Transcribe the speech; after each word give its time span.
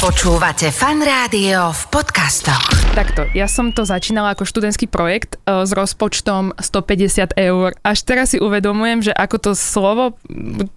Počúvate 0.00 0.72
fan 0.72 1.04
rádio 1.04 1.76
v 1.76 1.82
podcastoch. 1.92 2.72
Takto, 2.96 3.28
ja 3.36 3.44
som 3.44 3.68
to 3.68 3.84
začínala 3.84 4.32
ako 4.32 4.48
študentský 4.48 4.88
projekt 4.88 5.36
e, 5.44 5.60
s 5.60 5.76
rozpočtom 5.76 6.56
150 6.56 7.36
eur. 7.36 7.76
Až 7.84 7.98
teraz 8.08 8.32
si 8.32 8.40
uvedomujem, 8.40 9.04
že 9.04 9.12
ako 9.12 9.36
to 9.36 9.50
slovo 9.52 10.16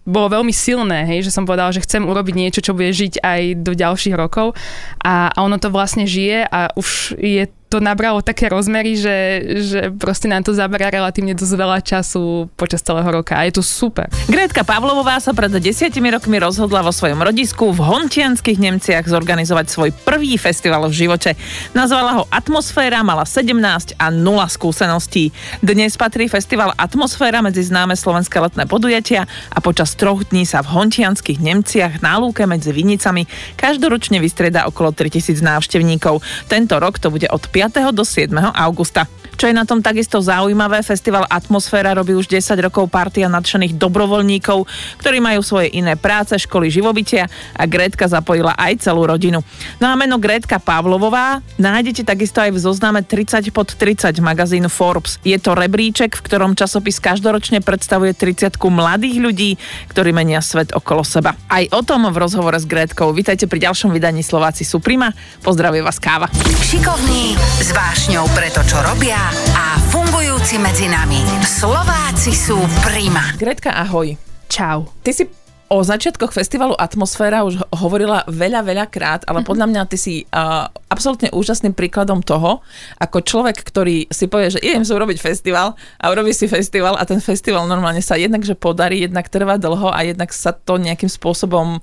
bolo 0.03 0.27
veľmi 0.27 0.51
silné, 0.51 1.07
hej, 1.07 1.23
že 1.23 1.31
som 1.31 1.47
povedala, 1.47 1.71
že 1.71 1.87
chcem 1.87 2.03
urobiť 2.03 2.35
niečo, 2.35 2.59
čo 2.59 2.75
bude 2.75 2.91
žiť 2.91 3.23
aj 3.23 3.41
do 3.63 3.71
ďalších 3.71 4.11
rokov 4.11 4.59
a, 4.99 5.31
a 5.31 5.37
ono 5.39 5.55
to 5.55 5.71
vlastne 5.71 6.03
žije 6.03 6.43
a 6.43 6.75
už 6.75 7.15
je 7.15 7.47
to 7.73 7.81
nabralo 7.81 8.21
také 8.21 8.53
rozmery, 8.53 8.93
že, 8.93 9.17
že 9.65 9.79
proste 9.97 10.29
nám 10.29 10.45
to 10.45 10.53
zaberá 10.53 10.93
relatívne 10.93 11.33
dosť 11.33 11.53
veľa 11.57 11.79
času 11.81 12.45
počas 12.53 12.85
celého 12.85 13.09
roka 13.09 13.33
a 13.33 13.49
je 13.49 13.57
to 13.57 13.65
super. 13.65 14.05
Gretka 14.29 14.61
Pavlovová 14.61 15.17
sa 15.17 15.33
pred 15.33 15.49
desiatimi 15.49 16.13
rokmi 16.13 16.37
rozhodla 16.37 16.85
vo 16.85 16.93
svojom 16.93 17.17
rodisku 17.17 17.73
v 17.73 17.81
Hontianských 17.81 18.61
Nemciach 18.61 19.09
zorganizovať 19.09 19.65
svoj 19.73 19.89
prvý 20.05 20.37
festival 20.37 20.85
v 20.85 20.93
živote. 20.93 21.33
Nazvala 21.73 22.21
ho 22.21 22.23
Atmosféra, 22.29 23.01
mala 23.01 23.25
17 23.25 23.97
a 23.97 24.13
0 24.13 24.21
skúseností. 24.53 25.33
Dnes 25.65 25.97
patrí 25.97 26.29
festival 26.29 26.77
Atmosféra 26.77 27.41
medzi 27.41 27.65
známe 27.65 27.97
slovenské 27.97 28.37
letné 28.37 28.69
podujatia 28.69 29.25
a 29.49 29.57
počas 29.65 29.97
troch 29.97 30.29
dní 30.29 30.45
sa 30.45 30.61
v 30.61 30.77
Hontianských 30.77 31.41
Nemciach 31.41 32.05
na 32.05 32.21
lúke 32.21 32.45
medzi 32.45 32.69
Vinicami 32.69 33.25
každoročne 33.57 34.21
vystrieda 34.21 34.69
okolo 34.69 34.93
3000 34.93 35.41
návštevníkov. 35.41 36.21
Tento 36.45 36.77
rok 36.77 37.01
to 37.01 37.09
bude 37.09 37.25
od 37.33 37.49
5 37.49 37.62
5. 37.69 37.95
do 37.95 38.03
7. 38.03 38.35
augusta. 38.51 39.07
Čo 39.33 39.49
je 39.49 39.59
na 39.59 39.65
tom 39.65 39.81
takisto 39.81 40.21
zaujímavé, 40.21 40.85
festival 40.85 41.25
Atmosféra 41.27 41.97
robí 41.97 42.13
už 42.13 42.29
10 42.29 42.53
rokov 42.63 42.87
partia 42.87 43.27
nadšených 43.27 43.75
dobrovoľníkov, 43.75 44.63
ktorí 45.01 45.17
majú 45.19 45.41
svoje 45.41 45.73
iné 45.73 45.97
práce, 45.97 46.37
školy 46.37 46.69
živobytia 46.69 47.27
a 47.57 47.63
Gretka 47.65 48.05
zapojila 48.05 48.53
aj 48.55 48.87
celú 48.87 49.03
rodinu. 49.03 49.41
No 49.81 49.89
a 49.89 49.97
meno 49.97 50.21
Gretka 50.21 50.61
Pavlovová 50.61 51.41
nájdete 51.57 52.05
takisto 52.05 52.39
aj 52.39 52.55
v 52.55 52.59
zozname 52.61 53.01
30 53.01 53.49
pod 53.51 53.73
30 53.73 54.15
magazínu 54.21 54.69
Forbes. 54.69 55.17
Je 55.25 55.35
to 55.41 55.57
rebríček, 55.57 56.13
v 56.13 56.23
ktorom 56.23 56.53
časopis 56.53 57.01
každoročne 57.01 57.59
predstavuje 57.65 58.13
30 58.15 58.55
mladých 58.63 59.17
ľudí, 59.19 59.51
ktorí 59.91 60.15
menia 60.15 60.39
svet 60.39 60.71
okolo 60.71 61.03
seba. 61.03 61.35
Aj 61.49 61.67
o 61.73 61.81
tom 61.81 62.05
v 62.07 62.15
rozhovore 62.15 62.55
s 62.55 62.69
Gretkou. 62.69 63.11
Vítajte 63.11 63.49
pri 63.49 63.67
ďalšom 63.67 63.91
vydaní 63.91 64.23
Slováci 64.23 64.63
Suprima. 64.63 65.11
Pozdravuje 65.43 65.83
vás 65.83 65.99
Káva. 65.99 66.31
Šikovní, 66.63 67.35
s 67.61 67.69
vášňou 67.69 68.25
pre 68.33 68.49
to, 68.49 68.65
čo 68.65 68.81
robia 68.81 69.19
a 69.53 69.77
fungujúci 69.93 70.57
medzi 70.57 70.89
nami. 70.89 71.21
Slováci 71.45 72.33
sú 72.33 72.57
prima. 72.81 73.35
Gretka, 73.37 73.77
ahoj. 73.77 74.17
Čau. 74.49 74.89
Ty 75.05 75.11
si 75.13 75.29
o 75.73 75.81
začiatkoch 75.81 76.33
festivalu 76.33 76.77
Atmosféra 76.77 77.41
už 77.45 77.61
hovorila 77.73 78.25
veľa, 78.29 78.61
veľa 78.61 78.85
krát, 78.89 79.21
ale 79.25 79.41
podľa 79.41 79.69
mňa 79.69 79.81
ty 79.89 79.97
si 79.97 80.15
uh, 80.29 80.69
absolútne 80.89 81.33
úžasným 81.33 81.73
príkladom 81.73 82.21
toho, 82.21 82.61
ako 83.01 83.25
človek, 83.25 83.57
ktorý 83.65 84.05
si 84.13 84.29
povie, 84.29 84.53
že 84.53 84.61
idem 84.61 84.85
si 84.85 84.93
urobiť 84.93 85.17
festival 85.17 85.73
a 85.97 86.05
urobí 86.13 86.29
si 86.33 86.45
festival 86.45 86.97
a 86.97 87.05
ten 87.09 87.17
festival 87.17 87.65
normálne 87.65 88.05
sa 88.05 88.17
jednak, 88.17 88.45
že 88.45 88.53
podarí, 88.53 89.01
jednak 89.01 89.29
trvá 89.33 89.57
dlho 89.57 89.89
a 89.89 90.05
jednak 90.05 90.29
sa 90.29 90.53
to 90.53 90.77
nejakým 90.77 91.09
spôsobom 91.09 91.81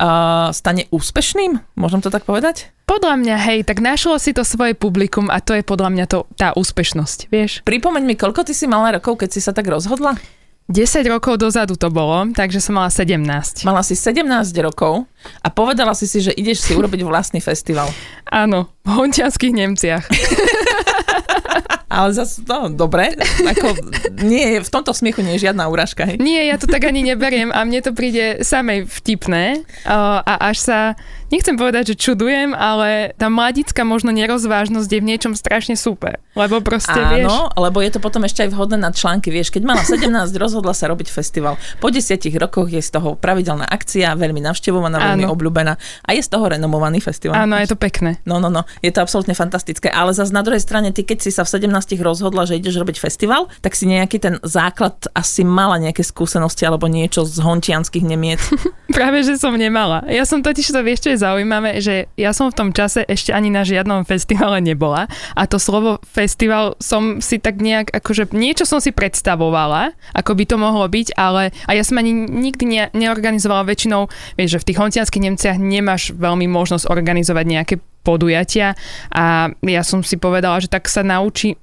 uh, 0.00 0.52
stane 0.52 0.88
úspešným? 0.92 1.60
Môžem 1.76 2.00
to 2.00 2.12
tak 2.12 2.24
povedať? 2.24 2.72
Podľa 2.86 3.18
mňa, 3.18 3.36
hej, 3.50 3.58
tak 3.66 3.82
našlo 3.82 4.14
si 4.22 4.30
to 4.30 4.46
svoje 4.46 4.78
publikum 4.78 5.26
a 5.26 5.42
to 5.42 5.58
je 5.58 5.66
podľa 5.66 5.90
mňa 5.90 6.04
to, 6.06 6.22
tá 6.38 6.54
úspešnosť, 6.54 7.32
vieš? 7.34 7.66
Pripomeň 7.66 8.02
mi, 8.06 8.14
koľko 8.14 8.46
ty 8.46 8.54
si 8.54 8.70
mala 8.70 8.94
rokov, 8.94 9.18
keď 9.18 9.28
si 9.34 9.40
sa 9.42 9.50
tak 9.50 9.66
rozhodla? 9.66 10.14
10 10.66 11.06
rokov 11.06 11.38
dozadu 11.38 11.78
to 11.78 11.86
bolo, 11.94 12.26
takže 12.34 12.58
som 12.58 12.74
mala 12.74 12.90
17. 12.90 13.62
Mala 13.62 13.86
si 13.86 13.94
17 13.94 14.26
rokov 14.66 15.06
a 15.38 15.48
povedala 15.50 15.94
si 15.94 16.10
si, 16.10 16.18
že 16.18 16.34
ideš 16.34 16.66
si 16.66 16.74
urobiť 16.74 17.06
vlastný 17.06 17.38
festival. 17.38 17.86
Áno, 18.26 18.66
v 18.82 18.90
hontianských 18.90 19.54
Nemciach. 19.54 20.04
Ale 21.86 22.10
zase, 22.10 22.42
no, 22.42 22.66
dobre, 22.66 23.14
ako 23.46 23.78
nie, 24.26 24.58
v 24.58 24.70
tomto 24.70 24.90
smiechu 24.90 25.22
nie 25.22 25.38
je 25.38 25.46
žiadna 25.46 25.70
úražka, 25.70 26.02
hej? 26.02 26.18
Nie, 26.18 26.50
ja 26.50 26.58
to 26.58 26.66
tak 26.66 26.82
ani 26.82 27.06
neberiem 27.06 27.54
a 27.54 27.62
mne 27.62 27.78
to 27.78 27.94
príde 27.94 28.42
samej 28.42 28.90
vtipné 28.90 29.62
a 29.86 30.34
až 30.50 30.56
sa 30.66 30.78
nechcem 31.30 31.54
povedať, 31.54 31.94
že 31.94 32.10
čudujem, 32.10 32.54
ale 32.54 33.14
tá 33.18 33.30
mladická 33.30 33.82
možno 33.82 34.10
nerozvážnosť 34.14 34.90
je 34.90 35.00
v 35.02 35.08
niečom 35.14 35.32
strašne 35.38 35.74
super. 35.78 36.18
Lebo 36.34 36.58
proste, 36.62 36.98
Áno, 36.98 37.14
vieš... 37.14 37.32
lebo 37.54 37.78
je 37.82 37.90
to 37.94 38.00
potom 38.02 38.22
ešte 38.26 38.46
aj 38.46 38.50
vhodné 38.54 38.78
na 38.78 38.90
články. 38.90 39.30
Vieš, 39.30 39.50
keď 39.54 39.62
mala 39.66 39.82
17, 39.82 40.10
rozhodla 40.42 40.74
sa 40.74 40.90
robiť 40.90 41.08
festival. 41.10 41.58
Po 41.82 41.90
10 41.90 42.18
rokoch 42.38 42.68
je 42.70 42.82
z 42.82 42.90
toho 42.94 43.14
pravidelná 43.14 43.66
akcia, 43.66 44.14
veľmi 44.14 44.42
navštevovaná, 44.42 45.14
veľmi 45.14 45.26
obľúbená 45.26 45.74
a 45.78 46.10
je 46.14 46.22
z 46.22 46.28
toho 46.30 46.50
renomovaný 46.50 46.98
festival. 47.02 47.38
Áno, 47.38 47.58
je 47.58 47.70
to 47.70 47.78
pekné. 47.78 48.18
No, 48.26 48.38
no, 48.38 48.50
no, 48.50 48.66
je 48.82 48.90
to 48.90 49.02
absolútne 49.02 49.34
fantastické. 49.34 49.90
Ale 49.90 50.14
zase 50.14 50.30
na 50.34 50.42
druhej 50.42 50.62
strane, 50.62 50.90
ty 50.90 51.02
keď 51.02 51.18
si 51.26 51.30
sa 51.34 51.42
v 51.42 51.58
17 51.58 51.75
rozhodla, 52.00 52.48
že 52.48 52.56
ideš 52.56 52.80
robiť 52.80 52.96
festival, 52.96 53.50
tak 53.60 53.76
si 53.76 53.84
nejaký 53.90 54.16
ten 54.22 54.34
základ 54.46 54.96
asi 55.12 55.42
mala 55.42 55.76
nejaké 55.76 56.00
skúsenosti 56.06 56.64
alebo 56.64 56.86
niečo 56.86 57.26
z 57.26 57.42
hontianských 57.42 58.04
nemiet. 58.06 58.40
Práve, 58.96 59.20
že 59.26 59.36
som 59.36 59.52
nemala. 59.52 60.06
Ja 60.08 60.24
som 60.24 60.40
totiž 60.40 60.72
to, 60.72 60.80
vieš, 60.80 61.04
čo 61.04 61.12
je 61.12 61.22
zaujímavé, 61.22 61.82
že 61.82 62.08
ja 62.16 62.32
som 62.32 62.48
v 62.48 62.56
tom 62.56 62.70
čase 62.72 63.04
ešte 63.04 63.34
ani 63.34 63.50
na 63.52 63.66
žiadnom 63.66 64.06
festivale 64.06 64.62
nebola 64.62 65.10
a 65.34 65.42
to 65.44 65.60
slovo 65.60 65.98
festival 66.06 66.78
som 66.78 67.18
si 67.18 67.36
tak 67.42 67.58
nejak, 67.58 67.92
akože 67.92 68.32
niečo 68.32 68.64
som 68.64 68.78
si 68.78 68.94
predstavovala, 68.94 69.92
ako 70.14 70.32
by 70.38 70.44
to 70.46 70.56
mohlo 70.56 70.86
byť, 70.86 71.18
ale 71.18 71.50
a 71.66 71.74
ja 71.74 71.82
som 71.82 71.98
ani 71.98 72.14
nikdy 72.14 72.64
ne, 72.64 72.84
neorganizovala 72.94 73.66
väčšinou, 73.66 74.08
vieš, 74.38 74.58
že 74.58 74.62
v 74.62 74.66
tých 74.72 74.80
honcianských 74.80 75.24
Nemciach 75.26 75.58
nemáš 75.58 76.14
veľmi 76.14 76.46
možnosť 76.46 76.88
organizovať 76.88 77.44
nejaké 77.46 77.74
podujatia 78.06 78.78
a 79.10 79.50
ja 79.66 79.82
som 79.82 80.06
si 80.06 80.14
povedala, 80.14 80.62
že 80.62 80.70
tak 80.70 80.86
sa 80.86 81.02
naučí 81.02 81.58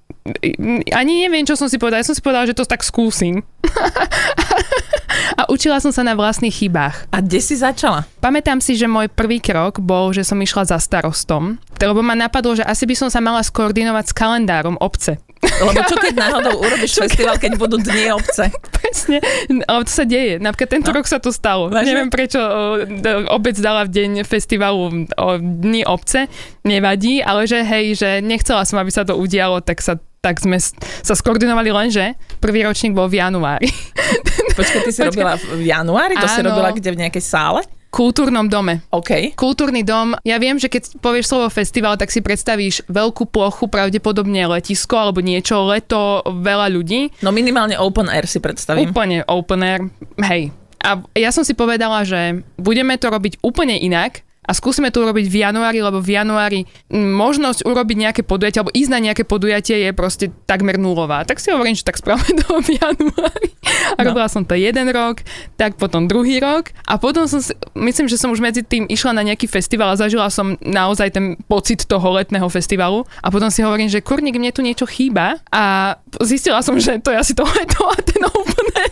ani 0.92 1.28
neviem, 1.28 1.44
čo 1.44 1.60
som 1.60 1.68
si 1.68 1.76
povedala. 1.76 2.00
Ja 2.00 2.08
som 2.08 2.16
si 2.16 2.24
povedala, 2.24 2.48
že 2.48 2.56
to 2.56 2.64
tak 2.64 2.80
skúsim. 2.84 3.44
a 5.40 5.48
učila 5.50 5.80
som 5.80 5.92
sa 5.92 6.04
na 6.06 6.14
vlastných 6.14 6.54
chybách. 6.54 7.10
A 7.10 7.18
kde 7.24 7.40
si 7.40 7.56
začala? 7.58 8.06
Pamätám 8.20 8.60
si, 8.60 8.76
že 8.78 8.90
môj 8.90 9.10
prvý 9.10 9.40
krok 9.40 9.80
bol, 9.82 10.12
že 10.14 10.26
som 10.26 10.40
išla 10.40 10.68
za 10.68 10.78
starostom, 10.80 11.58
lebo 11.80 12.02
ma 12.04 12.16
napadlo, 12.16 12.56
že 12.56 12.64
asi 12.64 12.88
by 12.88 12.96
som 12.96 13.10
sa 13.12 13.20
mala 13.20 13.44
skoordinovať 13.44 14.06
s 14.12 14.14
kalendárom 14.16 14.78
obce. 14.80 15.20
Lebo 15.44 15.76
čo 15.84 15.96
keď 16.00 16.14
náhodou 16.24 16.56
urobíš 16.64 16.96
festival, 17.04 17.36
keď 17.36 17.60
budú 17.60 17.76
dni 17.80 18.16
obce? 18.16 18.48
Presne, 18.80 19.20
ale 19.68 19.82
to 19.84 19.92
sa 19.92 20.06
deje. 20.08 20.40
Napríklad 20.40 20.70
tento 20.80 20.90
no. 20.92 20.96
rok 20.96 21.06
sa 21.08 21.20
to 21.20 21.36
stalo. 21.36 21.68
Vážne? 21.68 21.92
Neviem, 21.92 22.10
prečo 22.10 22.40
obec 23.28 23.56
dala 23.60 23.84
v 23.84 23.92
deň 23.92 24.12
festivalu 24.24 25.08
o 25.20 25.30
dni 25.40 25.84
obce, 25.84 26.32
nevadí, 26.64 27.20
ale 27.20 27.44
že 27.44 27.60
hej, 27.64 28.00
že 28.00 28.10
nechcela 28.24 28.64
som, 28.64 28.80
aby 28.80 28.92
sa 28.92 29.04
to 29.04 29.20
udialo, 29.20 29.60
tak 29.60 29.84
sa 29.84 30.00
tak 30.24 30.40
sme 30.40 30.56
sa 31.04 31.20
skoordinovali 31.20 31.68
len, 31.76 31.92
že 31.92 32.16
prvý 32.40 32.64
ročník 32.64 32.96
bol 32.96 33.12
v 33.12 33.20
januári. 33.20 33.68
Počkaj, 34.58 34.80
ty 34.88 34.92
si 34.96 35.04
Počkej. 35.04 35.10
robila 35.12 35.36
v 35.36 35.64
januári? 35.68 36.16
To 36.16 36.24
Áno. 36.24 36.32
si 36.32 36.42
robila 36.48 36.72
kde 36.72 36.90
v 36.96 36.98
nejakej 37.04 37.24
sále? 37.24 37.62
kultúrnom 37.94 38.50
dome. 38.50 38.82
OK. 38.90 39.38
Kultúrny 39.38 39.86
dom. 39.86 40.18
Ja 40.26 40.42
viem, 40.42 40.58
že 40.58 40.66
keď 40.66 40.98
povieš 40.98 41.30
slovo 41.30 41.46
festival, 41.54 41.94
tak 41.94 42.10
si 42.10 42.26
predstavíš 42.26 42.90
veľkú 42.90 43.30
plochu, 43.30 43.70
pravdepodobne 43.70 44.50
letisko 44.50 44.98
alebo 44.98 45.22
niečo, 45.22 45.62
leto, 45.70 46.26
veľa 46.26 46.74
ľudí. 46.74 47.14
No 47.22 47.30
minimálne 47.30 47.78
open 47.78 48.10
air 48.10 48.26
si 48.26 48.42
predstavím. 48.42 48.90
Úplne 48.90 49.30
open 49.30 49.62
air, 49.62 49.82
hej. 50.26 50.50
A 50.82 51.06
ja 51.14 51.30
som 51.30 51.46
si 51.46 51.54
povedala, 51.54 52.02
že 52.02 52.42
budeme 52.58 52.98
to 52.98 53.14
robiť 53.14 53.38
úplne 53.46 53.78
inak, 53.78 54.26
a 54.44 54.52
skúsime 54.52 54.92
to 54.92 55.04
urobiť 55.04 55.26
v 55.32 55.36
januári, 55.44 55.80
lebo 55.80 56.04
v 56.04 56.20
januári 56.20 56.60
možnosť 56.92 57.64
urobiť 57.64 57.98
nejaké 57.98 58.22
podujatie 58.28 58.60
alebo 58.60 58.76
ísť 58.76 58.92
na 58.92 59.00
nejaké 59.00 59.24
podujatie 59.24 59.88
je 59.88 59.92
proste 59.96 60.26
takmer 60.46 60.76
nulová. 60.76 61.24
Tak 61.24 61.40
si 61.40 61.50
hovorím, 61.50 61.76
že 61.76 61.88
tak 61.88 62.00
spravíme 62.00 62.36
to 62.44 62.60
v 62.60 62.76
januári. 62.76 63.50
A 63.96 64.04
no. 64.04 64.12
robila 64.12 64.28
som 64.28 64.44
to 64.44 64.56
jeden 64.60 64.92
rok, 64.92 65.24
tak 65.56 65.80
potom 65.80 66.12
druhý 66.12 66.44
rok 66.44 66.76
a 66.84 67.00
potom 67.00 67.26
som 67.26 67.40
si, 67.40 67.56
myslím, 67.74 68.12
že 68.12 68.20
som 68.20 68.30
už 68.32 68.44
medzi 68.44 68.62
tým 68.62 68.86
išla 68.92 69.16
na 69.16 69.24
nejaký 69.24 69.48
festival 69.48 69.96
a 69.96 70.00
zažila 70.00 70.28
som 70.28 70.60
naozaj 70.60 71.16
ten 71.16 71.40
pocit 71.48 71.88
toho 71.88 72.08
letného 72.16 72.48
festivalu 72.52 73.08
a 73.24 73.32
potom 73.32 73.48
si 73.48 73.64
hovorím, 73.64 73.88
že 73.88 74.04
kurník, 74.04 74.36
mne 74.36 74.52
tu 74.52 74.62
niečo 74.62 74.84
chýba 74.84 75.40
a 75.50 75.96
zistila 76.22 76.60
som, 76.60 76.76
že 76.76 77.00
to 77.00 77.16
je 77.16 77.18
asi 77.18 77.34
to 77.34 77.48
leto 77.48 77.82
a 77.88 77.96
ten 78.04 78.22
úplne. 78.28 78.84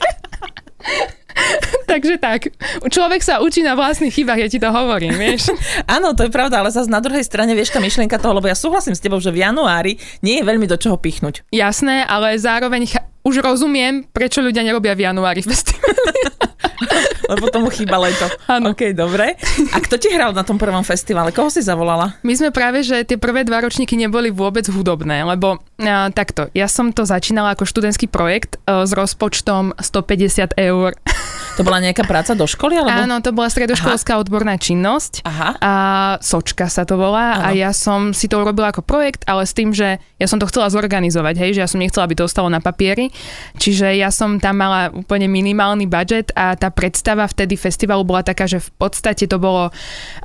Takže 1.91 2.15
tak. 2.23 2.55
Človek 2.88 3.19
sa 3.19 3.43
učí 3.43 3.59
na 3.59 3.75
vlastných 3.75 4.15
chybách, 4.15 4.39
ja 4.39 4.47
ti 4.47 4.63
to 4.63 4.71
hovorím, 4.71 5.11
vieš. 5.19 5.51
Áno, 5.99 6.15
to 6.15 6.23
je 6.23 6.31
pravda, 6.31 6.63
ale 6.63 6.71
zase 6.71 6.88
na 6.88 7.03
druhej 7.03 7.27
strane 7.27 7.51
vieš 7.51 7.75
tá 7.75 7.83
myšlienka 7.83 8.15
toho, 8.15 8.39
lebo 8.39 8.47
ja 8.47 8.55
súhlasím 8.55 8.95
s 8.95 9.03
tebou, 9.03 9.19
že 9.19 9.35
v 9.35 9.43
januári 9.43 9.99
nie 10.23 10.39
je 10.39 10.47
veľmi 10.47 10.71
do 10.71 10.79
čoho 10.79 10.95
pichnúť. 10.95 11.43
Jasné, 11.51 12.07
ale 12.07 12.39
zároveň 12.39 12.88
ch- 12.88 13.03
už 13.27 13.43
rozumiem, 13.43 14.07
prečo 14.07 14.39
ľudia 14.39 14.63
nerobia 14.63 14.95
v 14.95 15.03
januári 15.03 15.43
festivaly. 15.43 16.15
Lebo 17.31 17.47
tomu 17.47 17.71
chýba 17.71 17.95
leto. 17.95 18.27
Áno. 18.51 18.75
OK, 18.75 18.91
dobre. 18.91 19.39
A 19.71 19.77
kto 19.79 19.95
ti 19.95 20.11
hral 20.11 20.35
na 20.35 20.43
tom 20.43 20.59
prvom 20.59 20.83
festivale? 20.83 21.31
Koho 21.31 21.47
si 21.47 21.63
zavolala? 21.63 22.19
My 22.27 22.35
sme 22.35 22.51
práve, 22.51 22.83
že 22.83 23.07
tie 23.07 23.15
prvé 23.15 23.47
dva 23.47 23.63
ročníky 23.63 23.95
neboli 23.95 24.33
vôbec 24.33 24.67
hudobné, 24.67 25.23
lebo 25.23 25.63
a, 25.79 26.11
takto, 26.11 26.51
ja 26.51 26.67
som 26.67 26.91
to 26.91 27.07
začínala 27.07 27.55
ako 27.55 27.63
študentský 27.63 28.11
projekt 28.11 28.59
e, 28.67 28.83
s 28.83 28.91
rozpočtom 28.91 29.79
150 29.79 30.59
eur. 30.59 30.91
To 31.59 31.68
bola 31.68 31.83
nejaká 31.83 32.07
práca 32.07 32.31
do 32.31 32.48
školy? 32.48 32.80
Alebo? 32.80 33.06
Áno, 33.06 33.19
to 33.19 33.36
bola 33.36 33.51
stredoškolská 33.51 34.15
Aha. 34.15 34.21
odborná 34.24 34.56
činnosť. 34.56 35.27
Aha. 35.27 35.50
A 35.59 35.71
Sočka 36.24 36.71
sa 36.71 36.88
to 36.88 36.95
volá. 36.95 37.38
Áno. 37.38 37.44
A 37.45 37.48
ja 37.51 37.75
som 37.75 38.15
si 38.15 38.31
to 38.31 38.39
urobila 38.39 38.71
ako 38.71 38.81
projekt, 38.81 39.27
ale 39.27 39.44
s 39.44 39.53
tým, 39.53 39.75
že 39.75 40.00
ja 40.18 40.27
som 40.31 40.39
to 40.39 40.48
chcela 40.48 40.71
zorganizovať, 40.71 41.36
hej, 41.38 41.59
že 41.59 41.62
ja 41.62 41.69
som 41.69 41.83
nechcela, 41.83 42.07
aby 42.07 42.15
to 42.18 42.25
ostalo 42.25 42.48
na 42.48 42.63
papieri. 42.63 43.12
Čiže 43.59 43.94
ja 44.00 44.09
som 44.09 44.39
tam 44.39 44.63
mala 44.63 44.89
úplne 44.95 45.27
minimálny 45.27 45.86
budget 45.86 46.31
a 46.33 46.56
tá 46.56 46.71
predstava 46.71 47.27
vtedy 47.27 47.59
festivalu 47.59 48.07
bola 48.07 48.24
taká, 48.24 48.48
že 48.48 48.63
v 48.63 48.71
podstate 48.80 49.27
to 49.27 49.38
bolo 49.38 49.69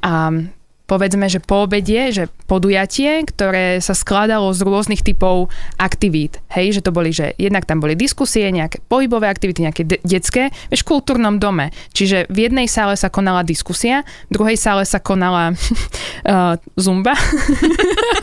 um, 0.00 0.48
povedzme, 0.86 1.26
že 1.26 1.42
po 1.42 1.66
obede, 1.66 2.14
že 2.14 2.30
podujatie, 2.46 3.26
ktoré 3.26 3.82
sa 3.82 3.92
skladalo 3.92 4.54
z 4.54 4.62
rôznych 4.62 5.02
typov 5.02 5.50
aktivít. 5.76 6.38
Hej, 6.54 6.78
že 6.78 6.84
to 6.86 6.94
boli, 6.94 7.10
že 7.10 7.34
jednak 7.36 7.66
tam 7.66 7.82
boli 7.82 7.98
diskusie, 7.98 8.46
nejaké 8.54 8.78
pohybové 8.86 9.26
aktivity, 9.26 9.66
nejaké 9.66 9.82
de- 9.82 10.02
detské, 10.06 10.54
vieš, 10.70 10.86
v 10.86 10.90
kultúrnom 10.96 11.42
dome. 11.42 11.74
Čiže 11.90 12.30
v 12.30 12.46
jednej 12.46 12.70
sále 12.70 12.94
sa 12.94 13.10
konala 13.10 13.42
diskusia, 13.42 14.06
v 14.30 14.38
druhej 14.38 14.56
sále 14.56 14.86
sa 14.86 15.02
konala 15.02 15.52
uh, 15.52 16.54
zumba 16.86 17.18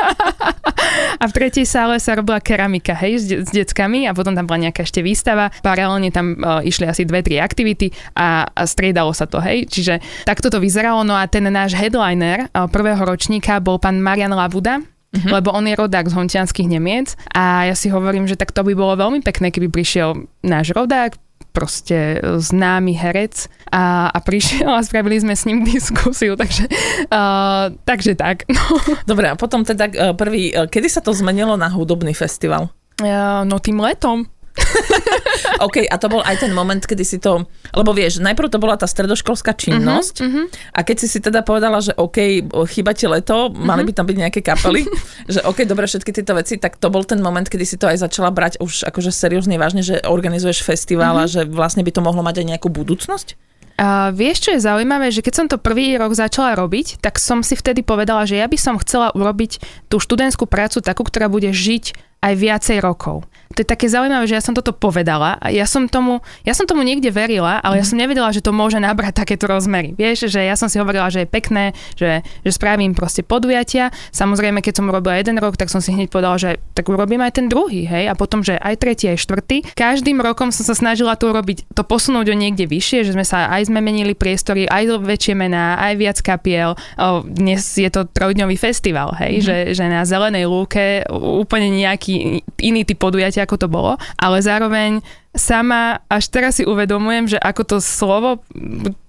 a 1.22 1.24
v 1.28 1.36
tretej 1.36 1.68
sále 1.68 2.00
sa 2.00 2.16
robila 2.16 2.40
keramika, 2.40 2.96
hej, 2.96 3.14
s, 3.20 3.24
de- 3.28 3.44
s 3.44 3.52
deckami 3.52 4.08
a 4.08 4.16
potom 4.16 4.32
tam 4.32 4.48
bola 4.48 4.72
nejaká 4.72 4.88
ešte 4.88 5.04
výstava. 5.04 5.52
Paralelne 5.60 6.16
tam 6.16 6.40
uh, 6.40 6.64
išli 6.64 6.88
asi 6.88 7.04
dve, 7.04 7.20
tri 7.28 7.44
aktivity 7.44 7.92
a, 8.16 8.48
a 8.48 8.64
striedalo 8.64 9.12
sa 9.12 9.28
to, 9.28 9.44
hej. 9.44 9.68
Čiže 9.68 10.00
takto 10.24 10.48
to 10.48 10.64
vyzeralo, 10.64 11.04
no 11.04 11.20
a 11.20 11.28
ten 11.28 11.44
náš 11.44 11.76
headliner 11.76 12.53
prvého 12.54 13.02
ročníka 13.02 13.58
bol 13.60 13.82
pán 13.82 14.00
Marian 14.00 14.34
Lavuda, 14.34 14.82
Uh-huh. 15.14 15.30
lebo 15.30 15.54
on 15.54 15.62
je 15.70 15.78
rodák 15.78 16.10
z 16.10 16.18
hontianských 16.18 16.74
Nemiec 16.74 17.14
a 17.38 17.70
ja 17.70 17.78
si 17.78 17.86
hovorím, 17.86 18.26
že 18.26 18.34
tak 18.34 18.50
to 18.50 18.66
by 18.66 18.74
bolo 18.74 18.98
veľmi 18.98 19.22
pekné, 19.22 19.54
keby 19.54 19.70
prišiel 19.70 20.26
náš 20.42 20.74
rodák, 20.74 21.14
proste 21.54 22.18
známy 22.18 22.98
herec 22.98 23.46
a, 23.70 24.10
a 24.10 24.18
prišiel 24.26 24.74
a 24.74 24.82
spravili 24.82 25.22
sme 25.22 25.38
s 25.38 25.46
ním 25.46 25.62
diskusiu, 25.62 26.34
takže, 26.34 26.66
uh, 27.14 27.70
takže 27.86 28.18
tak. 28.18 28.44
No. 28.50 28.62
Dobre, 29.06 29.30
a 29.30 29.38
potom 29.38 29.62
teda 29.62 30.18
prvý, 30.18 30.50
kedy 30.50 30.90
sa 30.90 31.06
to 31.06 31.14
zmenilo 31.14 31.54
na 31.62 31.70
hudobný 31.70 32.18
festival? 32.18 32.74
Uh, 32.98 33.46
no 33.46 33.62
tým 33.62 33.78
letom. 33.86 34.26
OK, 35.64 35.88
a 35.88 35.96
to 35.96 36.08
bol 36.12 36.22
aj 36.22 36.44
ten 36.44 36.52
moment, 36.52 36.84
kedy 36.84 37.04
si 37.08 37.18
to, 37.18 37.48
lebo 37.72 37.92
vieš, 37.96 38.20
najprv 38.20 38.52
to 38.52 38.60
bola 38.60 38.76
tá 38.76 38.86
stredoškolská 38.86 39.56
činnosť 39.56 40.16
uh-huh, 40.20 40.30
uh-huh. 40.30 40.76
a 40.76 40.80
keď 40.84 40.96
si 41.04 41.08
si 41.08 41.20
teda 41.24 41.42
povedala, 41.42 41.80
že 41.80 41.96
OK, 41.96 42.48
chýba 42.68 42.92
ti 42.92 43.08
leto, 43.08 43.50
uh-huh. 43.50 43.56
mali 43.56 43.88
by 43.88 43.92
tam 43.96 44.06
byť 44.06 44.18
nejaké 44.20 44.40
kapely, 44.44 44.84
že 45.34 45.40
OK, 45.48 45.64
dobre, 45.64 45.88
všetky 45.88 46.12
tieto 46.12 46.36
veci, 46.36 46.60
tak 46.60 46.76
to 46.78 46.92
bol 46.92 47.08
ten 47.08 47.24
moment, 47.24 47.48
kedy 47.48 47.64
si 47.64 47.76
to 47.80 47.88
aj 47.88 48.04
začala 48.04 48.30
brať 48.30 48.60
už 48.60 48.88
akože 48.92 49.10
seriózne 49.10 49.56
vážne, 49.56 49.82
že 49.82 50.04
organizuješ 50.04 50.62
festival 50.62 51.18
uh-huh. 51.18 51.28
a 51.28 51.32
že 51.32 51.42
vlastne 51.48 51.82
by 51.82 51.92
to 51.96 52.04
mohlo 52.04 52.22
mať 52.22 52.44
aj 52.44 52.46
nejakú 52.56 52.68
budúcnosť? 52.68 53.54
A 53.74 54.14
vieš, 54.14 54.46
čo 54.46 54.50
je 54.54 54.62
zaujímavé, 54.62 55.10
že 55.10 55.26
keď 55.26 55.34
som 55.34 55.48
to 55.50 55.58
prvý 55.58 55.98
rok 55.98 56.14
začala 56.14 56.54
robiť, 56.54 57.02
tak 57.02 57.18
som 57.18 57.42
si 57.42 57.58
vtedy 57.58 57.82
povedala, 57.82 58.22
že 58.30 58.38
ja 58.38 58.46
by 58.46 58.54
som 58.54 58.78
chcela 58.78 59.10
urobiť 59.18 59.58
tú 59.90 59.98
študentskú 59.98 60.46
prácu 60.46 60.78
takú, 60.86 61.02
ktorá 61.02 61.26
bude 61.26 61.50
žiť 61.50 62.13
aj 62.24 62.34
viacej 62.40 62.80
rokov 62.80 63.28
to 63.54 63.62
je 63.62 63.70
také 63.70 63.86
zaujímavé, 63.86 64.26
že 64.26 64.36
ja 64.36 64.44
som 64.44 64.58
toto 64.58 64.74
povedala 64.74 65.38
a 65.38 65.54
ja 65.54 65.70
som 65.70 65.86
tomu, 65.86 66.26
ja 66.42 66.58
som 66.58 66.66
tomu 66.66 66.82
niekde 66.82 67.14
verila, 67.14 67.62
ale 67.62 67.78
mm. 67.78 67.80
ja 67.80 67.86
mhm. 67.86 67.90
som 67.90 67.98
nevedela, 68.02 68.30
že 68.34 68.42
to 68.42 68.52
môže 68.52 68.82
nabrať 68.82 69.14
takéto 69.14 69.46
rozmery. 69.46 69.94
Vieš, 69.94 70.28
že 70.28 70.42
ja 70.42 70.58
som 70.58 70.68
si 70.68 70.82
hovorila, 70.82 71.14
že 71.14 71.24
je 71.24 71.30
pekné, 71.30 71.78
že, 71.94 72.26
že 72.42 72.52
spravím 72.52 72.98
proste 72.98 73.22
podujatia. 73.22 73.94
Samozrejme, 74.10 74.60
keď 74.66 74.82
som 74.82 74.90
urobila 74.90 75.22
jeden 75.22 75.38
rok, 75.38 75.56
tak 75.56 75.70
som 75.70 75.80
si 75.80 75.94
hneď 75.94 76.10
povedala, 76.10 76.42
že 76.42 76.58
tak 76.74 76.90
urobím 76.90 77.22
aj 77.22 77.38
ten 77.38 77.46
druhý, 77.48 77.86
hej, 77.86 78.10
a 78.10 78.18
potom, 78.18 78.42
že 78.42 78.58
aj 78.58 78.76
tretí, 78.82 79.06
aj 79.08 79.22
štvrtý. 79.22 79.78
Každým 79.78 80.18
rokom 80.20 80.50
som 80.50 80.66
sa 80.66 80.74
snažila 80.74 81.14
to 81.14 81.30
urobiť, 81.30 81.70
to 81.78 81.86
posunúť 81.86 82.34
o 82.34 82.36
niekde 82.36 82.66
vyššie, 82.66 83.06
že 83.06 83.14
sme 83.14 83.24
sa 83.24 83.54
aj 83.54 83.70
sme 83.70 83.80
menili 83.80 84.18
priestory, 84.18 84.66
aj 84.66 85.06
väčšie 85.06 85.38
mená, 85.38 85.78
aj 85.78 85.94
viac 86.02 86.18
kapiel. 86.26 86.74
O, 86.98 87.22
dnes 87.22 87.62
je 87.78 87.90
to 87.94 88.10
trojdňový 88.10 88.58
festival, 88.58 89.14
hej, 89.22 89.40
mm. 89.40 89.44
že, 89.44 89.58
že 89.78 89.86
na 89.86 90.02
Zelenej 90.08 90.50
lúke 90.50 91.06
úplne 91.14 91.70
nejaký 91.70 92.13
iný 92.60 92.82
typ 92.84 93.00
podujatia 93.00 93.46
ako 93.46 93.56
to 93.56 93.68
bolo, 93.68 93.96
ale 94.20 94.38
zároveň 94.44 95.00
sama 95.34 95.98
až 96.06 96.30
teraz 96.30 96.62
si 96.62 96.64
uvedomujem, 96.64 97.36
že 97.36 97.38
ako 97.42 97.62
to 97.66 97.78
slovo 97.82 98.46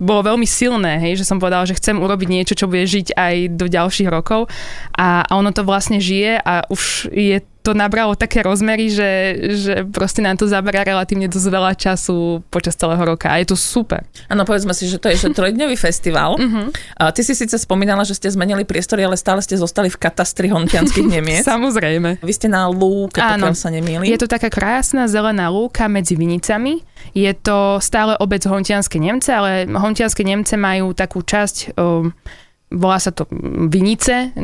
bolo 0.01 0.21
veľmi 0.25 0.49
silné, 0.49 0.97
hej, 0.97 1.21
že 1.21 1.29
som 1.29 1.37
povedala, 1.37 1.69
že 1.69 1.77
chcem 1.77 2.01
urobiť 2.01 2.29
niečo, 2.33 2.57
čo 2.57 2.69
bude 2.69 2.89
žiť 2.89 3.13
aj 3.13 3.35
do 3.61 3.69
ďalších 3.69 4.09
rokov 4.09 4.49
a, 4.97 5.25
a 5.29 5.33
ono 5.37 5.53
to 5.53 5.63
vlastne 5.69 6.01
žije 6.01 6.41
a 6.41 6.65
už 6.73 7.13
je 7.13 7.45
to 7.65 7.73
nabralo 7.73 8.13
také 8.13 8.45
rozmery, 8.45 8.93
že, 8.93 9.11
že 9.57 9.75
proste 9.89 10.21
nám 10.21 10.37
to 10.37 10.45
zaberá 10.45 10.85
relatívne 10.85 11.33
dosť 11.33 11.49
veľa 11.49 11.73
času 11.73 12.45
počas 12.53 12.77
celého 12.77 13.01
roka 13.01 13.33
a 13.33 13.41
je 13.41 13.49
to 13.49 13.57
super. 13.57 14.05
Áno, 14.29 14.45
povedzme 14.45 14.77
si, 14.77 14.85
že 14.85 15.01
to 15.01 15.09
je 15.09 15.17
že 15.17 15.33
trojdňový 15.33 15.73
festival. 15.81 16.37
Uh-huh. 16.37 16.69
A 17.01 17.11
ty 17.11 17.25
si 17.25 17.33
síce 17.33 17.57
spomínala, 17.57 18.05
že 18.05 18.13
ste 18.13 18.29
zmenili 18.29 18.69
priestory, 18.69 19.03
ale 19.03 19.17
stále 19.17 19.41
ste 19.41 19.57
zostali 19.57 19.89
v 19.89 19.97
katastri 19.97 20.53
hontianských 20.53 21.09
Nemiec. 21.17 21.49
Samozrejme. 21.49 22.21
Vy 22.21 22.33
ste 22.37 22.53
na 22.53 22.69
lúke, 22.69 23.17
pokiaľ 23.17 23.57
sa 23.57 23.73
nemýlim. 23.73 24.05
Je 24.05 24.21
to 24.21 24.29
taká 24.29 24.53
krásna 24.53 25.09
zelená 25.09 25.49
lúka 25.49 25.89
medzi 25.89 26.21
Vinicami. 26.21 26.85
Je 27.17 27.33
to 27.33 27.81
stále 27.81 28.13
obec 28.21 28.45
Hontianske 28.45 29.01
Nemce, 29.01 29.33
ale 29.33 29.65
Hontianske 29.73 30.21
Nemce 30.21 30.61
majú 30.61 30.93
takú 30.93 31.25
časť 31.25 31.77
um, 31.81 32.13
volá 32.75 32.99
sa 32.99 33.15
to 33.15 33.27
Vinice, 33.71 34.35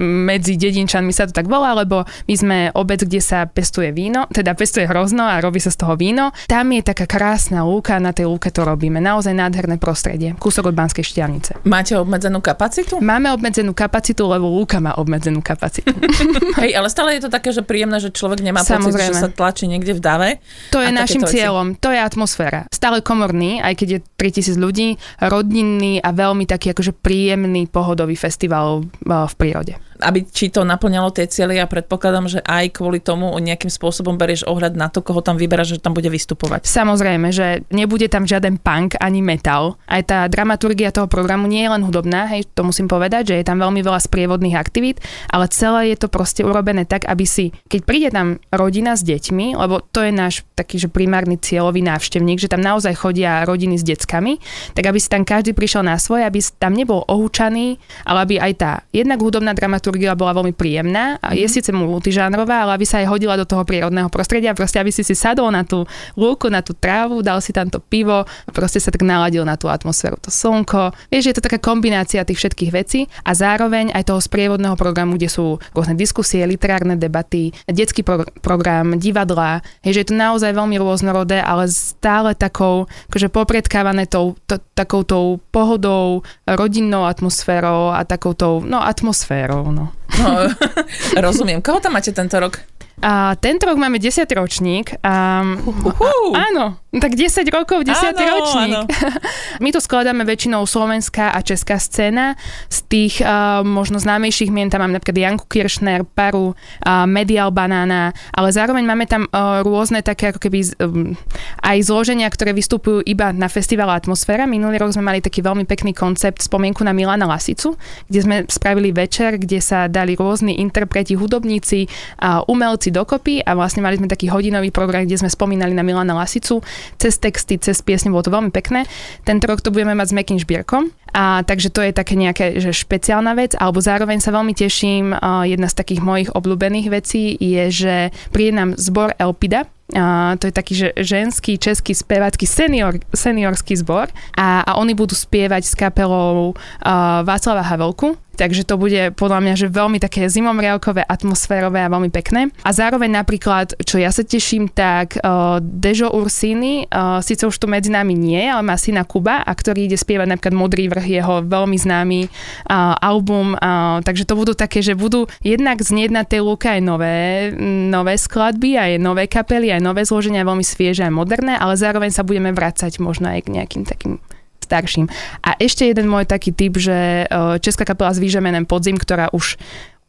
medzi 0.00 0.54
dedinčanmi 0.60 1.10
sa 1.10 1.26
to 1.26 1.32
tak 1.34 1.48
volá, 1.48 1.72
lebo 1.72 2.04
my 2.04 2.34
sme 2.36 2.58
obec, 2.76 3.02
kde 3.04 3.20
sa 3.20 3.48
pestuje 3.48 3.90
víno, 3.90 4.28
teda 4.30 4.52
pestuje 4.54 4.84
hrozno 4.86 5.24
a 5.24 5.40
robí 5.40 5.58
sa 5.58 5.72
z 5.72 5.80
toho 5.80 5.96
víno. 5.96 6.30
Tam 6.46 6.68
je 6.70 6.84
taká 6.84 7.08
krásna 7.08 7.64
lúka, 7.64 7.96
na 7.96 8.12
tej 8.12 8.28
lúke 8.28 8.52
to 8.52 8.62
robíme. 8.62 9.00
Naozaj 9.00 9.32
nádherné 9.32 9.80
prostredie. 9.80 10.36
Kúsok 10.36 10.70
od 10.70 10.74
Banskej 10.76 11.02
štiavnice. 11.02 11.64
Máte 11.64 11.96
obmedzenú 11.96 12.44
kapacitu? 12.44 13.00
Máme 13.00 13.32
obmedzenú 13.32 13.72
kapacitu, 13.72 14.28
lebo 14.28 14.46
lúka 14.46 14.78
má 14.78 14.94
obmedzenú 15.00 15.40
kapacitu. 15.40 15.90
Hej, 16.60 16.76
ale 16.76 16.88
stále 16.92 17.16
je 17.16 17.26
to 17.26 17.30
také, 17.32 17.50
že 17.54 17.64
príjemné, 17.64 17.96
že 18.02 18.12
človek 18.12 18.44
nemá 18.44 18.60
Samozrejme. 18.60 18.92
pocit, 18.92 19.16
že 19.16 19.22
sa 19.24 19.28
tlačí 19.32 19.64
niekde 19.70 19.96
v 19.96 20.00
dave. 20.02 20.30
To 20.74 20.82
je 20.82 20.92
našim 20.92 21.24
cieľom, 21.24 21.74
veci. 21.74 21.80
to 21.80 21.88
je 21.94 22.00
atmosféra. 22.00 22.60
Stále 22.68 23.00
komorný, 23.00 23.62
aj 23.64 23.74
keď 23.80 23.88
je 23.88 24.00
3000 24.18 24.60
ľudí, 24.60 24.88
rodinný 25.22 26.02
a 26.02 26.10
veľmi 26.10 26.44
taký 26.44 26.74
akože 26.74 26.92
príjemný 26.98 27.69
pohodový 27.70 28.16
festival 28.16 28.82
v 29.26 29.34
prírode 29.34 29.74
aby 30.00 30.24
či 30.24 30.48
to 30.48 30.64
naplňalo 30.64 31.12
tie 31.12 31.28
cieľe, 31.28 31.60
ja 31.60 31.68
predpokladám, 31.68 32.26
že 32.26 32.40
aj 32.42 32.80
kvôli 32.80 32.98
tomu 32.98 33.30
nejakým 33.36 33.68
spôsobom 33.68 34.16
berieš 34.16 34.48
ohľad 34.48 34.74
na 34.74 34.88
to, 34.88 35.04
koho 35.04 35.20
tam 35.20 35.36
vyberáš, 35.36 35.76
že 35.76 35.84
tam 35.84 35.92
bude 35.92 36.08
vystupovať. 36.08 36.64
Samozrejme, 36.64 37.28
že 37.30 37.62
nebude 37.70 38.08
tam 38.08 38.24
žiaden 38.24 38.56
punk 38.58 38.96
ani 38.96 39.20
metal. 39.20 39.76
Aj 39.84 40.00
tá 40.00 40.24
dramaturgia 40.26 40.90
toho 40.90 41.06
programu 41.06 41.46
nie 41.46 41.62
je 41.62 41.72
len 41.72 41.82
hudobná, 41.84 42.26
hej, 42.32 42.48
to 42.56 42.64
musím 42.64 42.88
povedať, 42.88 43.34
že 43.34 43.38
je 43.38 43.46
tam 43.46 43.60
veľmi 43.60 43.84
veľa 43.84 44.00
sprievodných 44.00 44.56
aktivít, 44.56 45.04
ale 45.28 45.52
celé 45.52 45.92
je 45.92 46.00
to 46.00 46.08
proste 46.08 46.40
urobené 46.40 46.88
tak, 46.88 47.04
aby 47.04 47.28
si, 47.28 47.52
keď 47.68 47.80
príde 47.84 48.08
tam 48.08 48.40
rodina 48.48 48.96
s 48.96 49.04
deťmi, 49.04 49.60
lebo 49.60 49.84
to 49.84 50.00
je 50.00 50.12
náš 50.14 50.42
taký, 50.56 50.80
že 50.80 50.88
primárny 50.88 51.36
cieľový 51.36 51.84
návštevník, 51.84 52.40
že 52.40 52.48
tam 52.48 52.64
naozaj 52.64 52.96
chodia 52.96 53.44
rodiny 53.44 53.76
s 53.76 53.84
deckami, 53.84 54.40
tak 54.72 54.88
aby 54.88 54.98
si 54.98 55.12
tam 55.12 55.28
každý 55.28 55.52
prišiel 55.52 55.84
na 55.84 56.00
svoje, 56.00 56.24
aby 56.24 56.40
tam 56.56 56.72
nebol 56.72 57.04
ohúčaný, 57.04 57.76
ale 58.08 58.18
aby 58.24 58.34
aj 58.40 58.52
tá 58.56 58.72
jednak 58.94 59.20
hudobná 59.20 59.52
dramaturgia 59.52 59.89
dramaturgia 59.90 60.14
bola 60.14 60.38
veľmi 60.38 60.54
príjemná 60.54 61.18
a 61.18 61.34
je 61.34 61.42
mm-hmm. 61.42 61.50
síce 61.50 61.70
multižánrová, 61.74 62.66
ale 62.66 62.78
aby 62.78 62.86
sa 62.86 63.02
aj 63.02 63.10
hodila 63.10 63.34
do 63.34 63.42
toho 63.42 63.66
prírodného 63.66 64.06
prostredia, 64.06 64.54
proste 64.54 64.78
aby 64.78 64.94
si 64.94 65.02
si 65.02 65.18
sadol 65.18 65.50
na 65.50 65.66
tú 65.66 65.82
lúku, 66.14 66.46
na 66.46 66.62
tú 66.62 66.78
trávu, 66.78 67.26
dal 67.26 67.42
si 67.42 67.50
tam 67.50 67.66
to 67.66 67.82
pivo 67.82 68.22
a 68.22 68.50
proste 68.54 68.78
sa 68.78 68.94
tak 68.94 69.02
naladil 69.02 69.42
na 69.42 69.58
tú 69.58 69.66
atmosféru, 69.66 70.14
to 70.22 70.30
slnko. 70.30 70.94
Vieš, 71.10 71.24
je 71.26 71.34
to 71.34 71.42
taká 71.42 71.58
kombinácia 71.58 72.22
tých 72.22 72.38
všetkých 72.38 72.70
vecí 72.70 73.00
a 73.26 73.34
zároveň 73.34 73.90
aj 73.90 74.06
toho 74.06 74.20
sprievodného 74.22 74.78
programu, 74.78 75.18
kde 75.18 75.26
sú 75.26 75.58
rôzne 75.74 75.98
diskusie, 75.98 76.46
literárne 76.46 76.94
debaty, 76.94 77.50
detský 77.66 78.06
pro- 78.06 78.28
program, 78.44 78.94
divadla, 78.94 79.64
hej, 79.82 79.98
že 79.98 80.00
je 80.06 80.08
to 80.12 80.16
naozaj 80.16 80.54
veľmi 80.54 80.78
rôznorodé, 80.78 81.42
ale 81.42 81.66
stále 81.72 82.36
takou, 82.38 82.86
akože 83.10 83.32
popredkávané 83.32 84.06
tou, 84.06 84.38
to, 84.46 84.62
takou 84.76 85.02
tou 85.02 85.42
pohodou, 85.50 86.22
rodinnou 86.46 87.08
atmosférou 87.08 87.90
a 87.90 88.04
takou 88.04 88.36
tou, 88.36 88.62
no 88.62 88.78
atmosférou, 88.78 89.72
no. 89.72 89.79
No, 90.20 90.30
rozumiem. 91.24 91.62
Koho 91.62 91.80
tam 91.80 91.96
máte 91.96 92.12
tento 92.12 92.36
rok? 92.40 92.60
A 93.00 93.32
tento 93.40 93.64
rok 93.64 93.80
máme 93.80 93.96
10. 93.96 94.28
ročník. 94.28 95.00
A, 95.00 95.40
uh-huh. 95.40 96.04
a, 96.04 96.08
áno, 96.52 96.76
tak 96.90 97.14
10 97.14 97.46
rokov, 97.54 97.86
10. 97.86 97.94
Áno, 97.94 98.18
ročník. 98.18 98.74
Áno. 98.74 98.80
My 99.62 99.70
to 99.70 99.78
skladáme 99.78 100.26
väčšinou 100.26 100.66
slovenská 100.66 101.30
a 101.30 101.38
česká 101.38 101.78
scéna. 101.78 102.34
Z 102.66 102.78
tých 102.90 103.22
uh, 103.22 103.62
možno 103.62 104.02
známejších 104.02 104.50
mien 104.50 104.66
tam 104.66 104.82
máme 104.82 104.98
napríklad 104.98 105.14
Janku 105.14 105.46
Kiršner, 105.46 106.02
Paru, 106.02 106.50
uh, 106.50 107.06
Medial 107.06 107.54
Banana, 107.54 108.10
ale 108.34 108.50
zároveň 108.50 108.82
máme 108.82 109.06
tam 109.06 109.30
uh, 109.30 109.62
rôzne 109.62 110.02
také 110.02 110.34
ako 110.34 110.42
keby 110.42 110.58
um, 110.82 111.14
aj 111.62 111.78
zloženia, 111.86 112.26
ktoré 112.26 112.50
vystupujú 112.50 113.06
iba 113.06 113.30
na 113.30 113.46
festival 113.46 113.94
Atmosféra. 113.94 114.50
Minulý 114.50 114.82
rok 114.82 114.90
sme 114.90 115.06
mali 115.06 115.22
taký 115.22 115.46
veľmi 115.46 115.70
pekný 115.70 115.94
koncept 115.94 116.42
spomienku 116.42 116.82
na 116.82 116.90
Milana 116.90 117.30
Lasicu, 117.30 117.78
kde 118.10 118.18
sme 118.18 118.36
spravili 118.50 118.90
večer, 118.90 119.38
kde 119.38 119.62
sa 119.62 119.86
dali 119.86 120.18
rôzni 120.18 120.58
interpreti, 120.58 121.14
hudobníci 121.14 121.86
a 122.18 122.42
umelci 122.50 122.90
dokopy 122.90 123.46
a 123.46 123.54
vlastne 123.54 123.78
mali 123.78 123.94
sme 123.94 124.10
taký 124.10 124.26
hodinový 124.26 124.74
program, 124.74 125.06
kde 125.06 125.22
sme 125.22 125.30
spomínali 125.30 125.70
na 125.70 125.86
Milana 125.86 126.18
Lasicu 126.18 126.58
cez 127.00 127.16
texty, 127.16 127.58
cez 127.58 127.80
piesne, 127.80 128.12
bolo 128.12 128.24
to 128.26 128.34
veľmi 128.34 128.52
pekné. 128.52 128.86
Tento 129.24 129.48
rok 129.48 129.64
to 129.64 129.72
budeme 129.72 129.96
mať 129.96 130.12
s 130.12 130.16
Mekým 130.16 130.38
Žbierkom, 130.38 130.92
a 131.10 131.42
takže 131.42 131.74
to 131.74 131.82
je 131.82 131.90
také 131.90 132.14
nejaké 132.14 132.62
že 132.62 132.70
špeciálna 132.70 133.34
vec, 133.34 133.58
alebo 133.58 133.82
zároveň 133.82 134.22
sa 134.22 134.30
veľmi 134.30 134.54
teším, 134.54 135.10
jedna 135.42 135.66
z 135.66 135.74
takých 135.74 136.00
mojich 136.06 136.30
obľúbených 136.30 136.86
vecí 136.92 137.34
je, 137.34 137.64
že 137.70 137.94
príde 138.30 138.54
nám 138.54 138.78
zbor 138.78 139.18
Elpida, 139.18 139.66
a 139.94 140.36
to 140.38 140.48
je 140.48 140.54
taký 140.54 140.72
že 140.74 140.88
ženský 140.96 141.58
český 141.58 141.92
spevácky 141.94 142.46
senior, 142.46 142.98
seniorský 143.14 143.76
zbor. 143.78 144.08
A, 144.38 144.62
a 144.62 144.70
oni 144.78 144.94
budú 144.94 145.14
spievať 145.14 145.62
s 145.66 145.74
kapelou 145.74 146.52
uh, 146.52 147.22
Václava 147.26 147.62
Havelku. 147.66 148.16
Takže 148.40 148.64
to 148.64 148.80
bude 148.80 149.20
podľa 149.20 149.44
mňa, 149.44 149.54
že 149.60 149.68
veľmi 149.68 150.00
také 150.00 150.24
zimomriavkové, 150.24 151.04
atmosférové 151.04 151.84
a 151.84 151.92
veľmi 151.92 152.08
pekné. 152.08 152.48
A 152.64 152.72
zároveň 152.72 153.12
napríklad, 153.12 153.76
čo 153.84 154.00
ja 154.00 154.08
sa 154.08 154.24
teším, 154.24 154.72
tak 154.72 155.20
uh, 155.20 155.60
Dežo 155.60 156.08
Ursini, 156.08 156.88
uh, 156.88 157.20
síce 157.20 157.44
už 157.44 157.52
tu 157.60 157.68
medzi 157.68 157.92
nami 157.92 158.16
nie, 158.16 158.40
ale 158.40 158.64
má 158.64 158.80
syna 158.80 159.04
Kuba, 159.04 159.44
a 159.44 159.52
ktorý 159.52 159.92
ide 159.92 160.00
spievať 160.00 160.24
napríklad 160.24 160.56
Modrý 160.56 160.88
vrch, 160.88 161.20
jeho 161.20 161.44
veľmi 161.44 161.76
známy 161.76 162.20
uh, 162.24 162.96
album, 162.96 163.60
uh, 163.60 164.00
takže 164.00 164.24
to 164.24 164.32
budú 164.32 164.56
také, 164.56 164.80
že 164.80 164.96
budú 164.96 165.28
jednak 165.44 165.76
znieť 165.84 166.08
na 166.08 166.24
tej 166.24 166.40
lúke 166.40 166.64
aj 166.64 166.80
nové, 166.80 167.52
nové 167.92 168.16
skladby, 168.16 168.80
aj 168.80 168.90
nové 169.04 169.28
kapely, 169.28 169.68
aj 169.68 169.79
nové 169.80 170.06
zloženia, 170.06 170.46
veľmi 170.46 170.64
svieže 170.64 171.04
a 171.04 171.12
moderné, 171.12 171.56
ale 171.56 171.74
zároveň 171.76 172.12
sa 172.12 172.22
budeme 172.22 172.54
vrácať 172.54 173.00
možno 173.00 173.32
aj 173.32 173.48
k 173.48 173.52
nejakým 173.56 173.82
takým 173.84 174.20
starším. 174.62 175.10
A 175.42 175.58
ešte 175.58 175.88
jeden 175.88 176.06
môj 176.06 176.30
taký 176.30 176.54
typ, 176.54 176.78
že 176.78 177.26
e, 177.26 177.58
Česká 177.58 177.82
kapela 177.82 178.14
s 178.14 178.22
výžemenem 178.22 178.68
Podzim, 178.70 178.94
ktorá 178.94 179.32
už 179.34 179.58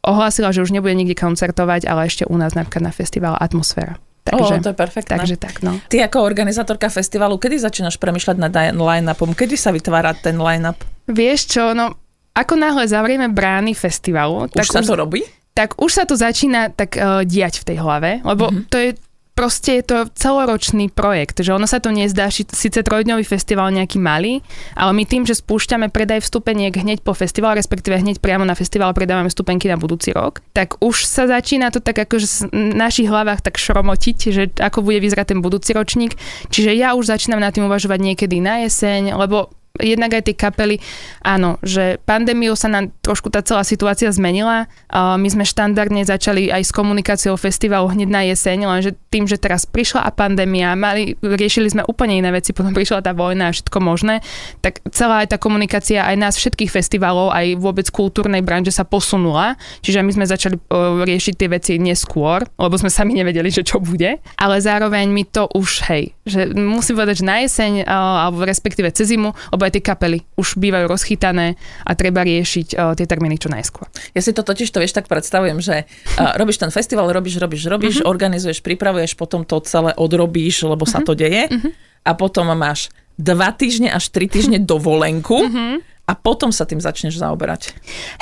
ohlásila, 0.06 0.54
že 0.54 0.62
už 0.62 0.70
nebude 0.70 0.94
nikde 0.94 1.18
koncertovať, 1.18 1.90
ale 1.90 2.06
ešte 2.06 2.28
u 2.30 2.36
nás 2.38 2.54
napríklad 2.54 2.86
na 2.86 2.94
festival 2.94 3.34
Atmosféra. 3.38 3.98
Takže, 4.22 4.54
oh, 4.54 4.62
to 4.62 4.70
je 4.70 4.78
perfektné. 4.78 5.18
Takže 5.18 5.34
tak, 5.34 5.66
no. 5.66 5.82
Ty 5.90 6.06
ako 6.06 6.22
organizátorka 6.22 6.86
festivalu, 6.94 7.42
kedy 7.42 7.58
začínaš 7.58 7.98
premyšľať 7.98 8.36
nad 8.38 8.54
line-upom? 8.70 9.34
Kedy 9.34 9.58
sa 9.58 9.74
vytvára 9.74 10.14
ten 10.14 10.38
line-up? 10.38 10.78
Vieš 11.10 11.58
čo, 11.58 11.74
no 11.74 11.98
ako 12.32 12.54
náhle 12.56 12.88
zavrieme 12.88 13.28
brány 13.28 13.76
festivalu... 13.76 14.48
Už 14.48 14.56
tak 14.56 14.70
sa 14.70 14.80
už, 14.80 14.88
to 14.88 14.96
robí? 14.96 15.20
Tak 15.52 15.76
už 15.76 15.90
sa 15.92 16.04
to 16.08 16.16
začína 16.16 16.72
tak 16.72 16.96
uh, 16.96 17.26
diať 17.28 17.60
v 17.60 17.74
tej 17.74 17.76
hlave, 17.82 18.24
lebo 18.24 18.48
mm-hmm. 18.48 18.70
to 18.72 18.76
je 18.80 18.90
proste 19.32 19.80
je 19.80 19.84
to 19.84 19.98
celoročný 20.12 20.92
projekt, 20.92 21.40
že 21.40 21.52
ono 21.56 21.64
sa 21.64 21.80
to 21.80 21.88
nezdá, 21.88 22.28
síce 22.28 22.78
trojdňový 22.84 23.24
festival 23.24 23.72
nejaký 23.72 23.96
malý, 23.96 24.44
ale 24.76 24.92
my 24.92 25.04
tým, 25.08 25.24
že 25.24 25.40
spúšťame 25.40 25.88
predaj 25.88 26.20
vstupeniek 26.20 26.72
hneď 26.72 27.00
po 27.00 27.16
festival, 27.16 27.56
respektíve 27.56 27.96
hneď 27.96 28.20
priamo 28.20 28.44
na 28.44 28.52
festival 28.52 28.92
predávame 28.92 29.32
vstupenky 29.32 29.72
na 29.72 29.80
budúci 29.80 30.12
rok, 30.12 30.44
tak 30.52 30.76
už 30.84 31.08
sa 31.08 31.24
začína 31.24 31.72
to 31.72 31.80
tak 31.80 31.96
akože 32.04 32.52
v 32.52 32.76
našich 32.76 33.08
hlavách 33.08 33.40
tak 33.40 33.56
šromotiť, 33.56 34.16
že 34.28 34.42
ako 34.60 34.84
bude 34.84 35.00
vyzerať 35.00 35.32
ten 35.32 35.40
budúci 35.40 35.72
ročník. 35.72 36.14
Čiže 36.52 36.76
ja 36.76 36.92
už 36.92 37.08
začínam 37.08 37.40
na 37.40 37.48
tým 37.48 37.64
uvažovať 37.66 37.98
niekedy 38.00 38.44
na 38.44 38.68
jeseň, 38.68 39.16
lebo 39.16 39.61
jednak 39.80 40.12
aj 40.12 40.28
tie 40.28 40.36
kapely, 40.36 40.76
áno, 41.24 41.56
že 41.64 41.96
pandémiou 42.04 42.52
sa 42.52 42.68
nám 42.68 42.92
trošku 43.00 43.32
tá 43.32 43.40
celá 43.40 43.64
situácia 43.64 44.12
zmenila. 44.12 44.68
My 44.92 45.28
sme 45.32 45.48
štandardne 45.48 46.04
začali 46.04 46.52
aj 46.52 46.68
s 46.68 46.72
komunikáciou 46.76 47.40
festivalu 47.40 47.88
hneď 47.96 48.08
na 48.12 48.22
jeseň, 48.28 48.68
lenže 48.68 48.92
tým, 49.08 49.24
že 49.24 49.40
teraz 49.40 49.64
prišla 49.64 50.04
a 50.04 50.10
pandémia, 50.12 50.76
mali, 50.76 51.16
riešili 51.24 51.72
sme 51.72 51.82
úplne 51.88 52.20
iné 52.20 52.28
veci, 52.28 52.52
potom 52.52 52.76
prišla 52.76 53.00
tá 53.00 53.16
vojna 53.16 53.48
a 53.48 53.54
všetko 53.54 53.78
možné, 53.80 54.20
tak 54.60 54.84
celá 54.92 55.24
aj 55.24 55.32
tá 55.32 55.38
komunikácia 55.40 56.04
aj 56.04 56.16
nás 56.20 56.34
všetkých 56.36 56.68
festivalov, 56.68 57.32
aj 57.32 57.56
vôbec 57.56 57.88
kultúrnej 57.88 58.44
branže 58.44 58.72
sa 58.76 58.84
posunula, 58.84 59.56
čiže 59.80 60.04
my 60.04 60.12
sme 60.12 60.24
začali 60.28 60.56
riešiť 61.08 61.34
tie 61.36 61.48
veci 61.48 61.72
neskôr, 61.80 62.44
lebo 62.60 62.74
sme 62.76 62.92
sami 62.92 63.16
nevedeli, 63.16 63.48
že 63.48 63.64
čo 63.64 63.80
bude, 63.80 64.20
ale 64.36 64.56
zároveň 64.60 65.08
mi 65.08 65.24
to 65.24 65.48
už, 65.56 65.88
hej, 65.88 66.12
že 66.28 66.52
musím 66.52 67.00
povedať, 67.00 67.24
že 67.24 67.28
na 67.28 67.36
jeseň, 67.44 67.72
alebo 67.88 68.44
respektíve 68.44 68.92
cez 68.92 69.12
zimu, 69.12 69.32
aj 69.64 69.72
tie 69.78 69.82
kapely 69.82 70.18
už 70.38 70.58
bývajú 70.58 70.86
rozchytané 70.90 71.54
a 71.86 71.92
treba 71.94 72.22
riešiť 72.26 72.68
uh, 72.74 72.92
tie 72.98 73.06
termíny 73.06 73.38
čo 73.38 73.48
najskôr. 73.48 73.86
Ja 74.12 74.20
si 74.20 74.34
to 74.34 74.42
totiž 74.42 74.68
to 74.70 74.82
vieš 74.82 74.94
tak 74.94 75.06
predstavujem, 75.06 75.58
že 75.62 75.86
uh, 75.86 76.34
robíš 76.40 76.62
ten 76.62 76.70
festival, 76.74 77.10
robíš, 77.10 77.38
robíš, 77.38 77.66
robíš, 77.66 77.96
uh-huh. 78.00 78.10
organizuješ, 78.10 78.60
pripravuješ, 78.60 79.14
potom 79.14 79.46
to 79.46 79.62
celé 79.62 79.94
odrobíš, 79.94 80.66
lebo 80.66 80.84
uh-huh. 80.84 80.92
sa 80.92 81.00
mhm. 81.00 81.06
to 81.06 81.12
deje 81.14 81.42
uh-huh. 81.48 81.70
a 82.06 82.10
potom 82.18 82.50
máš 82.52 82.90
dva 83.20 83.52
týždne 83.52 83.92
až 83.92 84.08
tri 84.10 84.26
týždne 84.26 84.58
dovolenku. 84.58 85.38
Uh-huh 85.46 85.91
a 86.02 86.12
potom 86.18 86.50
sa 86.50 86.66
tým 86.66 86.82
začneš 86.82 87.22
zaoberať. 87.22 87.72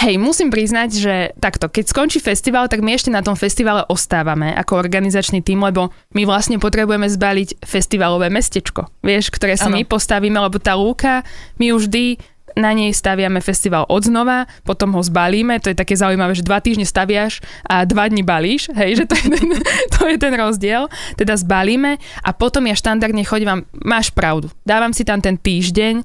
Hej, 0.04 0.20
musím 0.20 0.52
priznať, 0.52 0.90
že 0.92 1.14
takto, 1.40 1.72
keď 1.72 1.84
skončí 1.88 2.20
festival, 2.20 2.68
tak 2.68 2.84
my 2.84 2.92
ešte 2.92 3.08
na 3.08 3.24
tom 3.24 3.34
festivale 3.34 3.88
ostávame 3.88 4.52
ako 4.52 4.76
organizačný 4.76 5.40
tým, 5.40 5.64
lebo 5.64 5.88
my 6.12 6.22
vlastne 6.28 6.60
potrebujeme 6.60 7.08
zbaliť 7.08 7.64
festivalové 7.64 8.28
mestečko, 8.28 8.84
vieš, 9.00 9.32
ktoré 9.32 9.56
si 9.56 9.66
ano. 9.66 9.80
my 9.80 9.88
postavíme, 9.88 10.36
lebo 10.36 10.60
tá 10.60 10.76
lúka, 10.76 11.24
my 11.56 11.72
už 11.72 11.88
vždy 11.88 12.20
na 12.56 12.70
nej 12.74 12.90
staviame 12.90 13.38
festival 13.42 13.86
od 13.86 14.02
znova, 14.06 14.46
potom 14.66 14.94
ho 14.94 15.02
zbalíme, 15.02 15.58
to 15.62 15.70
je 15.70 15.76
také 15.78 15.94
zaujímavé, 15.94 16.34
že 16.34 16.46
dva 16.46 16.58
týždne 16.58 16.86
staviaš 16.86 17.42
a 17.66 17.84
dva 17.86 18.08
dní 18.08 18.22
balíš, 18.22 18.70
hej, 18.74 19.02
že 19.02 19.04
to 19.06 19.14
je 19.18 19.26
ten, 19.30 19.48
to 19.94 20.00
je 20.06 20.16
ten 20.18 20.34
rozdiel, 20.34 20.86
teda 21.14 21.36
zbalíme 21.38 21.98
a 22.24 22.30
potom 22.34 22.66
ja 22.66 22.74
štandardne 22.74 23.22
chodím, 23.26 23.66
máš 23.82 24.10
pravdu, 24.10 24.50
dávam 24.64 24.94
si 24.94 25.06
tam 25.06 25.22
ten 25.22 25.38
týždeň 25.38 26.02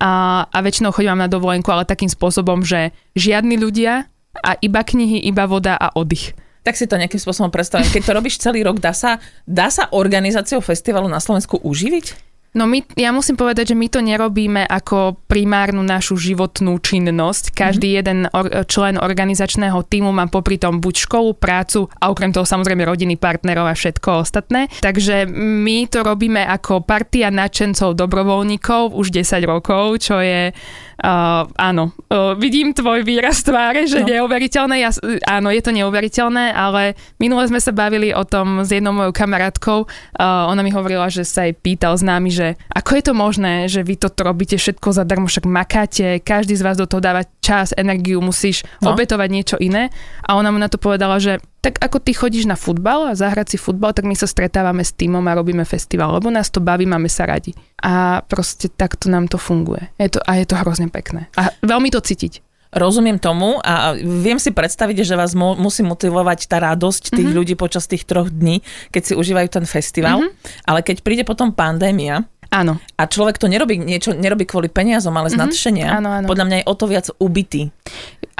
a, 0.00 0.44
a 0.48 0.58
väčšinou 0.60 0.92
chodím 0.92 1.16
na 1.16 1.30
dovolenku, 1.30 1.68
ale 1.72 1.88
takým 1.88 2.10
spôsobom, 2.10 2.64
že 2.64 2.92
žiadni 3.16 3.56
ľudia 3.56 4.08
a 4.44 4.50
iba 4.60 4.84
knihy, 4.84 5.24
iba 5.24 5.48
voda 5.48 5.76
a 5.76 5.92
oddych 5.96 6.36
tak 6.66 6.74
si 6.74 6.90
to 6.90 6.98
nejakým 6.98 7.22
spôsobom 7.22 7.54
predstavím. 7.54 7.86
Keď 7.86 8.02
to 8.02 8.16
robíš 8.18 8.42
celý 8.42 8.66
rok, 8.66 8.82
dá 8.82 8.90
sa, 8.90 9.22
dá 9.46 9.70
sa 9.70 9.86
organizáciou 9.94 10.58
festivalu 10.58 11.06
na 11.06 11.22
Slovensku 11.22 11.62
uživiť? 11.62 12.18
No 12.56 12.64
my, 12.64 12.80
ja 12.96 13.12
musím 13.12 13.36
povedať, 13.36 13.76
že 13.76 13.76
my 13.76 13.86
to 13.92 14.00
nerobíme 14.00 14.64
ako 14.64 15.20
primárnu 15.28 15.84
našu 15.84 16.16
životnú 16.16 16.80
činnosť. 16.80 17.52
Každý 17.52 17.92
mm-hmm. 17.92 18.00
jeden 18.00 18.18
or, 18.32 18.64
člen 18.64 18.96
organizačného 18.96 19.76
týmu 19.84 20.08
má 20.08 20.24
popri 20.32 20.56
tom 20.56 20.80
buď 20.80 21.04
školu, 21.04 21.36
prácu 21.36 21.92
a 22.00 22.08
okrem 22.08 22.32
toho 22.32 22.48
samozrejme 22.48 22.88
rodiny, 22.88 23.20
partnerov 23.20 23.68
a 23.68 23.76
všetko 23.76 24.24
ostatné. 24.24 24.72
Takže 24.80 25.28
my 25.28 25.84
to 25.92 26.00
robíme 26.00 26.40
ako 26.48 26.80
partia 26.80 27.28
nadšencov 27.28 27.92
dobrovoľníkov 27.92 28.96
už 28.96 29.12
10 29.12 29.44
rokov, 29.44 30.00
čo 30.00 30.24
je 30.24 30.56
Uh, 30.96 31.44
áno, 31.60 31.92
uh, 32.08 32.32
vidím 32.40 32.72
tvoj 32.72 33.04
výraz 33.04 33.44
tváre, 33.44 33.84
že 33.84 34.00
no. 34.00 34.08
neuveriteľné. 34.08 34.80
Ja, 34.80 34.88
áno, 35.28 35.52
je 35.52 35.60
to 35.60 35.68
neuveriteľné, 35.68 36.56
ale 36.56 36.96
minule 37.20 37.44
sme 37.44 37.60
sa 37.60 37.68
bavili 37.76 38.16
o 38.16 38.24
tom 38.24 38.64
s 38.64 38.72
jednou 38.72 38.96
mojou 38.96 39.12
kamarátkou. 39.12 39.84
Uh, 40.16 40.48
ona 40.48 40.64
mi 40.64 40.72
hovorila, 40.72 41.12
že 41.12 41.28
sa 41.28 41.44
jej 41.44 41.52
pýtal 41.52 42.00
s 42.00 42.02
nami, 42.02 42.32
že 42.46 42.54
ako 42.70 42.90
je 42.94 43.02
to 43.02 43.14
možné, 43.18 43.54
že 43.66 43.82
vy 43.82 43.98
toto 43.98 44.22
robíte 44.22 44.54
všetko 44.54 44.94
zadarmo, 44.94 45.26
však 45.26 45.46
makáte, 45.50 46.22
každý 46.22 46.54
z 46.54 46.62
vás 46.62 46.78
do 46.78 46.86
toho 46.86 47.02
dáva 47.02 47.26
čas, 47.42 47.74
energiu, 47.74 48.22
musíš 48.22 48.62
no. 48.78 48.94
obetovať 48.94 49.28
niečo 49.30 49.56
iné. 49.58 49.90
A 50.22 50.38
ona 50.38 50.54
mu 50.54 50.58
na 50.62 50.70
to 50.70 50.78
povedala, 50.78 51.18
že 51.18 51.42
tak 51.58 51.82
ako 51.82 51.98
ty 51.98 52.14
chodíš 52.14 52.46
na 52.46 52.54
futbal 52.54 53.10
a 53.10 53.18
zahrať 53.18 53.54
si 53.54 53.58
futbal, 53.58 53.90
tak 53.90 54.06
my 54.06 54.14
sa 54.14 54.30
stretávame 54.30 54.86
s 54.86 54.94
týmom 54.94 55.22
a 55.26 55.34
robíme 55.34 55.66
festival, 55.66 56.14
lebo 56.14 56.30
nás 56.30 56.46
to 56.54 56.62
baví, 56.62 56.86
máme 56.86 57.10
sa 57.10 57.26
radi. 57.26 57.50
A 57.82 58.22
proste 58.22 58.70
takto 58.70 59.10
nám 59.10 59.26
to 59.26 59.34
funguje. 59.34 59.90
Je 59.98 60.14
to, 60.14 60.22
a 60.22 60.38
je 60.38 60.46
to 60.46 60.54
hrozne 60.62 60.86
pekné. 60.86 61.26
A 61.34 61.50
veľmi 61.66 61.90
to 61.90 61.98
cítiť. 61.98 62.46
Rozumiem 62.76 63.16
tomu 63.16 63.56
a 63.64 63.96
viem 63.96 64.36
si 64.36 64.52
predstaviť, 64.52 65.06
že 65.06 65.16
vás 65.16 65.32
mo- 65.32 65.56
musí 65.56 65.80
motivovať 65.80 66.44
tá 66.44 66.60
radosť 66.60 67.14
tých 67.14 67.24
mm-hmm. 67.24 67.38
ľudí 67.40 67.54
počas 67.56 67.88
tých 67.88 68.04
troch 68.04 68.28
dní, 68.28 68.60
keď 68.92 69.02
si 69.02 69.12
užívajú 69.16 69.48
ten 69.48 69.64
festival. 69.64 70.20
Mm-hmm. 70.20 70.68
Ale 70.68 70.84
keď 70.84 70.96
príde 71.00 71.24
potom 71.24 71.56
pandémia, 71.56 72.28
Áno. 72.56 72.80
A 72.96 73.04
človek 73.04 73.36
to 73.36 73.52
nerobí, 73.52 73.76
niečo 73.76 74.16
nerobí 74.16 74.48
kvôli 74.48 74.72
peniazom, 74.72 75.12
ale 75.12 75.28
z 75.28 75.36
mm-hmm. 75.36 75.44
nadšenia. 75.44 75.86
Áno, 75.92 76.08
áno. 76.08 76.26
Podľa 76.26 76.44
mňa 76.48 76.56
je 76.64 76.64
o 76.64 76.74
to 76.74 76.84
viac 76.88 77.06
ubitý. 77.20 77.68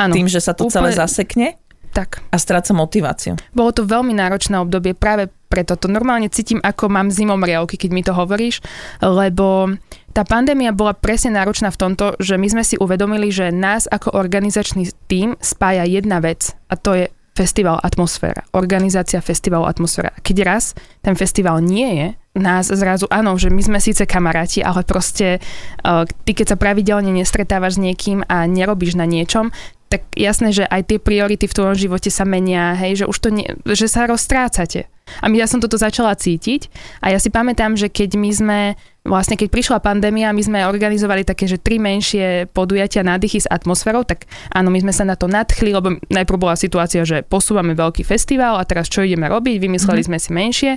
Áno. 0.00 0.16
Tým, 0.16 0.25
že 0.25 0.40
sa 0.40 0.56
to 0.56 0.64
Úplne... 0.64 0.73
celé 0.73 0.90
zasekne. 0.96 1.49
Tak. 1.92 2.25
A 2.28 2.37
stráca 2.37 2.76
motiváciu. 2.76 3.40
Bolo 3.56 3.73
to 3.73 3.85
veľmi 3.85 4.12
náročné 4.12 4.61
obdobie 4.61 4.92
práve 4.92 5.32
preto 5.49 5.78
to 5.78 5.87
normálne 5.88 6.28
cítim, 6.28 6.61
ako 6.61 6.90
mám 6.90 7.08
zimomriavky, 7.08 7.78
keď 7.78 7.90
mi 7.94 8.02
to 8.02 8.12
hovoríš, 8.12 8.61
lebo 9.00 9.73
tá 10.12 10.26
pandémia 10.26 10.75
bola 10.75 10.92
presne 10.92 11.32
náročná 11.32 11.70
v 11.70 11.80
tomto, 11.80 12.18
že 12.18 12.35
my 12.37 12.49
sme 12.50 12.64
si 12.66 12.76
uvedomili, 12.76 13.30
že 13.30 13.54
nás 13.54 13.87
ako 13.87 14.12
organizačný 14.18 14.90
tím 15.06 15.38
spája 15.38 15.87
jedna 15.87 16.18
vec 16.18 16.52
a 16.66 16.75
to 16.75 16.99
je 16.99 17.06
festival 17.37 17.76
Atmosféra, 17.85 18.49
organizácia 18.56 19.20
festivalu 19.20 19.68
Atmosféra. 19.68 20.11
Keď 20.25 20.37
raz 20.42 20.73
ten 21.04 21.12
festival 21.14 21.61
nie 21.61 21.88
je, 22.00 22.08
nás 22.37 22.69
zrazu, 22.69 23.09
áno, 23.09 23.35
že 23.40 23.49
my 23.49 23.62
sme 23.64 23.78
síce 23.81 24.05
kamaráti, 24.05 24.61
ale 24.61 24.85
proste 24.85 25.40
uh, 25.83 26.05
ty 26.28 26.37
keď 26.37 26.55
sa 26.55 26.61
pravidelne 26.61 27.11
nestretávaš 27.11 27.81
s 27.81 27.83
niekým 27.83 28.23
a 28.28 28.45
nerobíš 28.45 28.95
na 28.95 29.09
niečom, 29.09 29.50
tak 29.87 30.02
jasné, 30.19 30.50
že 30.50 30.64
aj 30.66 30.83
tie 30.90 30.99
priority 30.99 31.47
v 31.47 31.57
tvojom 31.57 31.76
živote 31.78 32.11
sa 32.11 32.26
menia, 32.26 32.75
hej, 32.75 33.02
že 33.02 33.09
už 33.09 33.16
to 33.23 33.28
nie, 33.31 33.47
že 33.71 33.87
sa 33.87 34.11
roztrácate. 34.11 34.90
A 35.23 35.31
ja 35.31 35.47
som 35.47 35.62
toto 35.62 35.78
začala 35.78 36.19
cítiť 36.19 36.66
a 36.99 37.14
ja 37.14 37.23
si 37.23 37.31
pamätám, 37.31 37.78
že 37.78 37.87
keď 37.87 38.19
my 38.19 38.31
sme, 38.35 38.59
vlastne 39.07 39.38
keď 39.38 39.55
prišla 39.55 39.78
pandémia, 39.78 40.35
my 40.35 40.43
sme 40.43 40.66
organizovali 40.66 41.23
také, 41.23 41.47
že 41.47 41.62
tri 41.62 41.78
menšie 41.78 42.50
podujatia 42.50 43.07
nádychy 43.07 43.38
s 43.38 43.47
atmosférou, 43.47 44.02
tak 44.02 44.26
áno, 44.50 44.75
my 44.75 44.83
sme 44.83 44.90
sa 44.90 45.07
na 45.07 45.14
to 45.14 45.31
nadchli, 45.31 45.71
lebo 45.71 46.02
najprv 46.11 46.38
bola 46.43 46.59
situácia, 46.59 47.07
že 47.07 47.23
posúvame 47.23 47.78
veľký 47.78 48.02
festival 48.02 48.59
a 48.59 48.66
teraz 48.66 48.90
čo 48.90 49.07
ideme 49.07 49.31
robiť, 49.31 49.62
vymysleli 49.62 50.02
mm-hmm. 50.02 50.11
sme 50.11 50.19
si 50.19 50.31
menšie 50.35 50.73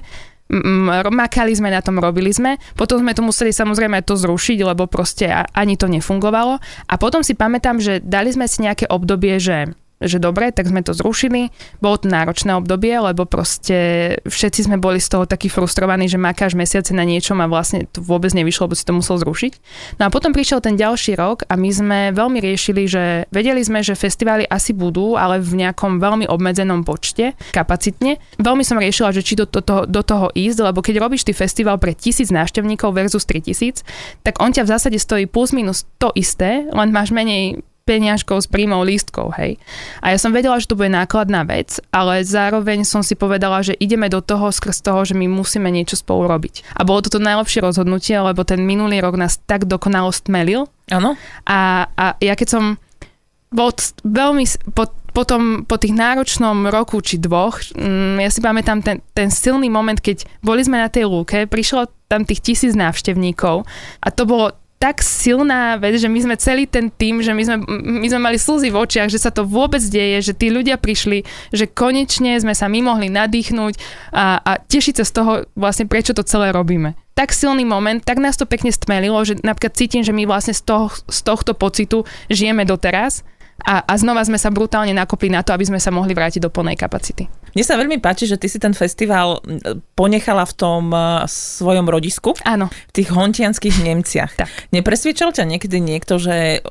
makali 1.13 1.53
sme 1.53 1.69
na 1.69 1.79
tom, 1.79 2.01
robili 2.01 2.33
sme. 2.33 2.57
Potom 2.73 2.99
sme 3.01 3.13
to 3.13 3.21
museli 3.21 3.53
samozrejme 3.53 4.01
to 4.01 4.17
zrušiť, 4.17 4.65
lebo 4.65 4.89
proste 4.89 5.29
ani 5.29 5.77
to 5.77 5.85
nefungovalo. 5.85 6.57
A 6.89 6.93
potom 6.97 7.21
si 7.21 7.37
pamätám, 7.37 7.77
že 7.77 8.01
dali 8.01 8.33
sme 8.33 8.49
si 8.49 8.65
nejaké 8.65 8.89
obdobie, 8.89 9.37
že 9.37 9.73
že 9.99 10.17
dobre, 10.17 10.55
tak 10.55 10.71
sme 10.71 10.79
to 10.79 10.95
zrušili. 10.95 11.51
Bolo 11.83 11.99
to 11.99 12.07
náročné 12.07 12.55
obdobie, 12.55 12.95
lebo 12.95 13.27
proste 13.27 13.77
všetci 14.23 14.71
sme 14.71 14.77
boli 14.79 15.03
z 15.03 15.11
toho 15.11 15.27
takí 15.27 15.51
frustrovaní, 15.51 16.07
že 16.07 16.15
makáš 16.15 16.55
mesiace 16.55 16.95
na 16.95 17.03
niečom 17.03 17.39
a 17.43 17.51
vlastne 17.51 17.83
to 17.91 17.99
vôbec 17.99 18.31
nevyšlo, 18.31 18.71
lebo 18.71 18.79
si 18.79 18.87
to 18.87 18.95
musel 18.95 19.19
zrušiť. 19.19 19.53
No 19.99 20.07
a 20.07 20.13
potom 20.13 20.31
prišiel 20.31 20.63
ten 20.63 20.79
ďalší 20.79 21.19
rok 21.19 21.43
a 21.51 21.59
my 21.59 21.69
sme 21.69 21.99
veľmi 22.15 22.39
riešili, 22.39 22.87
že 22.87 23.27
vedeli 23.29 23.59
sme, 23.59 23.83
že 23.83 23.99
festivály 23.99 24.47
asi 24.47 24.71
budú, 24.71 25.19
ale 25.19 25.43
v 25.43 25.67
nejakom 25.67 25.99
veľmi 25.99 26.31
obmedzenom 26.31 26.87
počte, 26.87 27.35
kapacitne. 27.51 28.23
Veľmi 28.39 28.63
som 28.63 28.79
riešila, 28.79 29.11
že 29.11 29.19
či 29.19 29.35
do, 29.35 29.43
do, 29.43 29.59
toho, 29.59 29.83
do 29.83 29.99
toho 29.99 30.31
ísť, 30.31 30.63
lebo 30.63 30.79
keď 30.79 31.03
robíš 31.03 31.27
ty 31.27 31.35
festival 31.35 31.75
pre 31.75 31.91
tisíc 31.91 32.31
návštevníkov 32.31 32.95
versus 32.95 33.27
3000, 33.27 33.83
tak 34.23 34.39
on 34.39 34.55
ťa 34.55 34.63
v 34.63 34.71
zásade 34.71 34.97
stojí 34.97 35.27
plus 35.27 35.51
minus 35.51 35.83
to 35.99 36.15
isté, 36.15 36.63
len 36.71 36.89
máš 36.95 37.11
menej 37.11 37.59
peniažkov 37.89 38.45
s 38.45 38.47
príjmou 38.47 38.85
lístkov, 38.85 39.33
hej. 39.41 39.57
A 40.05 40.13
ja 40.13 40.21
som 40.21 40.29
vedela, 40.29 40.61
že 40.61 40.69
to 40.69 40.77
bude 40.77 40.93
nákladná 40.93 41.41
vec, 41.49 41.81
ale 41.89 42.21
zároveň 42.21 42.85
som 42.85 43.01
si 43.01 43.17
povedala, 43.17 43.65
že 43.65 43.73
ideme 43.81 44.05
do 44.13 44.21
toho 44.21 44.53
skrz 44.53 44.85
toho, 44.85 45.01
že 45.01 45.17
my 45.17 45.25
musíme 45.25 45.65
niečo 45.73 45.97
spolu 45.97 46.29
robiť. 46.29 46.77
A 46.77 46.85
bolo 46.85 47.01
to 47.01 47.09
to 47.09 47.17
najlepšie 47.17 47.65
rozhodnutie, 47.65 48.13
lebo 48.21 48.45
ten 48.45 48.61
minulý 48.61 49.01
rok 49.01 49.17
nás 49.17 49.41
tak 49.49 49.65
dokonalo 49.65 50.13
stmelil. 50.13 50.69
Áno. 50.93 51.17
A, 51.49 51.89
a 51.97 52.05
ja 52.21 52.37
keď 52.37 52.47
som 52.53 52.63
bol 53.49 53.73
veľmi, 54.05 54.45
po, 54.77 54.93
potom 55.09 55.65
po 55.65 55.81
tých 55.81 55.97
náročnom 55.97 56.69
roku 56.69 57.01
či 57.01 57.17
dvoch, 57.17 57.57
mm, 57.73 58.21
ja 58.21 58.29
si 58.29 58.39
pamätám 58.45 58.85
ten, 58.85 59.01
ten 59.17 59.33
silný 59.33 59.73
moment, 59.73 59.97
keď 59.97 60.29
boli 60.45 60.61
sme 60.61 60.77
na 60.77 60.93
tej 60.93 61.09
lúke, 61.09 61.49
prišlo 61.49 61.89
tam 62.05 62.25
tých 62.25 62.45
tisíc 62.45 62.77
návštevníkov 62.77 63.65
a 64.01 64.07
to 64.13 64.23
bolo 64.29 64.53
tak 64.79 65.03
silná 65.03 65.75
vec, 65.75 65.99
že 65.99 66.07
my 66.07 66.19
sme 66.23 66.35
celý 66.39 66.63
ten 66.63 66.87
tým, 66.87 67.19
že 67.19 67.35
my 67.35 67.43
sme, 67.43 67.57
my 67.99 68.07
sme 68.07 68.21
mali 68.23 68.39
slzy 68.39 68.71
v 68.71 68.79
očiach, 68.79 69.11
že 69.11 69.19
sa 69.19 69.27
to 69.27 69.43
vôbec 69.43 69.83
deje, 69.83 70.31
že 70.31 70.33
tí 70.33 70.47
ľudia 70.47 70.79
prišli, 70.79 71.27
že 71.51 71.67
konečne 71.67 72.39
sme 72.39 72.55
sa 72.55 72.71
my 72.71 72.79
mohli 72.79 73.11
nadýchnuť 73.11 73.75
a, 74.15 74.39
a 74.39 74.51
tešiť 74.63 75.03
sa 75.03 75.05
z 75.05 75.11
toho 75.11 75.31
vlastne, 75.59 75.83
prečo 75.83 76.15
to 76.15 76.23
celé 76.23 76.55
robíme. 76.55 76.95
Tak 77.11 77.35
silný 77.35 77.67
moment, 77.67 77.99
tak 77.99 78.23
nás 78.23 78.39
to 78.39 78.47
pekne 78.47 78.71
stmelilo, 78.71 79.19
že 79.27 79.43
napríklad 79.43 79.75
cítim, 79.75 79.99
že 79.99 80.15
my 80.15 80.23
vlastne 80.23 80.55
z, 80.55 80.63
toho, 80.63 80.87
z 81.11 81.19
tohto 81.27 81.51
pocitu 81.51 82.07
žijeme 82.31 82.63
doteraz 82.63 83.27
a, 83.63 83.83
a 83.83 83.93
znova 83.99 84.23
sme 84.25 84.39
sa 84.39 84.49
brutálne 84.53 84.91
nakopli 84.95 85.31
na 85.31 85.43
to, 85.43 85.55
aby 85.55 85.67
sme 85.67 85.79
sa 85.79 85.91
mohli 85.91 86.15
vrátiť 86.15 86.43
do 86.43 86.49
plnej 86.51 86.79
kapacity. 86.79 87.27
Mne 87.55 87.65
sa 87.65 87.81
veľmi 87.81 87.97
páči, 87.97 88.29
že 88.29 88.37
ty 88.37 88.45
si 88.45 88.61
ten 88.61 88.77
festival 88.77 89.41
ponechala 89.97 90.45
v 90.45 90.53
tom 90.53 90.83
svojom 91.25 91.89
rodisku. 91.89 92.37
Áno. 92.45 92.69
V 92.69 92.93
tých 92.93 93.09
hontianských 93.09 93.81
Nemciach. 93.81 94.31
Tak. 94.37 94.49
Nepresviečal 94.69 95.33
ťa 95.33 95.49
niekedy 95.49 95.81
niekto, 95.81 96.21
že 96.21 96.61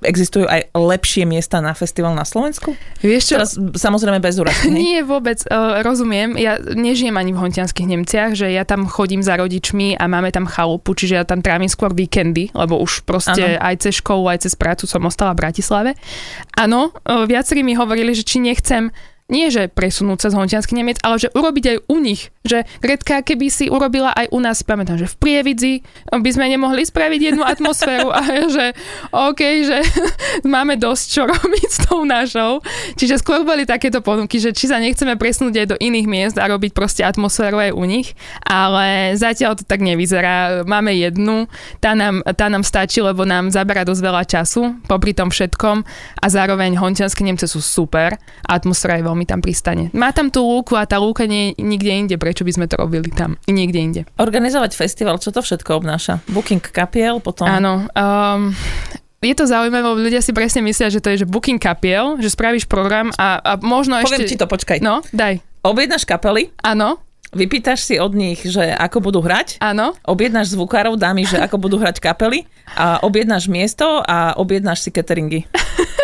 existujú 0.00 0.48
aj 0.48 0.72
lepšie 0.72 1.28
miesta 1.28 1.60
na 1.60 1.76
festival 1.76 2.16
na 2.16 2.24
Slovensku? 2.24 2.72
Vieš 3.04 3.22
čo? 3.28 3.36
Teraz, 3.36 3.52
samozrejme 3.56 4.18
bez 4.24 4.40
úrazky. 4.40 4.72
Nie, 4.80 5.04
vôbec. 5.04 5.44
Uh, 5.46 5.84
rozumiem. 5.84 6.34
Ja 6.40 6.56
nežijem 6.58 7.14
ani 7.16 7.36
v 7.36 7.40
hontianských 7.44 7.86
Nemciach, 7.86 8.32
že 8.32 8.48
ja 8.48 8.64
tam 8.64 8.88
chodím 8.88 9.20
za 9.20 9.36
rodičmi 9.36 10.00
a 10.00 10.08
máme 10.08 10.32
tam 10.32 10.48
chalupu, 10.48 10.96
čiže 10.96 11.20
ja 11.20 11.24
tam 11.28 11.44
trávim 11.44 11.68
skôr 11.68 11.92
víkendy, 11.92 12.48
lebo 12.56 12.80
už 12.80 13.04
proste 13.04 13.60
ano. 13.60 13.68
aj 13.68 13.74
cez 13.84 14.00
školu, 14.00 14.32
aj 14.32 14.48
cez 14.48 14.56
prácu 14.56 14.88
som 14.88 15.04
ostala 15.04 15.36
v 15.36 15.44
Bratislave. 15.44 15.90
Áno, 16.56 16.92
uh, 16.92 17.24
viacerí 17.28 17.60
mi 17.60 17.76
hovorili, 17.76 18.16
že 18.16 18.24
či 18.24 18.40
nechcem 18.40 18.88
nie 19.26 19.50
že 19.50 19.66
presunúť 19.66 20.22
sa 20.22 20.28
z 20.30 20.38
Hontiansky 20.38 20.78
Nemec, 20.78 21.02
ale 21.02 21.18
že 21.18 21.34
urobiť 21.34 21.64
aj 21.66 21.78
u 21.90 21.96
nich. 21.98 22.30
Že 22.46 22.62
Gretka, 22.78 23.26
keby 23.26 23.46
si 23.50 23.66
urobila 23.66 24.14
aj 24.14 24.30
u 24.30 24.38
nás, 24.38 24.62
pamätám, 24.62 25.02
že 25.02 25.10
v 25.10 25.16
Prievidzi 25.18 25.74
by 26.14 26.30
sme 26.30 26.46
nemohli 26.46 26.86
spraviť 26.86 27.20
jednu 27.34 27.42
atmosféru 27.54 28.14
a 28.14 28.22
že 28.46 28.78
OK, 29.10 29.40
že 29.66 29.78
máme 30.46 30.78
dosť 30.78 31.04
čo 31.10 31.22
robiť 31.26 31.68
s 31.68 31.78
tou 31.90 32.06
našou. 32.06 32.62
Čiže 32.94 33.18
skôr 33.18 33.42
boli 33.42 33.66
takéto 33.66 33.98
ponuky, 33.98 34.38
že 34.38 34.54
či 34.54 34.70
sa 34.70 34.78
nechceme 34.78 35.18
presunúť 35.18 35.54
aj 35.58 35.66
do 35.74 35.76
iných 35.82 36.06
miest 36.06 36.36
a 36.38 36.46
robiť 36.46 36.70
proste 36.70 37.02
atmosféru 37.02 37.58
aj 37.58 37.74
u 37.74 37.82
nich, 37.82 38.14
ale 38.46 39.18
zatiaľ 39.18 39.58
to 39.58 39.66
tak 39.66 39.82
nevyzerá. 39.82 40.62
Máme 40.62 40.94
jednu, 40.94 41.50
tá 41.82 41.98
nám, 41.98 42.22
tá 42.38 42.46
nám 42.46 42.62
stačí, 42.62 43.02
lebo 43.02 43.26
nám 43.26 43.50
zabera 43.50 43.82
dosť 43.82 44.02
veľa 44.02 44.22
času 44.22 44.78
popri 44.86 45.16
tom 45.16 45.34
všetkom 45.34 45.82
a 46.22 46.26
zároveň 46.30 46.78
Hontianske 46.78 47.26
Nemce 47.26 47.50
sú 47.50 47.58
super, 47.58 48.14
atmosféra 48.46 49.02
je 49.02 49.06
veľmi 49.06 49.15
tam 49.24 49.40
pristane. 49.40 49.88
Má 49.96 50.12
tam 50.12 50.28
tú 50.28 50.44
lúku 50.44 50.76
a 50.76 50.84
tá 50.84 51.00
lúka 51.00 51.24
nie 51.24 51.56
je 51.56 51.64
nikde 51.64 51.92
inde, 51.94 52.14
prečo 52.20 52.44
by 52.44 52.52
sme 52.52 52.66
to 52.68 52.76
robili 52.76 53.08
tam, 53.08 53.40
niekde 53.48 53.78
inde. 53.80 54.00
Organizovať 54.20 54.76
festival, 54.76 55.16
čo 55.16 55.32
to 55.32 55.40
všetko 55.40 55.80
obnáša? 55.80 56.20
Booking 56.28 56.60
kapiel, 56.60 57.22
potom... 57.24 57.48
Áno, 57.48 57.88
um, 57.94 58.52
je 59.24 59.34
to 59.34 59.48
zaujímavé, 59.48 59.82
lebo 59.82 59.98
ľudia 59.98 60.20
si 60.20 60.36
presne 60.36 60.60
myslia, 60.66 60.92
že 60.92 61.00
to 61.00 61.08
je 61.08 61.24
že 61.24 61.26
booking 61.26 61.58
kapiel, 61.58 62.20
že 62.20 62.28
spravíš 62.28 62.68
program 62.68 63.08
a, 63.16 63.40
a 63.40 63.52
možno 63.58 63.96
Poviem 64.04 64.28
ešte... 64.28 64.36
ti 64.36 64.40
to, 64.40 64.46
počkaj. 64.46 64.78
No, 64.84 65.00
daj. 65.10 65.40
Objednáš 65.64 66.04
kapely. 66.04 66.52
Áno. 66.62 67.02
Vypýtaš 67.34 67.82
si 67.82 67.98
od 67.98 68.14
nich, 68.14 68.38
že 68.46 68.62
ako 68.70 69.10
budú 69.10 69.18
hrať. 69.18 69.58
Áno. 69.58 69.98
Objednáš 70.06 70.54
zvukárov, 70.54 70.94
dámy, 70.94 71.26
že 71.26 71.42
ako 71.42 71.58
budú 71.58 71.76
hrať 71.76 71.98
kapely. 71.98 72.46
A 72.78 73.02
objednáš 73.02 73.50
miesto 73.50 73.98
a 74.06 74.38
objednáš 74.38 74.86
si 74.86 74.90
cateringy. 74.94 75.42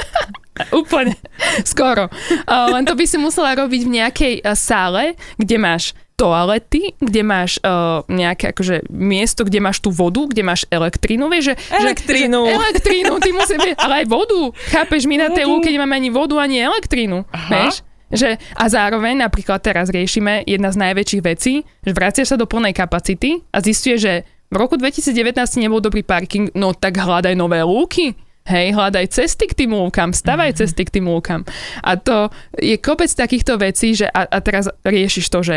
Úplne. 0.80 1.16
Skoro. 1.64 2.12
Uh, 2.44 2.76
len 2.76 2.84
to 2.84 2.92
by 2.92 3.04
si 3.08 3.16
musela 3.16 3.56
robiť 3.56 3.80
v 3.88 3.94
nejakej 4.00 4.34
uh, 4.44 4.52
sále, 4.52 5.16
kde 5.40 5.56
máš 5.56 5.96
toalety, 6.12 6.94
kde 7.02 7.22
máš 7.24 7.58
uh, 7.64 8.04
nejaké 8.06 8.54
akože 8.54 8.86
miesto, 8.92 9.42
kde 9.42 9.58
máš 9.58 9.82
tú 9.82 9.90
vodu, 9.90 10.22
kde 10.28 10.44
máš 10.44 10.68
elektrínu, 10.70 11.26
vieš, 11.26 11.50
že... 11.50 11.54
Elektrínu. 11.72 12.46
Že, 12.46 12.52
že 12.52 12.58
elektrínu, 12.62 13.12
ty 13.18 13.30
musíš, 13.34 13.60
ale 13.80 14.04
aj 14.04 14.06
vodu. 14.06 14.40
Chápeš, 14.70 15.08
my 15.08 15.16
na 15.18 15.28
tej 15.34 15.48
lúke 15.48 15.66
nemáme 15.72 15.98
ani 15.98 16.14
vodu, 16.14 16.38
ani 16.38 16.62
elektrínu, 16.62 17.26
Aha. 17.26 17.48
vieš? 17.50 17.82
Že, 18.12 18.36
a 18.36 18.64
zároveň 18.68 19.24
napríklad 19.24 19.64
teraz 19.64 19.88
riešime 19.88 20.44
jedna 20.44 20.68
z 20.68 20.76
najväčších 20.84 21.22
vecí, 21.24 21.64
že 21.80 21.96
vraciaš 21.96 22.36
sa 22.36 22.36
do 22.36 22.44
plnej 22.44 22.76
kapacity 22.76 23.40
a 23.50 23.64
zistuje, 23.64 23.96
že 23.96 24.12
v 24.52 24.56
roku 24.60 24.76
2019 24.76 25.32
nebol 25.58 25.80
dobrý 25.80 26.04
parking, 26.04 26.52
no 26.52 26.76
tak 26.76 27.00
hľadaj 27.00 27.32
nové 27.32 27.64
lúky. 27.64 28.12
Hej, 28.42 28.74
hľadaj 28.74 29.06
cesty 29.14 29.46
k 29.46 29.54
tým 29.54 29.70
lúkam, 29.70 30.10
stavaj 30.10 30.50
mm-hmm. 30.50 30.60
cesty 30.66 30.82
k 30.82 30.94
tým 30.98 31.06
lúkam. 31.06 31.46
A 31.86 31.94
to 31.94 32.34
je 32.58 32.74
kopec 32.74 33.06
takýchto 33.06 33.54
vecí, 33.62 33.94
že 33.94 34.10
a, 34.10 34.26
a 34.26 34.38
teraz 34.42 34.66
riešiš 34.82 35.26
to, 35.30 35.46
že 35.46 35.56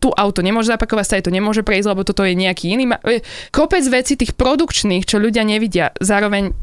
tu 0.00 0.08
auto 0.16 0.40
nemôže 0.40 0.72
zapakovať, 0.72 1.04
sa 1.04 1.20
to 1.20 1.28
nemôže 1.28 1.60
prejsť, 1.60 1.92
lebo 1.92 2.02
toto 2.08 2.24
je 2.24 2.32
nejaký 2.32 2.72
iný. 2.72 2.88
E, 3.04 3.20
kopec 3.52 3.84
vecí 3.84 4.16
tých 4.16 4.32
produkčných, 4.32 5.04
čo 5.04 5.20
ľudia 5.20 5.44
nevidia. 5.44 5.92
Zároveň 6.00 6.56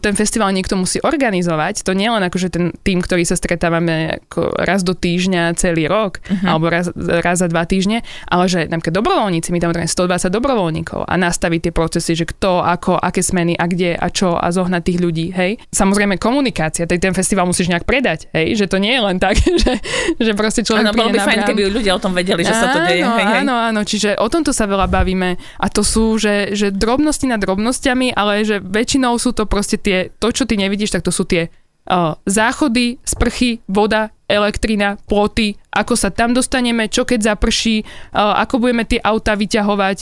ten 0.00 0.14
festival 0.16 0.48
niekto 0.56 0.74
musí 0.80 0.98
organizovať. 1.04 1.84
To 1.84 1.92
nie 1.92 2.08
len 2.08 2.24
akože 2.24 2.48
ten 2.48 2.72
tým, 2.80 3.04
ktorý 3.04 3.28
sa 3.28 3.36
stretávame 3.36 4.24
ako 4.24 4.56
raz 4.64 4.80
do 4.80 4.96
týždňa 4.96 5.52
celý 5.60 5.84
rok, 5.84 6.24
uh-huh. 6.24 6.48
alebo 6.48 6.72
raz, 6.72 6.88
raz 6.96 7.44
za 7.44 7.48
dva 7.52 7.68
týždne, 7.68 8.00
ale 8.24 8.48
že 8.48 8.64
napríklad 8.64 8.96
dobrovoľníci, 8.96 9.52
my 9.52 9.60
tam 9.60 9.76
máme 9.76 9.84
120 9.84 10.32
dobrovoľníkov 10.32 11.04
a 11.04 11.14
nastaviť 11.20 11.68
tie 11.68 11.72
procesy, 11.76 12.16
že 12.16 12.24
kto, 12.24 12.64
ako, 12.64 12.96
aké 12.96 13.20
smeny 13.20 13.52
a 13.58 13.68
kde 13.68 13.92
a 14.00 14.08
čo 14.08 14.40
a 14.40 14.48
zohnať 14.48 14.82
tých 14.84 14.98
ľudí, 15.04 15.26
hej. 15.36 15.60
Samozrejme 15.68 16.16
komunikácia, 16.16 16.88
ten 16.88 17.12
festival 17.12 17.44
musíš 17.44 17.68
nejak 17.68 17.84
predať, 17.84 18.32
hej, 18.32 18.56
že 18.56 18.66
to 18.70 18.80
nie 18.80 18.96
je 18.96 19.02
len 19.02 19.20
tak, 19.20 19.36
že, 19.64 19.76
že 20.16 20.32
proste 20.32 20.64
človek 20.64 20.88
Áno, 20.88 20.96
bolo 20.96 21.12
by 21.12 21.20
fajn, 21.20 21.40
keby 21.44 21.68
ľudia 21.68 21.92
o 21.92 22.00
tom 22.00 22.16
vedeli, 22.16 22.46
že 22.46 22.53
sa 22.54 22.66
to 22.70 22.78
deje. 22.86 23.02
Hej, 23.02 23.24
hej. 23.26 23.38
Áno, 23.42 23.54
áno, 23.58 23.80
čiže 23.82 24.14
o 24.18 24.30
tomto 24.30 24.54
sa 24.54 24.70
veľa 24.70 24.86
bavíme 24.86 25.36
a 25.38 25.66
to 25.66 25.82
sú, 25.82 26.16
že, 26.16 26.54
že 26.54 26.70
drobnosti 26.70 27.26
nad 27.26 27.42
drobnosťami, 27.42 28.14
ale 28.14 28.46
že 28.46 28.62
väčšinou 28.62 29.18
sú 29.18 29.34
to 29.34 29.44
proste 29.44 29.82
tie, 29.82 30.14
to 30.22 30.30
čo 30.30 30.46
ty 30.46 30.54
nevidíš, 30.54 30.94
tak 30.94 31.04
to 31.04 31.12
sú 31.12 31.26
tie 31.26 31.50
uh, 31.90 32.16
záchody, 32.24 32.96
sprchy, 33.04 33.60
voda, 33.68 34.14
elektrina, 34.24 34.96
ploty, 35.04 35.56
ako 35.74 35.94
sa 35.98 36.08
tam 36.08 36.32
dostaneme, 36.32 36.88
čo 36.88 37.04
keď 37.04 37.36
zaprší, 37.36 37.84
uh, 37.84 38.40
ako 38.40 38.62
budeme 38.62 38.88
tie 38.88 39.00
auta 39.02 39.36
vyťahovať, 39.36 39.98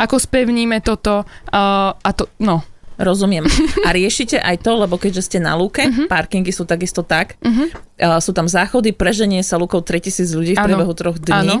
ako 0.00 0.16
spevníme 0.16 0.80
toto 0.80 1.24
uh, 1.24 1.92
a 1.92 2.10
to, 2.16 2.30
no, 2.40 2.64
Rozumiem. 2.96 3.44
A 3.84 3.92
riešite 3.92 4.40
aj 4.40 4.64
to, 4.64 4.72
lebo 4.80 4.96
keďže 4.96 5.28
ste 5.28 5.38
na 5.38 5.52
lúke, 5.52 5.84
uh-huh. 5.84 6.08
parkingy 6.08 6.48
sú 6.48 6.64
takisto 6.64 7.04
tak, 7.04 7.36
uh-huh. 7.44 7.68
uh, 8.00 8.18
sú 8.24 8.32
tam 8.32 8.48
záchody, 8.48 8.96
preženie 8.96 9.44
sa 9.44 9.60
lúkou 9.60 9.84
3000 9.84 10.32
ľudí 10.32 10.52
v 10.56 10.64
priebehu 10.64 10.92
troch 10.96 11.20
dní. 11.20 11.60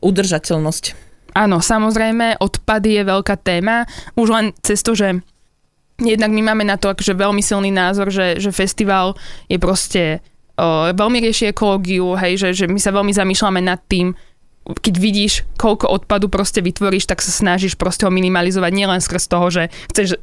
Udržateľnosť. 0.00 0.84
Áno, 1.38 1.62
samozrejme, 1.62 2.40
odpady 2.42 2.98
je 2.98 3.02
veľká 3.04 3.36
téma. 3.38 3.86
Už 4.18 4.28
len 4.32 4.46
cez 4.64 4.82
to, 4.82 4.96
že 4.96 5.22
jednak 6.02 6.30
my 6.30 6.42
máme 6.50 6.64
na 6.66 6.78
to 6.78 6.90
akože 6.90 7.14
veľmi 7.14 7.42
silný 7.42 7.70
názor, 7.70 8.10
že, 8.10 8.38
že 8.38 8.54
festival 8.54 9.14
je 9.46 9.58
proste 9.58 10.02
uh, 10.58 10.90
veľmi 10.94 11.18
rieši 11.22 11.50
ekológiu, 11.54 12.18
hej, 12.18 12.38
že, 12.38 12.48
že 12.54 12.66
my 12.66 12.78
sa 12.78 12.94
veľmi 12.94 13.12
zamýšľame 13.14 13.60
nad 13.62 13.78
tým, 13.86 14.14
keď 14.68 14.94
vidíš, 15.00 15.48
koľko 15.56 15.88
odpadu 15.88 16.28
proste 16.28 16.60
vytvoríš, 16.60 17.08
tak 17.08 17.24
sa 17.24 17.32
snažíš 17.32 17.80
proste 17.80 18.04
ho 18.04 18.12
minimalizovať 18.12 18.72
nielen 18.76 19.00
skrz 19.00 19.24
toho, 19.32 19.48
že 19.48 19.62
chceš 19.88 20.20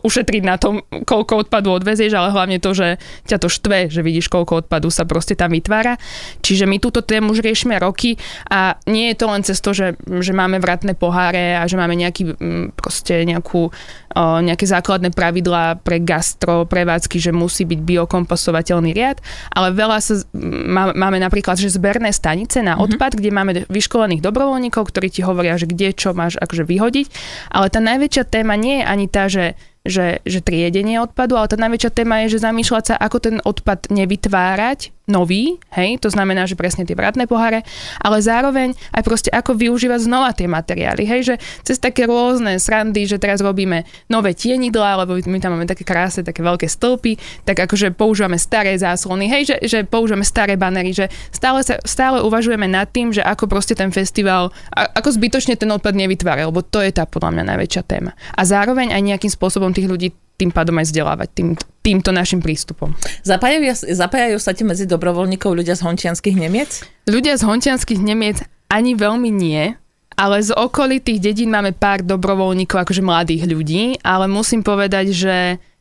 ušetriť 0.00 0.42
na 0.46 0.56
tom, 0.56 0.82
koľko 0.86 1.46
odpadu 1.46 1.74
odvezieš, 1.74 2.14
ale 2.14 2.30
hlavne 2.30 2.58
to, 2.62 2.70
že 2.72 2.96
ťa 3.26 3.38
to 3.42 3.48
štve, 3.50 3.90
že 3.90 4.00
vidíš, 4.00 4.30
koľko 4.30 4.66
odpadu 4.66 4.88
sa 4.88 5.02
proste 5.04 5.34
tam 5.34 5.52
vytvára. 5.52 5.98
Čiže 6.40 6.70
my 6.70 6.78
túto 6.78 7.02
tému 7.02 7.34
už 7.34 7.42
riešime 7.42 7.76
roky 7.82 8.14
a 8.46 8.78
nie 8.86 9.10
je 9.12 9.16
to 9.18 9.26
len 9.26 9.42
cez 9.42 9.58
to, 9.58 9.74
že, 9.74 9.98
že 9.98 10.32
máme 10.32 10.62
vratné 10.62 10.94
poháre 10.94 11.58
a 11.58 11.66
že 11.66 11.76
máme 11.76 11.98
nejaký, 11.98 12.38
proste 12.78 13.26
nejakú, 13.26 13.74
nejaké 14.16 14.64
základné 14.64 15.12
pravidlá 15.12 15.84
pre 15.84 16.00
gastro, 16.00 16.64
prevádzky, 16.64 17.20
že 17.20 17.36
musí 17.36 17.68
byť 17.68 17.80
biokompostovateľný 17.84 18.96
riad, 18.96 19.20
ale 19.52 19.76
veľa 19.76 19.98
sa, 20.00 20.24
má, 20.64 20.96
máme 20.96 21.20
napríklad, 21.20 21.60
že 21.60 21.68
zberné 21.68 22.10
stanice 22.16 22.64
na 22.64 22.76
mhm. 22.76 22.80
odpad, 22.80 23.12
mm-hmm. 23.12 23.20
kde 23.20 23.36
máme 23.36 23.52
vyškolených 23.68 24.24
dobrovoľníkov, 24.24 24.88
ktorí 24.88 25.12
ti 25.12 25.20
hovoria, 25.20 25.60
že 25.60 25.68
kde 25.68 25.92
čo 25.92 26.16
máš 26.16 26.40
akože 26.40 26.64
vyhodiť, 26.64 27.06
ale 27.52 27.68
tá 27.68 27.78
najväčšia 27.84 28.24
téma 28.24 28.56
nie 28.56 28.80
je 28.80 28.84
ani 28.84 29.06
tá, 29.06 29.28
že 29.28 29.54
že, 29.86 30.18
že 30.26 30.42
triedenie 30.42 30.98
odpadu, 30.98 31.38
ale 31.38 31.46
tá 31.46 31.54
najväčšia 31.54 31.94
téma 31.94 32.26
je, 32.26 32.34
že 32.36 32.42
zamýšľať 32.42 32.84
sa, 32.90 32.94
ako 32.98 33.16
ten 33.22 33.36
odpad 33.38 33.86
nevytvárať 33.94 34.95
nový, 35.06 35.62
hej, 35.70 36.02
to 36.02 36.10
znamená, 36.10 36.50
že 36.50 36.58
presne 36.58 36.82
tie 36.82 36.98
vratné 36.98 37.30
poháre, 37.30 37.62
ale 38.02 38.18
zároveň 38.18 38.74
aj 38.90 39.02
proste 39.06 39.30
ako 39.30 39.54
využívať 39.54 40.02
znova 40.02 40.34
tie 40.34 40.50
materiály, 40.50 41.06
hej, 41.06 41.20
že 41.22 41.34
cez 41.62 41.78
také 41.78 42.10
rôzne 42.10 42.58
srandy, 42.58 43.06
že 43.06 43.22
teraz 43.22 43.38
robíme 43.38 43.86
nové 44.10 44.34
tienidlá, 44.34 45.06
lebo 45.06 45.14
my 45.14 45.38
tam 45.38 45.54
máme 45.54 45.70
také 45.70 45.86
krásne, 45.86 46.26
také 46.26 46.42
veľké 46.42 46.66
stĺpy, 46.66 47.46
tak 47.46 47.62
akože 47.70 47.94
používame 47.94 48.34
staré 48.36 48.74
záslony, 48.74 49.30
hej, 49.30 49.42
že, 49.54 49.56
že 49.62 49.78
používame 49.86 50.26
staré 50.26 50.58
banery, 50.58 50.90
že 50.90 51.06
stále, 51.30 51.62
sa, 51.62 51.78
stále 51.86 52.18
uvažujeme 52.26 52.66
nad 52.66 52.90
tým, 52.90 53.14
že 53.14 53.22
ako 53.22 53.46
proste 53.46 53.78
ten 53.78 53.94
festival, 53.94 54.50
ako 54.74 55.14
zbytočne 55.14 55.54
ten 55.54 55.70
odpad 55.70 55.94
nevytvára, 55.94 56.50
lebo 56.50 56.66
to 56.66 56.82
je 56.82 56.90
tá 56.90 57.06
podľa 57.06 57.30
mňa 57.38 57.44
najväčšia 57.54 57.82
téma. 57.86 58.10
A 58.34 58.42
zároveň 58.42 58.90
aj 58.90 59.02
nejakým 59.06 59.30
spôsobom 59.30 59.70
tých 59.70 59.86
ľudí 59.86 60.10
tým 60.36 60.52
pádom 60.52 60.76
aj 60.76 60.92
vzdelávať 60.92 61.28
tým, 61.32 61.48
týmto 61.80 62.12
našim 62.12 62.44
prístupom. 62.44 62.92
Zapájajú, 63.24 63.88
zapájajú 63.88 64.38
sa 64.38 64.52
ti 64.52 64.62
medzi 64.62 64.84
dobrovoľníkov 64.84 65.56
ľudia 65.56 65.74
z 65.74 65.84
hontianských 65.84 66.36
Nemiec? 66.36 66.84
Ľudia 67.08 67.40
z 67.40 67.42
hontianských 67.48 68.00
Nemiec 68.04 68.44
ani 68.68 68.92
veľmi 68.92 69.30
nie, 69.32 69.72
ale 70.16 70.36
z 70.40 70.52
okolitých 70.56 71.20
dedín 71.20 71.52
máme 71.52 71.76
pár 71.76 72.00
dobrovoľníkov, 72.00 72.88
akože 72.88 73.04
mladých 73.04 73.44
ľudí, 73.48 73.84
ale 74.00 74.28
musím 74.28 74.64
povedať, 74.64 75.12
že 75.12 75.36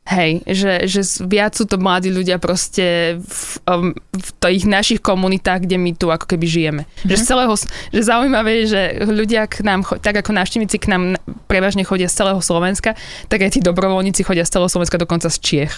Hej, 0.06 0.46
že, 0.46 0.86
že 0.86 1.02
viac 1.26 1.58
sú 1.58 1.65
to 1.65 1.82
mladí 1.82 2.13
ľudia 2.13 2.38
proste 2.38 3.18
v, 3.18 3.41
um, 3.65 3.89
v 4.13 4.30
tých 4.38 4.70
našich 4.70 5.02
komunitách, 5.02 5.65
kde 5.65 5.82
my 5.82 5.98
tu 5.98 6.13
ako 6.13 6.30
keby 6.30 6.46
žijeme. 6.46 6.84
Mm-hmm. 6.86 7.10
Že, 7.10 7.15
z 7.18 7.24
celého, 7.26 7.54
že 7.89 8.02
zaujímavé 8.06 8.52
je, 8.62 8.65
že 8.70 8.82
ľudia 9.02 9.50
k 9.50 9.65
nám, 9.65 9.82
tak 9.82 10.22
ako 10.22 10.30
návštevníci 10.38 10.78
k 10.78 10.94
nám 10.94 11.18
prevažne 11.50 11.82
chodia 11.82 12.06
z 12.06 12.22
celého 12.22 12.38
Slovenska, 12.38 12.94
tak 13.34 13.50
aj 13.50 13.58
tí 13.58 13.60
dobrovoľníci 13.65 14.22
chodia 14.22 14.46
z 14.46 14.54
celého 14.54 14.70
Slovenska, 14.70 15.02
dokonca 15.02 15.26
z 15.26 15.41
Čiech. 15.41 15.74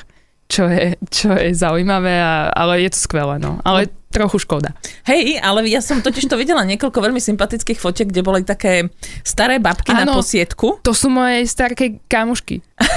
Čo 0.51 0.63
je, 0.75 0.99
čo 1.07 1.31
je 1.31 1.55
zaujímavé, 1.55 2.19
a, 2.19 2.51
ale 2.51 2.83
je 2.83 2.91
to 2.91 2.99
skvelé, 2.99 3.39
no. 3.39 3.63
Ale 3.63 3.87
trochu 4.11 4.43
škoda. 4.43 4.75
Hej, 5.07 5.39
ale 5.39 5.67
ja 5.71 5.79
som 5.83 6.03
totiž 6.03 6.27
to 6.27 6.39
videla 6.39 6.67
niekoľko 6.67 6.99
veľmi 6.99 7.19
sympatických 7.19 7.79
fotiek, 7.79 8.11
kde 8.11 8.23
boli 8.23 8.43
také 8.43 8.91
staré 9.23 9.59
babky 9.59 9.91
Áno, 9.91 10.03
na 10.03 10.05
posiedku. 10.15 10.83
To 10.83 10.91
sú 10.91 11.11
moje 11.11 11.47
staré 11.47 11.75
kamušky. 12.11 12.59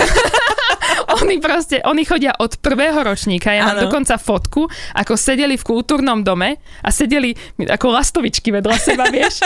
oni 1.18 1.36
proste, 1.42 1.82
oni 1.82 2.06
chodia 2.06 2.36
od 2.38 2.60
prvého 2.62 3.02
ročníka. 3.02 3.50
Ja 3.50 3.72
mám 3.72 3.82
dokonca 3.90 4.20
fotku, 4.20 4.70
ako 4.94 5.12
sedeli 5.18 5.58
v 5.58 5.64
kultúrnom 5.64 6.22
dome 6.22 6.62
a 6.84 6.88
sedeli 6.94 7.34
ako 7.58 7.86
lastovičky 7.90 8.54
vedľa 8.54 8.76
seba, 8.78 9.04
vieš. 9.14 9.42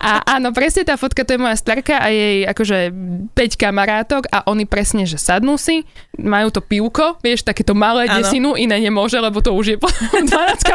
A 0.00 0.36
áno, 0.36 0.52
presne 0.52 0.84
tá 0.84 1.00
fotka, 1.00 1.24
to 1.24 1.36
je 1.36 1.40
moja 1.40 1.56
starka 1.56 1.98
a 2.00 2.08
jej 2.12 2.44
akože 2.48 2.92
5 3.32 3.62
kamarátok 3.62 4.28
a 4.28 4.44
oni 4.50 4.68
presne, 4.68 5.08
že 5.08 5.16
sadnú 5.16 5.56
si, 5.56 5.86
majú 6.20 6.52
to 6.52 6.60
pivko, 6.60 7.20
vieš, 7.20 7.46
takéto 7.46 7.72
malé 7.72 8.08
ano. 8.08 8.20
desinu, 8.20 8.56
iné 8.58 8.80
nemôže, 8.80 9.16
lebo 9.16 9.40
to 9.40 9.52
už 9.52 9.66
je 9.74 9.76
12 9.80 10.28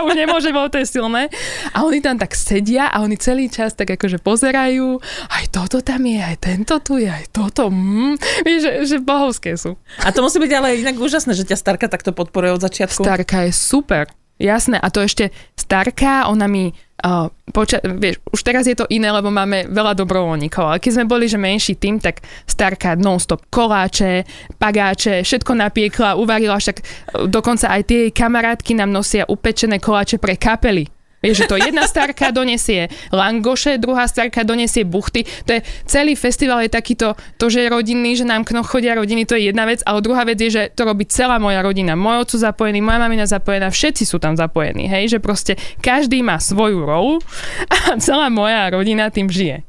už 0.07 0.13
nemôže, 0.17 0.49
lebo 0.49 0.69
to 0.71 0.81
je 0.81 0.87
silné. 0.87 1.29
A 1.75 1.85
oni 1.85 2.01
tam 2.01 2.17
tak 2.17 2.33
sedia 2.33 2.89
a 2.89 3.05
oni 3.05 3.17
celý 3.17 3.49
čas 3.49 3.73
tak 3.77 3.93
akože 3.93 4.21
pozerajú, 4.21 4.97
aj 5.29 5.45
toto 5.53 5.81
tam 5.81 6.05
je, 6.05 6.19
aj 6.19 6.37
tento 6.41 6.75
tu 6.81 6.97
je, 6.97 7.09
aj 7.09 7.29
toto, 7.33 7.69
mm. 7.69 8.45
vieš, 8.45 8.59
že, 8.61 8.71
že 8.85 8.97
bohovské 9.01 9.57
sú. 9.57 9.77
A 10.01 10.09
to 10.13 10.23
musí 10.31 10.47
byť 10.47 10.53
ale 10.55 10.79
inak 10.79 10.95
úžasné, 10.95 11.35
že 11.35 11.43
ťa 11.43 11.59
Starka 11.59 11.91
takto 11.91 12.15
podporuje 12.15 12.55
od 12.55 12.63
začiatku. 12.63 13.03
Starka 13.03 13.43
je 13.43 13.51
super. 13.51 14.07
Jasné, 14.39 14.79
a 14.79 14.87
to 14.87 15.03
ešte 15.03 15.35
Starka, 15.59 16.31
ona 16.31 16.47
mi 16.47 16.71
uh, 16.71 17.27
poča- 17.51 17.83
vieš, 17.83 18.23
už 18.31 18.41
teraz 18.47 18.63
je 18.63 18.79
to 18.79 18.87
iné, 18.87 19.11
lebo 19.11 19.27
máme 19.27 19.67
veľa 19.67 19.91
dobrovoľníkov, 19.99 20.63
ale 20.63 20.79
keď 20.79 20.91
sme 20.95 21.11
boli, 21.11 21.27
že 21.27 21.35
menší 21.35 21.75
tým, 21.75 21.99
tak 21.99 22.23
Starka 22.47 22.95
non-stop 22.95 23.51
koláče, 23.51 24.23
pagáče, 24.55 25.27
všetko 25.27 25.51
napiekla, 25.51 26.15
uvarila, 26.15 26.55
však 26.57 26.79
dokonca 27.27 27.75
aj 27.75 27.81
tie 27.91 28.01
kamarátky 28.09 28.79
nám 28.79 28.95
nosia 28.95 29.27
upečené 29.27 29.83
koláče 29.83 30.15
pre 30.15 30.39
kapely 30.39 30.87
Vieš, 31.21 31.45
že 31.45 31.49
to 31.49 31.55
jedna 31.61 31.85
starka 31.85 32.33
donesie 32.33 32.89
langoše, 33.13 33.77
druhá 33.77 34.09
starka 34.09 34.41
donesie 34.41 34.81
buchty. 34.81 35.21
To 35.45 35.53
je, 35.53 35.61
celý 35.85 36.17
festival 36.17 36.65
je 36.65 36.73
takýto, 36.73 37.13
to, 37.37 37.45
že 37.45 37.65
je 37.65 37.69
rodinný, 37.69 38.17
že 38.17 38.25
nám 38.25 38.41
knoch 38.41 38.65
chodia 38.65 38.97
rodiny, 38.97 39.29
to 39.29 39.37
je 39.37 39.53
jedna 39.53 39.69
vec, 39.69 39.85
ale 39.85 40.01
druhá 40.01 40.25
vec 40.25 40.41
je, 40.41 40.49
že 40.49 40.63
to 40.73 40.81
robí 40.81 41.05
celá 41.05 41.37
moja 41.37 41.61
rodina. 41.61 41.93
Môj 41.93 42.25
otco 42.25 42.37
zapojený, 42.41 42.81
moja 42.81 42.97
mamina 42.97 43.29
zapojená, 43.29 43.69
všetci 43.69 44.03
sú 44.09 44.17
tam 44.17 44.33
zapojení, 44.33 44.89
hej, 44.89 45.13
že 45.13 45.19
proste 45.21 45.61
každý 45.79 46.25
má 46.25 46.41
svoju 46.41 46.81
rolu 46.81 47.21
a 47.69 47.95
celá 48.05 48.33
moja 48.33 48.73
rodina 48.73 49.13
tým 49.13 49.29
žije. 49.29 49.61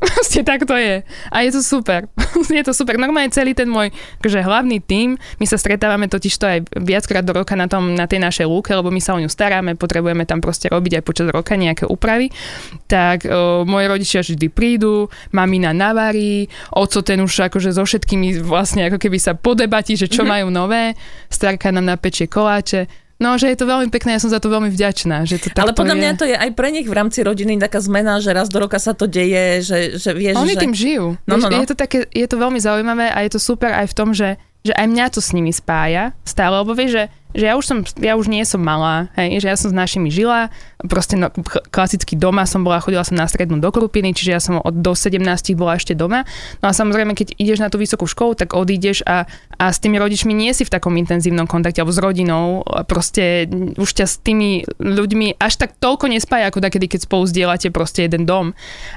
Proste 0.00 0.40
tak 0.40 0.64
to 0.64 0.72
je. 0.80 1.04
A 1.28 1.36
je 1.44 1.50
to 1.52 1.60
super. 1.60 2.08
je 2.48 2.64
to 2.64 2.72
super. 2.72 2.96
Normálne 2.96 3.28
celý 3.28 3.52
ten 3.52 3.68
môj 3.68 3.92
že 4.24 4.40
hlavný 4.40 4.80
tím, 4.80 5.20
my 5.36 5.46
sa 5.48 5.60
stretávame 5.60 6.08
totiž 6.08 6.34
to 6.38 6.46
aj 6.46 6.58
viackrát 6.78 7.24
do 7.26 7.36
roka 7.36 7.52
na, 7.58 7.66
tom, 7.66 7.92
na 7.92 8.06
tej 8.06 8.22
našej 8.22 8.46
lúke, 8.46 8.70
lebo 8.72 8.88
my 8.88 9.00
sa 9.02 9.12
o 9.12 9.20
ňu 9.20 9.28
staráme, 9.28 9.76
potrebujeme 9.76 10.24
tam 10.24 10.38
proste 10.38 10.70
robiť 10.70 11.00
aj 11.00 11.04
počas 11.04 11.28
roka 11.28 11.58
nejaké 11.58 11.84
úpravy. 11.84 12.32
Tak 12.86 13.26
o, 13.26 13.66
moje 13.66 13.86
rodičia 13.90 14.20
vždy 14.22 14.46
prídu, 14.48 15.10
mamina 15.34 15.74
navarí, 15.74 16.46
oco 16.72 17.02
ten 17.02 17.20
už 17.20 17.50
akože 17.50 17.74
so 17.74 17.82
všetkými 17.82 18.40
vlastne 18.40 18.86
ako 18.86 19.02
keby 19.02 19.18
sa 19.18 19.34
podebatí, 19.34 19.98
že 19.98 20.06
čo 20.06 20.22
mm-hmm. 20.22 20.32
majú 20.32 20.46
nové, 20.48 20.94
starka 21.26 21.74
nám 21.74 21.98
napečie 21.98 22.30
koláče, 22.30 23.09
No, 23.20 23.36
že 23.36 23.52
je 23.52 23.58
to 23.60 23.68
veľmi 23.68 23.92
pekné, 23.92 24.16
ja 24.16 24.20
som 24.24 24.32
za 24.32 24.40
to 24.40 24.48
veľmi 24.48 24.72
vďačná. 24.72 25.28
Že 25.28 25.52
to 25.52 25.60
Ale 25.60 25.76
podľa 25.76 25.92
je. 25.92 26.00
mňa 26.00 26.10
to 26.16 26.24
je 26.24 26.36
aj 26.40 26.50
pre 26.56 26.72
nich 26.72 26.88
v 26.88 26.96
rámci 26.96 27.20
rodiny 27.20 27.60
taká 27.60 27.84
zmena, 27.84 28.16
že 28.16 28.32
raz 28.32 28.48
do 28.48 28.56
roka 28.56 28.80
sa 28.80 28.96
to 28.96 29.04
deje, 29.04 29.60
že, 29.60 29.78
že 30.00 30.10
vieš, 30.16 30.40
Oni 30.40 30.56
že... 30.56 30.60
tým 30.64 30.72
žijú. 30.72 31.20
No, 31.28 31.36
no, 31.36 31.52
no. 31.52 31.60
Je, 31.60 31.68
to 31.68 31.76
také, 31.76 32.08
je 32.08 32.24
to 32.24 32.40
veľmi 32.40 32.56
zaujímavé 32.56 33.12
a 33.12 33.20
je 33.28 33.36
to 33.36 33.40
super 33.40 33.76
aj 33.76 33.92
v 33.92 33.94
tom, 33.94 34.16
že, 34.16 34.40
že 34.64 34.72
aj 34.72 34.86
mňa 34.88 35.06
to 35.12 35.20
s 35.20 35.36
nimi 35.36 35.52
spája 35.52 36.16
stále, 36.24 36.64
lebo 36.64 36.72
vieš, 36.72 36.96
že 36.96 37.04
že 37.30 37.46
ja 37.46 37.54
už, 37.54 37.64
som, 37.66 37.78
ja 38.02 38.18
už 38.18 38.26
nie 38.26 38.42
som 38.42 38.58
malá, 38.58 39.06
hej, 39.14 39.38
že 39.38 39.46
ja 39.46 39.54
som 39.54 39.70
s 39.70 39.76
našimi 39.76 40.10
žila, 40.10 40.50
proste 40.86 41.18
no, 41.18 41.28
klasicky 41.72 42.16
doma 42.16 42.48
som 42.48 42.64
bola, 42.64 42.80
chodila 42.80 43.04
som 43.04 43.18
na 43.18 43.28
strednú 43.28 43.60
do 43.60 43.68
Krupiny, 43.68 44.16
čiže 44.16 44.30
ja 44.30 44.40
som 44.40 44.60
od, 44.60 44.80
do 44.80 44.92
17 44.96 45.20
bola 45.56 45.76
ešte 45.76 45.92
doma. 45.92 46.24
No 46.64 46.70
a 46.70 46.72
samozrejme, 46.72 47.12
keď 47.12 47.36
ideš 47.36 47.58
na 47.60 47.68
tú 47.68 47.76
vysokú 47.80 48.06
školu, 48.06 48.38
tak 48.38 48.54
odídeš 48.54 49.02
a, 49.04 49.26
a 49.56 49.64
s 49.72 49.82
tými 49.82 49.98
rodičmi 49.98 50.30
nie 50.30 50.54
si 50.54 50.62
v 50.62 50.72
takom 50.72 50.94
intenzívnom 50.96 51.50
kontakte, 51.50 51.82
alebo 51.82 51.92
s 51.92 52.00
rodinou, 52.00 52.62
proste 52.86 53.50
už 53.76 53.90
ťa 53.90 54.06
s 54.06 54.16
tými 54.22 54.64
ľuďmi 54.78 55.40
až 55.40 55.60
tak 55.60 55.76
toľko 55.80 56.12
nespája, 56.12 56.52
ako 56.52 56.62
takedy, 56.62 56.86
keď 56.86 57.10
spolu 57.10 57.24
zdieľate 57.26 57.74
proste 57.74 58.06
jeden 58.06 58.28
dom. 58.28 58.52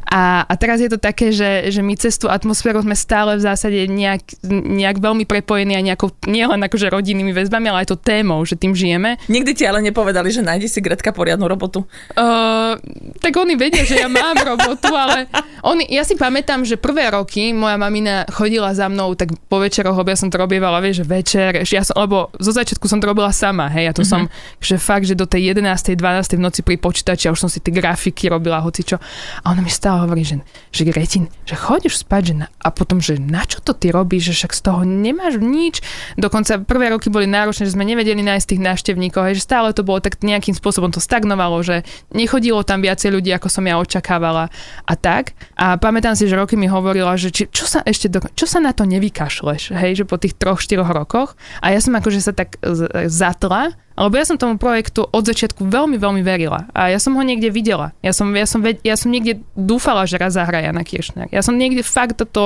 A, 0.08 0.46
a 0.46 0.54
teraz 0.60 0.84
je 0.84 0.92
to 0.92 1.00
také, 1.02 1.34
že, 1.34 1.74
že 1.74 1.82
my 1.82 1.98
cez 1.98 2.20
tú 2.20 2.30
atmosféru 2.30 2.84
sme 2.84 2.94
stále 2.94 3.40
v 3.40 3.42
zásade 3.42 3.80
nejak, 3.90 4.46
nejak 4.48 5.02
veľmi 5.02 5.26
prepojení 5.26 5.74
a 5.74 5.82
nejakou, 5.82 6.14
nielen 6.30 6.62
akože 6.62 6.92
rodinnými 6.94 7.34
väzbami, 7.34 7.72
ale 7.72 7.88
aj 7.88 7.96
to 7.96 7.98
témou, 7.98 8.44
že 8.46 8.60
tým 8.60 8.78
žijeme. 8.78 9.18
Nikdy 9.32 9.52
ti 9.58 9.64
ale 9.66 9.82
nepovedali, 9.82 10.30
že 10.30 10.46
nájdi 10.46 10.68
si 10.70 10.80
Gretka 10.84 11.16
poriadnu 11.16 11.50
robotu? 11.50 11.73
Uh, 11.82 12.78
tak 13.18 13.34
oni 13.34 13.58
vedia, 13.58 13.82
že 13.82 13.98
ja 13.98 14.06
mám 14.06 14.38
robotu, 14.54 14.94
ale 14.94 15.26
oni, 15.66 15.90
ja 15.90 16.06
si 16.06 16.14
pamätám, 16.14 16.62
že 16.62 16.78
prvé 16.78 17.10
roky 17.10 17.50
moja 17.56 17.82
mamina 17.82 18.30
chodila 18.30 18.70
za 18.78 18.86
mnou 18.86 19.18
tak 19.18 19.34
po 19.50 19.58
večeroch, 19.58 19.98
ja 20.06 20.20
som 20.20 20.30
to 20.30 20.38
robievala, 20.38 20.78
vieš, 20.78 21.02
že 21.02 21.06
večer, 21.10 21.52
ja 21.66 21.82
som, 21.82 21.98
lebo 21.98 22.30
zo 22.38 22.52
začiatku 22.54 22.86
som 22.86 23.02
to 23.02 23.10
robila 23.10 23.34
sama, 23.34 23.72
hej, 23.74 23.90
ja 23.90 23.94
to 23.96 24.06
uh-huh. 24.06 24.28
som, 24.28 24.62
že 24.62 24.78
fakt, 24.78 25.08
že 25.10 25.18
do 25.18 25.26
tej 25.26 25.56
11. 25.58 25.98
12. 25.98 26.38
v 26.38 26.42
noci 26.44 26.60
pri 26.62 26.78
počítači, 26.78 27.26
ja 27.26 27.34
už 27.34 27.48
som 27.48 27.50
si 27.50 27.64
tie 27.64 27.72
grafiky 27.72 28.28
robila, 28.28 28.60
hoci 28.60 28.84
čo. 28.84 29.00
A 29.42 29.56
ona 29.56 29.64
mi 29.64 29.72
stále 29.72 30.04
hovorí, 30.04 30.28
že, 30.28 30.44
že 30.76 30.84
Gretin, 30.84 31.32
že 31.48 31.56
chodíš 31.56 32.04
spať, 32.04 32.22
že 32.28 32.34
na, 32.44 32.48
a 32.60 32.70
potom, 32.70 33.00
že 33.00 33.16
na 33.16 33.48
čo 33.48 33.64
to 33.64 33.72
ty 33.72 33.90
robíš, 33.90 34.36
že 34.36 34.44
však 34.44 34.52
z 34.52 34.62
toho 34.68 34.82
nemáš 34.84 35.40
nič. 35.40 35.80
Dokonca 36.20 36.60
prvé 36.62 36.92
roky 36.92 37.08
boli 37.08 37.26
náročné, 37.26 37.72
že 37.72 37.76
sme 37.80 37.88
nevedeli 37.88 38.20
nájsť 38.20 38.46
tých 38.52 38.62
návštevníkov, 38.62 39.32
že 39.32 39.42
stále 39.42 39.72
to 39.72 39.88
bolo 39.88 40.04
tak 40.04 40.20
nejakým 40.20 40.52
spôsobom 40.52 40.92
to 40.92 41.00
stagnovalo, 41.00 41.63
že 41.64 41.88
nechodilo 42.14 42.62
tam 42.62 42.84
viacej 42.84 43.10
ľudí, 43.10 43.32
ako 43.34 43.48
som 43.50 43.64
ja 43.64 43.80
očakávala 43.80 44.52
a 44.86 44.94
tak. 44.94 45.34
A 45.58 45.80
pamätám 45.80 46.14
si, 46.14 46.28
že 46.28 46.36
roky 46.36 46.60
mi 46.60 46.68
hovorila, 46.68 47.16
že 47.16 47.32
či, 47.32 47.48
čo 47.50 47.66
sa 47.66 47.82
ešte, 47.88 48.12
do, 48.12 48.20
čo 48.36 48.46
sa 48.46 48.60
na 48.60 48.76
to 48.76 48.84
nevykašleš, 48.84 49.74
hej, 49.74 50.04
že 50.04 50.06
po 50.06 50.20
tých 50.20 50.36
troch, 50.36 50.60
štyroch 50.60 50.92
rokoch. 50.92 51.40
A 51.64 51.72
ja 51.72 51.80
som 51.80 51.96
akože 51.96 52.20
sa 52.20 52.36
tak 52.36 52.60
zatla 53.08 53.74
Lebo 53.94 54.14
ja 54.18 54.26
som 54.26 54.42
tomu 54.42 54.58
projektu 54.58 55.06
od 55.06 55.24
začiatku 55.24 55.70
veľmi, 55.70 56.02
veľmi 56.02 56.22
verila. 56.26 56.66
A 56.74 56.90
ja 56.90 56.98
som 56.98 57.14
ho 57.14 57.22
niekde 57.22 57.54
videla. 57.54 57.94
Ja 58.02 58.10
som, 58.10 58.34
ja 58.34 58.50
som, 58.50 58.60
ja 58.62 58.96
som 58.98 59.10
niekde 59.14 59.46
dúfala, 59.54 60.10
že 60.10 60.18
raz 60.18 60.34
zahraja 60.34 60.74
na 60.74 60.82
Kiršner. 60.82 61.30
Ja 61.30 61.46
som 61.46 61.56
niekde 61.56 61.86
fakt 61.86 62.18
to, 62.18 62.44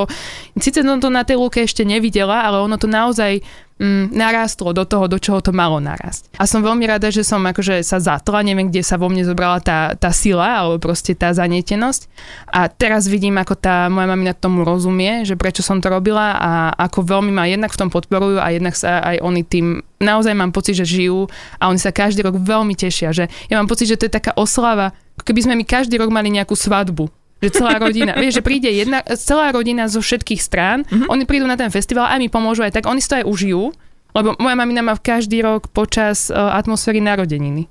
síce 0.59 0.83
som 0.83 0.99
to 0.99 1.07
na 1.07 1.23
tej 1.23 1.39
lúke 1.39 1.63
ešte 1.63 1.87
nevidela, 1.87 2.43
ale 2.43 2.59
ono 2.59 2.75
to 2.75 2.91
naozaj 2.91 3.39
mm, 3.79 4.13
narástlo 4.13 4.73
do 4.73 4.83
toho, 4.83 5.07
do 5.07 5.17
čoho 5.21 5.39
to 5.41 5.53
malo 5.53 5.77
narásť. 5.77 6.33
A 6.37 6.49
som 6.49 6.65
veľmi 6.65 6.83
rada, 6.89 7.09
že 7.13 7.23
som 7.23 7.41
akože 7.41 7.81
sa 7.85 8.01
zatla, 8.01 8.43
neviem, 8.43 8.69
kde 8.69 8.83
sa 8.83 8.97
vo 8.97 9.07
mne 9.07 9.23
zobrala 9.23 9.61
tá, 9.61 9.93
tá 9.95 10.09
sila, 10.11 10.65
alebo 10.65 10.81
proste 10.81 11.13
tá 11.13 11.31
zanietenosť. 11.31 12.01
A 12.51 12.67
teraz 12.67 13.05
vidím, 13.07 13.37
ako 13.37 13.55
tá 13.55 13.87
moja 13.87 14.09
mamina 14.09 14.33
tomu 14.35 14.65
rozumie, 14.65 15.23
že 15.23 15.37
prečo 15.37 15.61
som 15.61 15.79
to 15.79 15.87
robila 15.87 16.35
a 16.37 16.51
ako 16.75 17.05
veľmi 17.05 17.31
ma 17.31 17.47
jednak 17.47 17.73
v 17.73 17.79
tom 17.79 17.89
podporujú 17.93 18.41
a 18.41 18.51
jednak 18.51 18.75
sa 18.75 18.99
aj 19.01 19.17
oni 19.21 19.41
tým 19.45 19.81
naozaj 19.97 20.33
mám 20.33 20.53
pocit, 20.53 20.77
že 20.77 20.85
žijú 20.85 21.29
a 21.57 21.69
oni 21.69 21.81
sa 21.81 21.93
každý 21.93 22.25
rok 22.25 22.37
veľmi 22.37 22.73
tešia. 22.77 23.13
Že 23.13 23.29
ja 23.49 23.55
mám 23.57 23.69
pocit, 23.69 23.89
že 23.89 23.97
to 23.97 24.05
je 24.09 24.13
taká 24.13 24.33
oslava, 24.37 24.93
keby 25.21 25.45
sme 25.45 25.53
my 25.57 25.65
každý 25.65 25.97
rok 25.97 26.13
mali 26.13 26.33
nejakú 26.33 26.53
svadbu 26.53 27.09
že 27.37 27.53
celá 27.53 27.77
rodina, 27.85 28.17
vieš, 28.17 28.41
že 28.41 28.45
príde 28.45 28.65
jedna, 28.65 29.05
celá 29.13 29.53
rodina 29.53 29.85
zo 29.85 30.01
všetkých 30.01 30.41
strán, 30.41 30.81
mm-hmm. 30.89 31.05
oni 31.05 31.23
prídu 31.29 31.45
na 31.45 31.53
ten 31.53 31.69
festival 31.69 32.09
a 32.09 32.17
mi 32.17 32.33
pomôžu 32.33 32.65
aj 32.65 32.81
tak, 32.81 32.89
oni 32.89 32.97
si 32.97 33.09
to 33.09 33.21
aj 33.21 33.29
užijú, 33.29 33.69
lebo 34.17 34.33
moja 34.41 34.55
mamina 34.57 34.81
má 34.81 34.97
každý 34.97 35.45
rok 35.45 35.69
počas 35.69 36.33
uh, 36.33 36.57
atmosféry 36.57 36.97
narodeniny. 36.97 37.69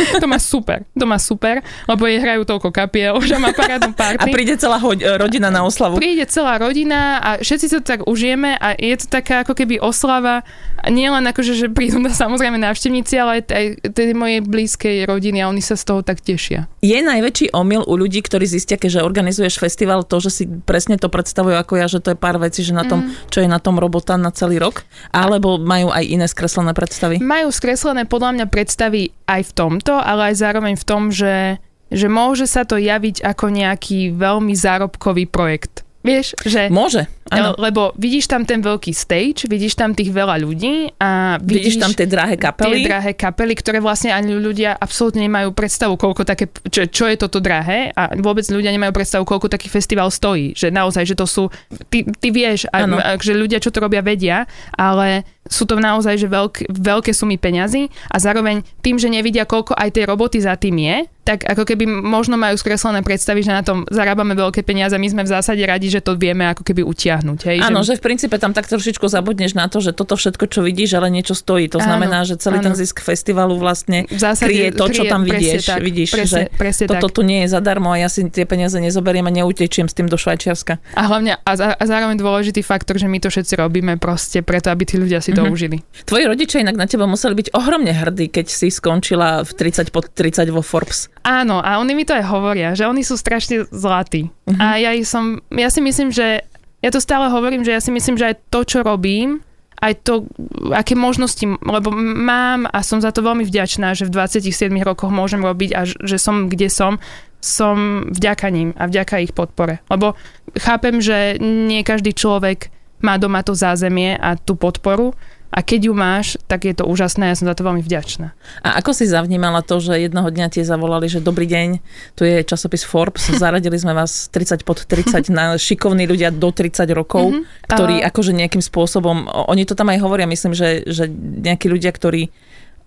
to 0.22 0.26
má 0.28 0.38
super, 0.40 0.84
to 0.92 1.04
má 1.04 1.18
super, 1.20 1.60
lebo 1.86 2.02
jej 2.08 2.18
hrajú 2.20 2.42
toľko 2.48 2.68
kapiel, 2.72 3.14
že 3.28 3.36
má 3.36 3.52
parádnu 3.52 3.92
party. 3.92 4.30
A 4.30 4.34
príde 4.34 4.54
celá 4.56 4.78
ho- 4.80 4.96
rodina 5.20 5.48
na 5.52 5.64
oslavu. 5.64 6.00
Príde 6.00 6.24
celá 6.28 6.56
rodina 6.58 7.20
a 7.20 7.30
všetci 7.40 7.66
sa 7.68 7.76
to 7.80 7.86
tak 7.86 8.00
užijeme 8.08 8.56
a 8.56 8.74
je 8.76 8.96
to 8.98 9.06
taká 9.08 9.44
ako 9.44 9.56
keby 9.56 9.78
oslava, 9.78 10.42
nie 10.90 11.06
len 11.06 11.22
akože, 11.22 11.54
že 11.54 11.66
prídu 11.70 12.02
na 12.02 12.10
samozrejme 12.10 12.58
návštevníci, 12.58 13.14
ale 13.18 13.44
aj, 13.46 13.94
tej 13.94 14.14
mojej 14.16 14.40
blízkej 14.42 14.96
rodiny 15.06 15.44
a 15.44 15.50
oni 15.50 15.62
sa 15.62 15.78
z 15.78 15.84
toho 15.86 16.00
tak 16.02 16.18
tešia. 16.24 16.66
Je 16.82 16.98
najväčší 16.98 17.54
omyl 17.54 17.86
u 17.86 17.94
ľudí, 17.94 18.18
ktorí 18.24 18.46
zistia, 18.48 18.74
že 18.82 19.04
organizuješ 19.04 19.62
festival, 19.62 20.02
to, 20.02 20.18
že 20.18 20.30
si 20.32 20.44
presne 20.48 20.98
to 20.98 21.06
predstavujú 21.06 21.54
ako 21.54 21.72
ja, 21.78 21.86
že 21.86 22.02
to 22.02 22.14
je 22.14 22.18
pár 22.18 22.42
vecí, 22.42 22.66
že 22.66 22.74
na 22.74 22.82
tom, 22.82 23.06
mm. 23.06 23.30
čo 23.30 23.38
je 23.44 23.48
na 23.48 23.62
tom 23.62 23.78
robota 23.78 24.18
na 24.18 24.34
celý 24.34 24.58
rok, 24.58 24.82
alebo 25.14 25.60
majú 25.60 25.94
aj 25.94 26.02
iné 26.02 26.26
skreslené 26.26 26.74
predstavy? 26.74 27.22
Majú 27.22 27.54
skreslené 27.54 28.02
podľa 28.08 28.42
mňa 28.42 28.46
predstavy 28.50 29.14
aj 29.30 29.40
v 29.46 29.52
tomto, 29.82 29.98
ale 29.98 30.30
aj 30.30 30.34
zároveň 30.38 30.74
v 30.78 30.86
tom, 30.86 31.10
že, 31.10 31.58
že 31.90 32.06
môže 32.06 32.46
sa 32.46 32.62
to 32.62 32.78
javiť 32.78 33.26
ako 33.26 33.50
nejaký 33.50 34.14
veľmi 34.14 34.54
zárobkový 34.54 35.26
projekt. 35.26 35.82
Vieš, 36.02 36.34
že... 36.42 36.66
Môže, 36.66 37.06
áno. 37.30 37.54
Lebo 37.54 37.94
vidíš 37.94 38.26
tam 38.26 38.42
ten 38.42 38.58
veľký 38.58 38.90
stage, 38.90 39.46
vidíš 39.46 39.78
tam 39.78 39.94
tých 39.94 40.10
veľa 40.10 40.34
ľudí 40.42 40.90
a 40.98 41.38
vidíš, 41.38 41.78
vidíš 41.78 41.78
tam 41.78 41.92
tie 41.94 42.10
drahé 42.10 42.34
kapely. 42.34 42.82
Tie 42.82 42.90
drahé 42.90 43.12
kapely, 43.14 43.54
ktoré 43.54 43.78
vlastne 43.78 44.10
ani 44.10 44.34
ľudia 44.34 44.74
absolútne 44.74 45.22
nemajú 45.22 45.54
predstavu, 45.54 45.94
koľko 45.94 46.26
také, 46.26 46.50
čo, 46.74 46.90
čo 46.90 47.06
je 47.06 47.14
toto 47.14 47.38
drahé 47.38 47.94
a 47.94 48.18
vôbec 48.18 48.42
ľudia 48.50 48.74
nemajú 48.74 48.90
predstavu, 48.90 49.22
koľko 49.22 49.46
taký 49.46 49.70
festival 49.70 50.10
stojí. 50.10 50.58
Že 50.58 50.74
naozaj, 50.74 51.06
že 51.06 51.14
to 51.14 51.22
sú, 51.22 51.54
ty, 51.86 52.02
ty 52.18 52.34
vieš, 52.34 52.66
a, 52.74 52.82
a, 52.82 53.14
že 53.22 53.38
ľudia, 53.38 53.62
čo 53.62 53.70
to 53.70 53.78
robia, 53.78 54.02
vedia, 54.02 54.42
ale 54.74 55.22
sú 55.46 55.66
to 55.66 55.78
naozaj 55.82 56.14
že 56.18 56.30
veľk, 56.30 56.70
veľké 56.70 57.10
sumy 57.10 57.34
peňazí 57.34 57.90
a 58.10 58.16
zároveň 58.22 58.62
tým, 58.80 58.96
že 58.98 59.10
nevidia, 59.10 59.42
koľko 59.42 59.74
aj 59.74 59.98
tej 59.98 60.04
roboty 60.06 60.38
za 60.38 60.54
tým 60.54 60.78
je, 60.78 60.96
tak 61.22 61.46
ako 61.46 61.62
keby 61.62 61.86
možno 61.86 62.34
majú 62.34 62.58
skreslené 62.58 62.98
predstavy, 63.06 63.46
že 63.46 63.54
na 63.54 63.62
tom 63.62 63.86
zarábame 63.86 64.34
veľké 64.34 64.66
peniaze. 64.66 64.98
My 64.98 65.06
sme 65.06 65.22
v 65.22 65.30
zásade 65.30 65.62
radi, 65.62 65.86
že 65.86 66.02
to 66.02 66.18
vieme 66.18 66.42
ako 66.50 66.66
keby 66.66 66.82
utiahnuť. 66.82 67.38
Hej? 67.46 67.58
Áno, 67.62 67.86
že... 67.86 67.94
že 67.94 68.02
v 68.02 68.10
princípe 68.10 68.34
tam 68.42 68.50
tak 68.50 68.66
trošičku 68.66 69.06
zabudneš 69.06 69.54
na 69.54 69.70
to, 69.70 69.78
že 69.78 69.94
toto 69.94 70.18
všetko, 70.18 70.50
čo 70.50 70.66
vidíš, 70.66 70.98
ale 70.98 71.14
niečo 71.14 71.38
stojí. 71.38 71.70
To 71.70 71.78
znamená, 71.78 72.26
áno, 72.26 72.28
že 72.34 72.42
celý 72.42 72.58
áno. 72.58 72.66
ten 72.70 72.74
zisk 72.74 73.06
festivalu 73.06 73.54
vlastne 73.54 74.10
v 74.10 74.18
zásade, 74.18 74.50
kryje 74.50 74.68
to, 74.74 74.86
čo 74.90 75.02
tam 75.06 75.22
vidieš. 75.22 75.62
Tak, 75.62 75.78
vidíš, 75.86 76.10
presne, 76.10 76.50
že 76.50 76.58
presne 76.58 76.84
toto 76.90 77.06
tak. 77.06 77.14
tu 77.14 77.20
nie 77.22 77.46
je 77.46 77.54
zadarmo 77.54 77.94
a 77.94 78.02
ja 78.02 78.10
si 78.10 78.26
tie 78.26 78.42
peniaze 78.42 78.74
nezoberiem 78.82 79.22
a 79.22 79.30
neutečiem 79.30 79.86
s 79.86 79.94
tým 79.94 80.10
do 80.10 80.18
Švajčiarska. 80.18 80.82
A 80.98 81.02
hlavne 81.06 81.38
a 81.38 81.52
zároveň 81.86 82.18
dôležitý 82.18 82.66
faktor, 82.66 82.98
že 82.98 83.06
my 83.06 83.22
to 83.22 83.30
všetci 83.30 83.54
robíme 83.62 83.94
proste 84.02 84.42
preto, 84.42 84.74
aby 84.74 84.82
tí 84.82 84.98
ľudia 84.98 85.22
si 85.22 85.30
to 85.32 85.42
mm-hmm. 85.42 85.54
užili. 85.54 85.78
Tvoji 86.04 86.24
rodičia 86.28 86.62
inak 86.62 86.76
na 86.76 86.86
teba 86.86 87.08
museli 87.08 87.34
byť 87.36 87.48
ohromne 87.56 87.92
hrdí, 87.92 88.28
keď 88.28 88.46
si 88.48 88.68
skončila 88.68 89.42
v 89.42 89.50
30 89.50 89.88
pod 89.90 90.12
30 90.12 90.48
vo 90.52 90.60
Forbes. 90.60 91.08
Áno, 91.24 91.58
a 91.58 91.80
oni 91.80 91.92
mi 91.96 92.04
to 92.04 92.12
aj 92.12 92.24
hovoria, 92.28 92.76
že 92.76 92.84
oni 92.84 93.02
sú 93.02 93.16
strašne 93.16 93.64
zlatí. 93.72 94.28
Uh-huh. 94.28 94.60
A 94.60 94.76
ja, 94.78 94.92
som, 95.02 95.40
ja 95.50 95.68
si 95.72 95.80
myslím, 95.80 96.12
že 96.12 96.44
ja 96.82 96.90
to 96.90 96.98
stále 96.98 97.30
hovorím, 97.30 97.62
že 97.62 97.72
ja 97.72 97.80
si 97.80 97.94
myslím, 97.94 98.18
že 98.18 98.34
aj 98.34 98.36
to, 98.50 98.60
čo 98.66 98.78
robím, 98.82 99.40
aj 99.82 100.06
to, 100.06 100.30
aké 100.70 100.94
možnosti, 100.94 101.42
lebo 101.62 101.90
mám 101.94 102.70
a 102.70 102.86
som 102.86 103.02
za 103.02 103.10
to 103.10 103.22
veľmi 103.22 103.42
vďačná, 103.42 103.98
že 103.98 104.06
v 104.06 104.14
27 104.14 104.70
rokoch 104.86 105.10
môžem 105.10 105.42
robiť 105.42 105.70
a 105.74 105.82
že 105.86 106.18
som 106.22 106.46
kde 106.46 106.70
som, 106.70 107.02
som 107.42 108.06
vďaka 108.06 108.46
ním 108.54 108.70
a 108.78 108.86
vďaka 108.86 109.26
ich 109.26 109.34
podpore. 109.34 109.82
Lebo 109.90 110.14
chápem, 110.54 111.02
že 111.02 111.42
nie 111.42 111.82
každý 111.82 112.14
človek 112.14 112.70
má 113.02 113.18
doma 113.18 113.42
to 113.42 113.52
zázemie 113.52 114.16
a 114.16 114.38
tú 114.38 114.54
podporu 114.54 115.12
a 115.52 115.60
keď 115.60 115.92
ju 115.92 115.92
máš, 115.92 116.40
tak 116.48 116.64
je 116.64 116.72
to 116.72 116.88
úžasné, 116.88 117.28
ja 117.28 117.36
som 117.36 117.44
za 117.44 117.52
to 117.52 117.60
veľmi 117.60 117.84
vďačná. 117.84 118.32
A 118.64 118.80
ako 118.80 118.96
si 118.96 119.04
zavnímala 119.04 119.60
to, 119.60 119.84
že 119.84 120.00
jedného 120.00 120.32
dňa 120.32 120.48
tie 120.48 120.64
zavolali, 120.64 121.12
že 121.12 121.20
dobrý 121.20 121.44
deň, 121.44 121.68
tu 122.16 122.24
je 122.24 122.40
časopis 122.40 122.88
Forbes, 122.88 123.28
zaradili 123.42 123.76
sme 123.76 123.92
vás 123.92 124.32
30 124.32 124.64
pod 124.64 124.88
30 124.88 125.28
na 125.28 125.60
šikovní 125.60 126.08
ľudia 126.08 126.32
do 126.32 126.48
30 126.48 126.88
rokov, 126.96 127.36
mm-hmm. 127.36 127.68
ktorí 127.68 128.00
akože 128.00 128.32
nejakým 128.32 128.64
spôsobom, 128.64 129.28
oni 129.28 129.68
to 129.68 129.76
tam 129.76 129.92
aj 129.92 130.00
hovoria, 130.00 130.24
myslím, 130.24 130.56
že, 130.56 130.88
že 130.88 131.12
nejakí 131.20 131.68
ľudia, 131.68 131.92
ktorí 131.92 132.32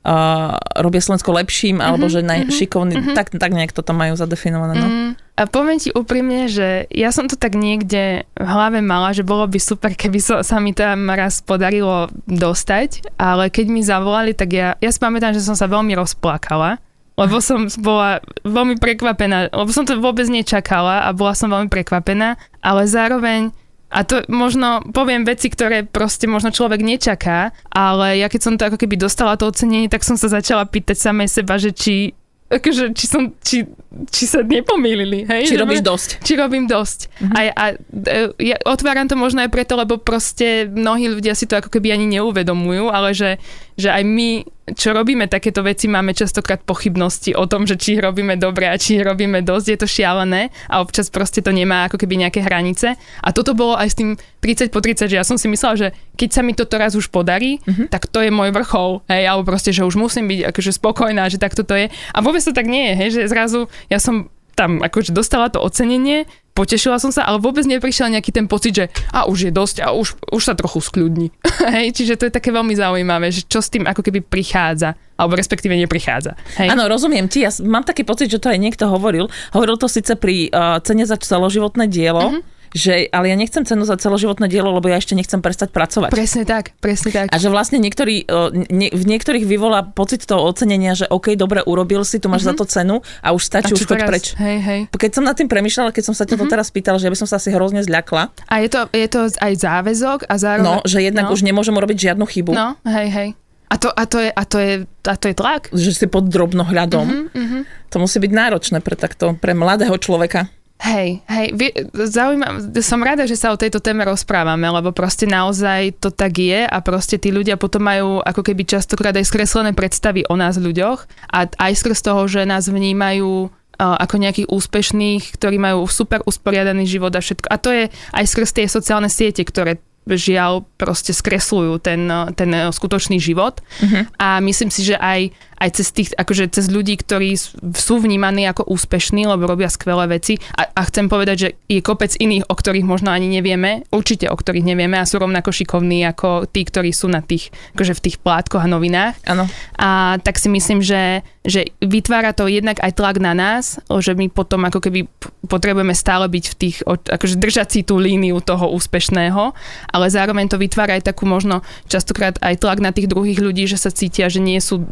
uh, 0.06 0.54
robia 0.78 1.02
Slovensko 1.02 1.34
lepším, 1.34 1.82
mm-hmm, 1.82 1.88
alebo 1.90 2.06
že 2.08 2.22
najšikovný, 2.22 2.94
mm-hmm. 2.96 3.16
tak, 3.18 3.34
tak 3.34 3.52
nejak 3.52 3.74
to 3.74 3.82
tam 3.82 3.98
majú 3.98 4.14
zadefinované. 4.14 4.74
No? 4.78 4.88
Mm. 4.88 5.12
A 5.36 5.42
poviem 5.50 5.82
ti 5.82 5.92
úprimne, 5.92 6.48
že 6.48 6.88
ja 6.94 7.12
som 7.12 7.28
to 7.28 7.36
tak 7.36 7.58
niekde 7.58 8.24
v 8.38 8.48
hlave 8.48 8.80
mala, 8.80 9.12
že 9.12 9.26
bolo 9.26 9.44
by 9.50 9.60
super, 9.60 9.92
keby 9.92 10.22
so, 10.22 10.40
sa 10.46 10.62
mi 10.64 10.72
tam 10.72 11.12
raz 11.12 11.44
podarilo 11.44 12.08
dostať, 12.30 13.18
ale 13.20 13.52
keď 13.52 13.66
mi 13.68 13.82
zavolali, 13.84 14.32
tak 14.32 14.56
ja, 14.56 14.80
ja 14.80 14.90
si 14.94 15.02
pamätám, 15.02 15.36
že 15.36 15.44
som 15.44 15.58
sa 15.58 15.68
veľmi 15.68 15.92
rozplakala, 15.98 16.80
lebo 17.20 17.40
som 17.44 17.68
bola 17.84 18.24
veľmi 18.48 18.80
prekvapená, 18.80 19.52
lebo 19.52 19.72
som 19.72 19.84
to 19.84 20.00
vôbec 20.00 20.28
nečakala 20.28 21.04
a 21.08 21.10
bola 21.12 21.36
som 21.36 21.52
veľmi 21.52 21.68
prekvapená, 21.68 22.40
ale 22.64 22.82
zároveň 22.88 23.52
a 23.96 24.04
to 24.04 24.28
možno 24.28 24.84
poviem 24.92 25.24
veci, 25.24 25.48
ktoré 25.48 25.88
proste 25.88 26.28
možno 26.28 26.52
človek 26.52 26.84
nečaká, 26.84 27.56
ale 27.72 28.20
ja 28.20 28.28
keď 28.28 28.42
som 28.44 28.54
to 28.60 28.68
ako 28.68 28.76
keby 28.76 29.00
dostala 29.00 29.40
to 29.40 29.48
ocenenie, 29.48 29.88
tak 29.88 30.04
som 30.04 30.20
sa 30.20 30.28
začala 30.28 30.68
pýtať 30.68 31.00
samej 31.00 31.32
seba, 31.32 31.56
že 31.56 31.72
či 31.72 32.12
akože, 32.46 32.94
či 32.94 33.06
som, 33.10 33.34
či, 33.42 33.66
či 34.14 34.24
sa 34.30 34.46
nepomýlili, 34.46 35.26
hej? 35.26 35.50
Či 35.50 35.58
robíš 35.58 35.82
dosť. 35.82 36.10
Či 36.22 36.34
robím 36.38 36.70
dosť. 36.70 37.00
Mm-hmm. 37.10 37.34
A, 37.34 37.40
a, 37.50 37.66
e, 37.74 38.22
ja 38.54 38.58
otváram 38.70 39.10
to 39.10 39.18
možno 39.18 39.42
aj 39.42 39.50
preto, 39.50 39.74
lebo 39.74 39.98
proste 39.98 40.70
mnohí 40.70 41.10
ľudia 41.10 41.34
si 41.34 41.50
to 41.50 41.58
ako 41.58 41.74
keby 41.74 41.96
ani 41.96 42.06
neuvedomujú, 42.20 42.94
ale 42.94 43.18
že, 43.18 43.42
že 43.76 43.92
aj 43.92 44.04
my 44.04 44.30
čo 44.74 44.98
robíme 44.98 45.30
takéto 45.30 45.62
veci, 45.62 45.86
máme 45.86 46.18
častokrát 46.18 46.58
pochybnosti 46.66 47.38
o 47.38 47.46
tom, 47.46 47.70
že 47.70 47.78
či 47.78 48.02
robíme 48.02 48.34
dobre 48.34 48.66
a 48.66 48.82
či 48.82 48.98
robíme 48.98 49.46
dosť, 49.46 49.68
je 49.70 49.78
to 49.78 49.86
šialené 49.86 50.50
a 50.66 50.82
občas 50.82 51.14
proste 51.14 51.46
to 51.46 51.54
nemá 51.54 51.86
ako 51.86 52.02
keby 52.02 52.18
nejaké 52.26 52.42
hranice. 52.42 52.98
A 52.98 53.30
toto 53.30 53.54
bolo 53.54 53.78
aj 53.78 53.94
s 53.94 53.96
tým 54.02 54.18
30 54.42 54.74
po 54.74 54.82
30, 54.82 55.06
že 55.06 55.22
ja 55.22 55.26
som 55.28 55.38
si 55.38 55.46
myslela, 55.46 55.78
že 55.78 55.88
keď 56.18 56.30
sa 56.34 56.42
mi 56.42 56.58
toto 56.58 56.82
raz 56.82 56.98
už 56.98 57.14
podarí, 57.14 57.62
mm-hmm. 57.62 57.94
tak 57.94 58.10
to 58.10 58.26
je 58.26 58.34
môj 58.34 58.50
vrchol, 58.50 59.06
hej, 59.06 59.30
alebo 59.30 59.54
proste, 59.54 59.70
že 59.70 59.86
už 59.86 60.02
musím 60.02 60.26
byť 60.34 60.50
akože 60.50 60.72
spokojná, 60.82 61.30
že 61.30 61.38
takto 61.38 61.62
to 61.62 61.78
je. 61.78 61.94
A 61.94 62.18
vôbec 62.26 62.42
to 62.42 62.50
tak 62.50 62.66
nie 62.66 62.90
je, 62.90 62.94
hej, 62.98 63.10
že 63.14 63.22
zrazu 63.30 63.70
ja 63.94 64.02
som 64.02 64.34
tam 64.56 64.80
akože 64.82 65.12
dostala 65.12 65.52
to 65.52 65.60
ocenenie, 65.60 66.26
potešila 66.56 66.96
som 66.98 67.12
sa, 67.12 67.28
ale 67.28 67.44
vôbec 67.44 67.68
neprišiel 67.68 68.08
nejaký 68.16 68.32
ten 68.32 68.48
pocit, 68.48 68.72
že 68.72 68.86
a 69.12 69.28
už 69.28 69.48
je 69.48 69.52
dosť 69.52 69.84
a 69.84 69.92
už, 69.92 70.16
už 70.32 70.42
sa 70.42 70.56
trochu 70.56 70.80
skľudní. 70.80 71.28
Hej, 71.76 71.92
čiže 72.00 72.16
to 72.16 72.26
je 72.32 72.34
také 72.34 72.56
veľmi 72.56 72.72
zaujímavé, 72.72 73.30
že 73.30 73.44
čo 73.44 73.60
s 73.60 73.68
tým 73.68 73.84
ako 73.84 74.00
keby 74.00 74.24
prichádza, 74.24 74.96
alebo 75.20 75.36
respektíve 75.36 75.76
neprichádza. 75.76 76.40
Áno, 76.56 76.88
rozumiem 76.88 77.28
ti, 77.28 77.44
ja 77.44 77.52
mám 77.68 77.84
taký 77.84 78.08
pocit, 78.08 78.32
že 78.32 78.40
to 78.40 78.48
aj 78.48 78.58
niekto 78.58 78.88
hovoril. 78.88 79.28
Hovoril 79.52 79.76
to 79.76 79.92
síce 79.92 80.16
pri 80.16 80.48
uh, 80.50 80.80
cene 80.80 81.04
za 81.04 81.20
celoživotné 81.20 81.92
dielo, 81.92 82.32
mm-hmm 82.32 82.55
že 82.76 83.08
ale 83.16 83.32
ja 83.32 83.40
nechcem 83.40 83.64
cenu 83.64 83.88
za 83.88 83.96
celoživotné 83.96 84.52
dielo, 84.52 84.68
lebo 84.76 84.92
ja 84.92 85.00
ešte 85.00 85.16
nechcem 85.16 85.40
prestať 85.40 85.72
pracovať. 85.72 86.12
Presne 86.12 86.44
tak, 86.44 86.76
presne 86.84 87.16
tak. 87.16 87.32
A 87.32 87.40
že 87.40 87.48
vlastne 87.48 87.80
niektorý, 87.80 88.28
ne, 88.68 88.88
v 88.92 89.04
niektorých 89.08 89.48
vyvolá 89.48 89.88
pocit 89.96 90.28
toho 90.28 90.44
ocenenia, 90.44 90.92
že 90.92 91.08
OK, 91.08 91.40
dobre, 91.40 91.64
urobil 91.64 92.04
si, 92.04 92.20
tu 92.20 92.28
máš 92.28 92.44
mm-hmm. 92.44 92.60
za 92.60 92.60
to 92.60 92.66
cenu 92.68 92.96
a 93.24 93.32
už 93.32 93.42
stačí, 93.48 93.72
a 93.72 93.80
už 93.80 93.88
choď 93.88 94.00
preč. 94.04 94.26
Hej, 94.36 94.58
hej. 94.60 94.80
Keď 94.92 95.12
som 95.16 95.24
nad 95.24 95.40
tým 95.40 95.48
premyšľala, 95.48 95.96
keď 95.96 96.04
som 96.12 96.16
sa 96.16 96.28
ťa 96.28 96.36
mm-hmm. 96.36 96.52
to 96.52 96.54
teraz 96.54 96.68
pýtala, 96.68 97.00
že 97.00 97.08
ja 97.08 97.14
by 97.16 97.20
som 97.24 97.30
sa 97.32 97.40
asi 97.40 97.56
hrozne 97.56 97.80
zľakla. 97.80 98.36
A 98.52 98.56
je 98.60 98.68
to, 98.68 98.92
je 98.92 99.08
to 99.08 99.32
aj 99.32 99.54
záväzok 99.56 100.28
a 100.28 100.36
zároveň... 100.36 100.68
No, 100.68 100.84
že 100.84 101.00
jednak 101.00 101.32
no. 101.32 101.34
už 101.34 101.48
nemôžem 101.48 101.72
urobiť 101.72 102.12
žiadnu 102.12 102.28
chybu. 102.28 102.52
No, 102.52 102.76
hej, 102.84 103.08
hej. 103.08 103.30
A 103.66 103.82
to, 103.82 103.90
a, 103.90 104.06
to 104.06 104.22
je, 104.22 104.30
a, 104.30 104.44
to 104.46 104.58
je, 104.62 104.74
a 104.86 105.16
to 105.18 105.26
je 105.26 105.36
tlak? 105.36 105.74
Že 105.74 105.92
si 105.98 106.06
pod 106.06 106.30
drobnohľadom. 106.30 107.06
Uh-huh, 107.10 107.34
uh-huh. 107.34 107.62
To 107.92 107.98
musí 107.98 108.22
byť 108.22 108.32
náročné 108.32 108.78
pre 108.80 108.94
takto, 108.94 109.34
pre 109.42 109.58
mladého 109.58 109.98
človeka. 109.98 110.54
Hej, 110.76 111.24
hej, 111.32 111.48
vie, 111.56 111.72
zaujíma, 111.96 112.76
som 112.84 113.00
rada, 113.00 113.24
že 113.24 113.40
sa 113.40 113.56
o 113.56 113.58
tejto 113.58 113.80
téme 113.80 114.04
rozprávame, 114.04 114.68
lebo 114.68 114.92
proste 114.92 115.24
naozaj 115.24 115.96
to 116.04 116.12
tak 116.12 116.36
je 116.36 116.68
a 116.68 116.78
proste 116.84 117.16
tí 117.16 117.32
ľudia 117.32 117.56
potom 117.56 117.80
majú 117.80 118.20
ako 118.20 118.44
keby 118.44 118.68
častokrát 118.68 119.16
aj 119.16 119.24
skreslené 119.24 119.72
predstavy 119.72 120.28
o 120.28 120.36
nás 120.36 120.60
ľuďoch 120.60 121.32
a 121.32 121.48
aj 121.48 121.74
skrz 121.80 122.00
toho, 122.04 122.28
že 122.28 122.44
nás 122.44 122.68
vnímajú 122.68 123.50
ako 123.76 124.16
nejakých 124.20 124.48
úspešných, 124.52 125.36
ktorí 125.36 125.60
majú 125.60 125.84
super 125.88 126.24
usporiadaný 126.24 126.88
život 126.88 127.12
a 127.12 127.20
všetko. 127.20 127.48
A 127.52 127.56
to 127.60 127.70
je 127.76 127.84
aj 128.16 128.26
skrz 128.28 128.50
tie 128.56 128.66
sociálne 128.72 129.12
siete, 129.12 129.44
ktoré 129.44 129.80
žiaľ 130.06 130.70
proste 130.78 131.12
skresľujú 131.12 131.82
ten, 131.82 132.06
ten 132.38 132.50
skutočný 132.70 133.18
život. 133.18 133.66
Uh-huh. 133.82 134.06
A 134.22 134.38
myslím 134.38 134.70
si, 134.70 134.86
že 134.86 134.96
aj 135.02 135.34
aj 135.56 135.70
cez 135.82 135.88
tých, 135.92 136.10
akože 136.16 136.52
cez 136.52 136.68
ľudí, 136.68 137.00
ktorí 137.00 137.36
sú 137.76 137.96
vnímaní 138.00 138.48
ako 138.50 138.68
úspešní, 138.68 139.28
lebo 139.28 139.48
robia 139.48 139.72
skvelé 139.72 140.20
veci. 140.20 140.36
A, 140.56 140.68
a 140.68 140.82
chcem 140.88 141.08
povedať, 141.08 141.36
že 141.38 141.50
je 141.72 141.80
kopec 141.80 142.12
iných, 142.16 142.48
o 142.52 142.56
ktorých 142.56 142.86
možno 142.86 143.12
ani 143.12 143.32
nevieme, 143.32 143.88
určite 143.92 144.28
o 144.28 144.36
ktorých 144.36 144.68
nevieme 144.68 145.00
a 145.00 145.08
sú 145.08 145.20
rovnako 145.20 145.56
šikovní 145.56 146.04
ako 146.12 146.50
tí, 146.52 146.68
ktorí 146.68 146.92
sú 146.92 147.08
na 147.08 147.24
tých, 147.24 147.52
akože 147.76 147.94
v 147.96 148.04
tých 148.04 148.18
plátkoch 148.20 148.64
a 148.64 148.70
novinách. 148.70 149.16
Áno. 149.26 149.48
A 149.80 150.20
tak 150.22 150.38
si 150.40 150.52
myslím, 150.52 150.84
že, 150.84 151.24
že 151.48 151.72
vytvára 151.80 152.36
to 152.36 152.52
jednak 152.52 152.80
aj 152.84 152.92
tlak 152.96 153.18
na 153.24 153.32
nás, 153.32 153.80
že 153.88 154.12
my 154.14 154.28
potom 154.28 154.68
ako 154.68 154.84
keby 154.84 155.08
potrebujeme 155.48 155.96
stále 155.96 156.28
byť 156.28 156.46
v 156.52 156.56
tých, 156.56 156.78
akože 156.86 157.40
držať 157.40 157.68
si 157.72 157.82
tú 157.88 157.96
líniu 158.02 158.44
toho 158.44 158.70
úspešného, 158.76 159.56
ale 159.92 160.06
zároveň 160.12 160.52
to 160.52 160.60
vytvára 160.60 161.00
aj 161.00 161.16
takú 161.16 161.24
možno 161.30 161.64
častokrát 161.88 162.36
aj 162.44 162.60
tlak 162.60 162.80
na 162.84 162.92
tých 162.92 163.08
druhých 163.08 163.40
ľudí, 163.40 163.70
že 163.70 163.80
sa 163.80 163.94
cítia, 163.94 164.28
že 164.28 164.44
nie 164.44 164.60
sú 164.60 164.84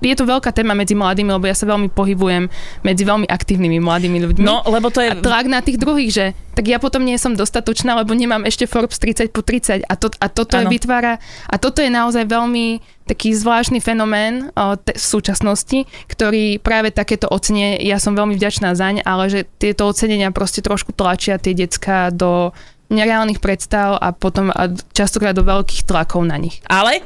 je 0.00 0.16
to 0.16 0.24
veľká 0.24 0.50
téma 0.56 0.72
medzi 0.72 0.96
mladými, 0.96 1.30
lebo 1.36 1.44
ja 1.44 1.56
sa 1.56 1.68
veľmi 1.68 1.92
pohybujem 1.92 2.48
medzi 2.80 3.02
veľmi 3.04 3.28
aktívnymi 3.28 3.78
mladými 3.84 4.18
ľuďmi. 4.24 4.44
No, 4.44 4.64
lebo 4.64 4.88
to 4.88 5.04
je... 5.04 5.12
A 5.12 5.20
tlak 5.20 5.46
na 5.46 5.60
tých 5.60 5.76
druhých, 5.76 6.10
že 6.10 6.26
tak 6.56 6.66
ja 6.66 6.80
potom 6.80 7.04
nie 7.04 7.20
som 7.20 7.36
dostatočná, 7.36 7.96
lebo 7.96 8.16
nemám 8.16 8.44
ešte 8.48 8.64
Forbes 8.64 9.00
30 9.00 9.32
po 9.32 9.44
30 9.44 9.84
a, 9.84 9.94
to, 9.96 10.12
a 10.20 10.26
toto 10.28 10.56
je 10.56 10.66
vytvára, 10.68 11.20
a 11.48 11.56
toto 11.56 11.80
je 11.84 11.88
naozaj 11.92 12.26
veľmi 12.26 12.80
taký 13.08 13.34
zvláštny 13.34 13.82
fenomén 13.82 14.54
o, 14.54 14.78
te, 14.78 14.94
v 14.94 15.02
súčasnosti, 15.02 15.88
ktorý 16.06 16.62
práve 16.62 16.94
takéto 16.94 17.26
ocenie, 17.26 17.80
ja 17.82 17.98
som 17.98 18.14
veľmi 18.14 18.38
vďačná 18.38 18.76
zaň, 18.78 19.02
ale 19.02 19.26
že 19.26 19.40
tieto 19.58 19.88
ocenenia 19.90 20.30
proste 20.30 20.62
trošku 20.62 20.94
tlačia 20.94 21.40
tie 21.40 21.56
decka 21.56 22.14
do 22.14 22.54
nereálnych 22.90 23.38
predstav 23.38 23.96
a 24.02 24.10
potom 24.10 24.50
a 24.50 24.68
častokrát 24.92 25.32
do 25.32 25.46
veľkých 25.46 25.86
tlakov 25.86 26.26
na 26.26 26.36
nich. 26.36 26.58
Ale 26.66 27.00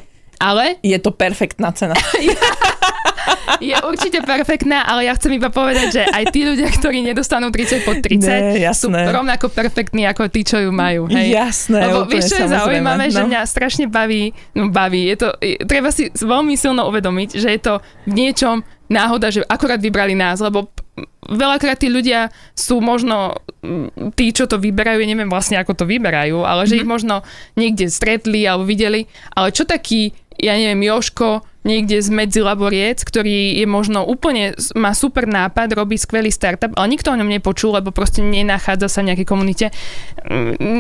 ale? 0.45 0.77
Je 0.85 0.97
to 1.01 1.09
perfektná 1.09 1.73
cena. 1.73 1.97
je 3.65 3.77
určite 3.85 4.21
perfektná, 4.25 4.85
ale 4.85 5.09
ja 5.09 5.13
chcem 5.17 5.37
iba 5.37 5.49
povedať, 5.49 5.87
že 5.91 6.03
aj 6.05 6.25
tí 6.31 6.45
ľudia, 6.45 6.69
ktorí 6.69 7.01
nedostanú 7.01 7.49
30 7.49 7.87
pod 7.87 7.97
30, 8.05 8.21
ne, 8.21 8.69
sú 8.75 8.91
rovnako 8.91 9.49
perfektní 9.49 10.05
ako 10.05 10.29
tí, 10.29 10.45
čo 10.45 10.61
ju 10.61 10.71
majú. 10.75 11.09
Hej? 11.09 11.33
Jasné, 11.33 11.89
Lebo 11.89 12.05
vieš, 12.05 12.35
čo 12.35 12.45
je 12.45 12.49
zaujímavé, 12.53 13.09
no. 13.09 13.15
že 13.15 13.21
mňa 13.25 13.41
strašne 13.49 13.85
baví, 13.89 14.35
no 14.53 14.69
baví, 14.69 15.09
je 15.15 15.17
to, 15.17 15.29
je, 15.41 15.57
treba 15.65 15.89
si 15.95 16.11
veľmi 16.13 16.55
silno 16.59 16.89
uvedomiť, 16.91 17.29
že 17.39 17.49
je 17.55 17.61
to 17.61 17.75
v 18.09 18.13
niečom 18.13 18.61
náhoda, 18.91 19.33
že 19.33 19.41
akorát 19.49 19.81
vybrali 19.81 20.13
nás, 20.13 20.45
lebo 20.45 20.69
veľakrát 21.31 21.81
tí 21.81 21.89
ľudia 21.89 22.29
sú 22.53 22.85
možno 22.85 23.39
tí, 24.13 24.31
čo 24.33 24.45
to 24.45 24.61
vyberajú, 24.61 25.01
ja 25.01 25.09
neviem 25.09 25.31
vlastne, 25.33 25.57
ako 25.57 25.73
to 25.73 25.85
vyberajú, 25.89 26.45
ale 26.45 26.69
že 26.69 26.77
mm-hmm. 26.77 26.85
ich 26.85 26.87
možno 26.89 27.15
niekde 27.57 27.89
stretli 27.89 28.45
alebo 28.45 28.69
videli, 28.69 29.09
ale 29.33 29.53
čo 29.55 29.65
taký 29.65 30.13
ja 30.39 30.59
neviem, 30.59 30.91
Joško 30.91 31.47
niekde 31.65 31.97
z 31.99 32.13
medzi 32.13 32.45
laboriec, 32.45 33.01
ktorý 33.01 33.59
je 33.59 33.67
možno 33.67 34.05
úplne, 34.05 34.53
má 34.77 34.93
super 34.93 35.25
nápad, 35.25 35.73
robí 35.73 35.97
skvelý 35.97 36.29
startup, 36.29 36.77
ale 36.77 36.93
nikto 36.93 37.11
o 37.11 37.17
ňom 37.17 37.27
nepočul, 37.27 37.73
lebo 37.73 37.91
proste 37.91 38.21
nenachádza 38.21 38.93
sa 38.93 39.01
v 39.01 39.13
nejakej 39.13 39.27
komunite. 39.27 39.67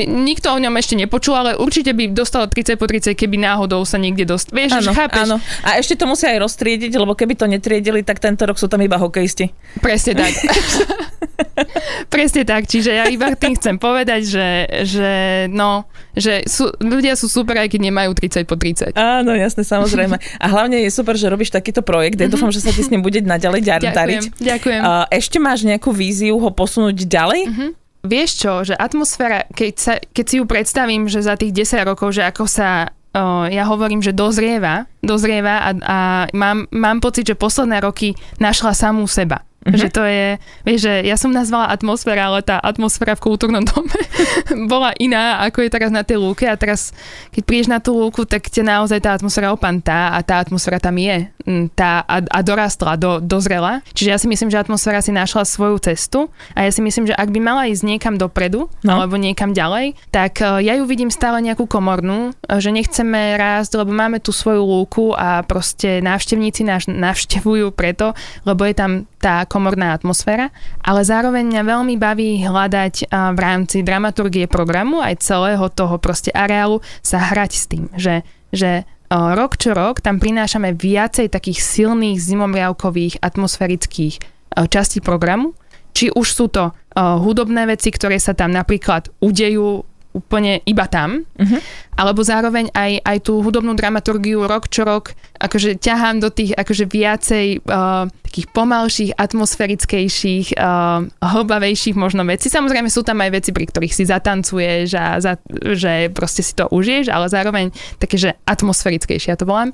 Nikto 0.04 0.52
o 0.52 0.58
ňom 0.60 0.76
ešte 0.76 0.94
nepočul, 0.94 1.34
ale 1.34 1.56
určite 1.56 1.96
by 1.96 2.12
dostal 2.12 2.44
30 2.46 2.76
po 2.76 2.84
30, 2.84 3.16
keby 3.16 3.40
náhodou 3.40 3.80
sa 3.88 3.96
niekde 3.96 4.28
dost... 4.28 4.52
Vieš, 4.52 4.84
áno, 4.84 4.92
chápeš? 4.92 5.26
Áno. 5.26 5.36
A 5.64 5.80
ešte 5.80 5.96
to 5.96 6.04
musia 6.04 6.30
aj 6.36 6.44
roztriediť, 6.44 6.92
lebo 7.00 7.16
keby 7.16 7.34
to 7.34 7.48
netriedili, 7.48 8.04
tak 8.04 8.20
tento 8.20 8.44
rok 8.44 8.60
sú 8.60 8.68
tam 8.68 8.84
iba 8.84 9.00
hokejisti. 9.00 9.50
Presne 9.80 10.20
tak. 10.20 10.32
Presne 12.14 12.42
tak, 12.46 12.66
čiže 12.66 12.90
ja 12.94 13.04
iba 13.08 13.32
tým 13.34 13.56
chcem 13.58 13.76
povedať, 13.76 14.22
že, 14.26 14.48
že 14.86 15.10
no, 15.50 15.88
že 16.14 16.46
sú, 16.46 16.70
ľudia 16.78 17.18
sú 17.18 17.26
super, 17.26 17.58
aj 17.58 17.72
keď 17.72 17.80
nemajú 17.90 18.10
30 18.14 18.46
po 18.46 18.56
30. 18.56 18.94
Áno, 18.94 19.32
jasne, 19.34 19.66
samozrejme. 19.66 20.16
A 20.16 20.46
hlavne 20.46 20.82
je 20.84 20.90
super, 20.92 21.18
že 21.18 21.26
robíš 21.26 21.50
takýto 21.50 21.82
projekt. 21.82 22.20
Ja 22.20 22.26
mm-hmm. 22.26 22.34
dúfam, 22.34 22.50
že 22.54 22.62
sa 22.62 22.70
ti 22.70 22.82
s 22.84 22.90
ním 22.90 23.02
bude 23.02 23.20
naďalej 23.24 23.60
dariť. 23.68 23.90
Ďakujem, 23.90 24.44
ďakujem. 24.44 24.80
Ešte 25.10 25.36
máš 25.42 25.66
nejakú 25.66 25.90
víziu 25.90 26.36
ho 26.38 26.50
posunúť 26.52 27.06
ďalej? 27.06 27.42
Mm-hmm. 27.50 27.70
Vieš 28.04 28.30
čo, 28.36 28.52
že 28.68 28.76
atmosféra, 28.76 29.48
keď, 29.48 29.72
sa, 29.80 29.94
keď 29.96 30.24
si 30.28 30.34
ju 30.36 30.44
predstavím, 30.44 31.08
že 31.08 31.24
za 31.24 31.40
tých 31.40 31.56
10 31.56 31.88
rokov, 31.88 32.12
že 32.12 32.28
ako 32.28 32.44
sa 32.44 32.92
uh, 33.14 33.46
ja 33.48 33.64
hovorím, 33.64 34.02
že 34.02 34.12
dozrieva, 34.12 34.90
dozrieva 35.00 35.62
a, 35.62 35.70
a 35.72 35.98
mám, 36.34 36.66
mám 36.74 36.98
pocit, 36.98 37.24
že 37.30 37.38
posledné 37.38 37.80
roky 37.80 38.18
našla 38.42 38.74
samú 38.74 39.06
seba. 39.06 39.46
Mm-hmm. 39.64 39.80
Že 39.80 39.88
to 39.96 40.02
je, 40.04 40.26
vieš, 40.68 40.80
že 40.84 40.94
ja 41.08 41.16
som 41.16 41.32
nazvala 41.32 41.72
atmosféra, 41.72 42.28
ale 42.28 42.44
tá 42.44 42.60
atmosféra 42.60 43.16
v 43.16 43.24
kultúrnom 43.24 43.64
dome 43.64 43.96
bola 44.72 44.92
iná, 45.00 45.40
ako 45.40 45.64
je 45.64 45.72
teraz 45.72 45.88
na 45.88 46.04
tej 46.04 46.20
lúke 46.20 46.44
a 46.44 46.52
teraz, 46.52 46.92
keď 47.32 47.42
prídeš 47.48 47.68
na 47.72 47.80
tú 47.80 47.96
lúku, 47.96 48.28
tak 48.28 48.44
ťa 48.44 48.60
naozaj 48.60 49.00
tá 49.00 49.16
atmosféra 49.16 49.56
opantá 49.56 50.12
a 50.12 50.20
tá 50.20 50.36
atmosféra 50.36 50.76
tam 50.76 51.00
je 51.00 51.32
mm, 51.48 51.72
tá, 51.72 52.04
a, 52.04 52.20
a 52.20 52.38
dorastla, 52.44 53.00
do, 53.00 53.24
dozrela. 53.24 53.80
Čiže 53.96 54.12
ja 54.12 54.18
si 54.20 54.28
myslím, 54.28 54.52
že 54.52 54.60
atmosféra 54.60 55.00
si 55.00 55.16
našla 55.16 55.48
svoju 55.48 55.80
cestu 55.80 56.28
a 56.52 56.68
ja 56.68 56.70
si 56.70 56.84
myslím, 56.84 57.08
že 57.08 57.16
ak 57.16 57.32
by 57.32 57.40
mala 57.40 57.64
ísť 57.72 57.88
niekam 57.88 58.20
dopredu 58.20 58.68
no. 58.84 58.92
alebo 58.92 59.16
niekam 59.16 59.56
ďalej, 59.56 59.96
tak 60.12 60.44
e, 60.44 60.60
ja 60.60 60.76
ju 60.76 60.84
vidím 60.84 61.08
stále 61.08 61.40
nejakú 61.40 61.64
komornú, 61.64 62.36
e, 62.44 62.60
že 62.60 62.68
nechceme 62.68 63.40
rásť, 63.40 63.80
lebo 63.80 63.96
máme 63.96 64.20
tu 64.20 64.28
svoju 64.28 64.60
lúku 64.60 65.16
a 65.16 65.40
proste 65.40 66.04
návštevníci 66.04 66.68
nás 66.68 66.84
navštevujú 66.84 67.72
preto, 67.72 68.12
lebo 68.44 68.68
je 68.68 68.76
tam 68.76 68.92
tá 69.24 69.40
komorná 69.54 69.94
atmosféra, 69.94 70.50
ale 70.82 71.06
zároveň 71.06 71.46
mňa 71.46 71.62
veľmi 71.62 71.94
baví 71.94 72.42
hľadať 72.42 73.06
v 73.14 73.38
rámci 73.38 73.86
dramaturgie 73.86 74.50
programu 74.50 74.98
aj 74.98 75.22
celého 75.22 75.70
toho 75.70 75.94
proste 76.02 76.34
areálu 76.34 76.82
sa 77.06 77.22
hrať 77.22 77.50
s 77.54 77.64
tým, 77.70 77.86
že, 77.94 78.26
že 78.50 78.82
rok 79.14 79.54
čo 79.54 79.78
rok 79.78 80.02
tam 80.02 80.18
prinášame 80.18 80.74
viacej 80.74 81.30
takých 81.30 81.62
silných 81.62 82.18
zimomriavkových 82.18 83.22
atmosférických 83.22 84.18
častí 84.66 84.98
programu, 84.98 85.54
či 85.94 86.10
už 86.10 86.26
sú 86.26 86.50
to 86.50 86.74
hudobné 86.98 87.70
veci, 87.70 87.94
ktoré 87.94 88.18
sa 88.18 88.34
tam 88.34 88.50
napríklad 88.50 89.14
udejú 89.22 89.86
úplne 90.14 90.62
iba 90.62 90.86
tam, 90.86 91.26
uh-huh. 91.26 91.60
alebo 91.98 92.22
zároveň 92.22 92.70
aj, 92.70 93.02
aj 93.02 93.18
tú 93.26 93.42
hudobnú 93.42 93.74
dramaturgiu 93.74 94.46
rok 94.46 94.70
čo 94.70 94.86
rok 94.86 95.10
akože 95.42 95.82
ťahám 95.82 96.22
do 96.22 96.30
tých 96.30 96.54
akože 96.54 96.86
viacej 96.86 97.66
uh, 97.66 98.06
takých 98.34 98.50
pomalších, 98.50 99.10
atmosférickejších, 99.14 100.58
uh, 100.58 101.06
hlbavejších 101.22 101.94
možno 101.94 102.26
veci. 102.26 102.50
Samozrejme 102.50 102.90
sú 102.90 103.06
tam 103.06 103.22
aj 103.22 103.30
veci, 103.30 103.50
pri 103.54 103.70
ktorých 103.70 103.94
si 103.94 104.10
zatancuješ 104.10 104.88
a 104.98 105.22
za, 105.22 105.38
že 105.74 106.10
proste 106.10 106.42
si 106.42 106.50
to 106.58 106.66
užiješ, 106.66 107.14
ale 107.14 107.30
zároveň 107.30 107.70
také, 108.02 108.18
že 108.18 108.34
atmosférickejšie 108.42 109.30
ja 109.30 109.38
to 109.38 109.46
volám. 109.46 109.70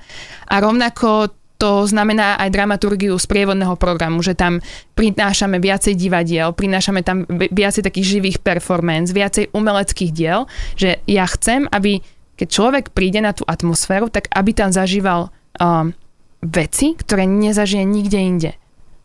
A 0.53 0.61
rovnako 0.61 1.39
to 1.61 1.85
znamená 1.85 2.40
aj 2.40 2.57
dramaturgiu 2.57 3.12
sprievodného 3.20 3.77
programu, 3.77 4.25
že 4.25 4.33
tam 4.33 4.64
prinášame 4.96 5.61
viacej 5.61 5.92
divadiel, 5.92 6.57
prinášame 6.57 7.05
tam 7.05 7.29
viacej 7.29 7.85
takých 7.85 8.16
živých 8.16 8.38
performance, 8.40 9.12
viacej 9.12 9.53
umeleckých 9.53 10.11
diel, 10.16 10.49
že 10.81 11.05
ja 11.05 11.29
chcem, 11.29 11.68
aby 11.68 12.01
keď 12.40 12.49
človek 12.49 12.85
príde 12.96 13.20
na 13.20 13.37
tú 13.37 13.44
atmosféru, 13.44 14.09
tak 14.09 14.33
aby 14.33 14.57
tam 14.57 14.73
zažíval 14.73 15.29
um, 15.61 15.92
veci, 16.40 16.96
ktoré 16.96 17.29
nezažije 17.29 17.85
nikde 17.85 18.16
inde. 18.16 18.51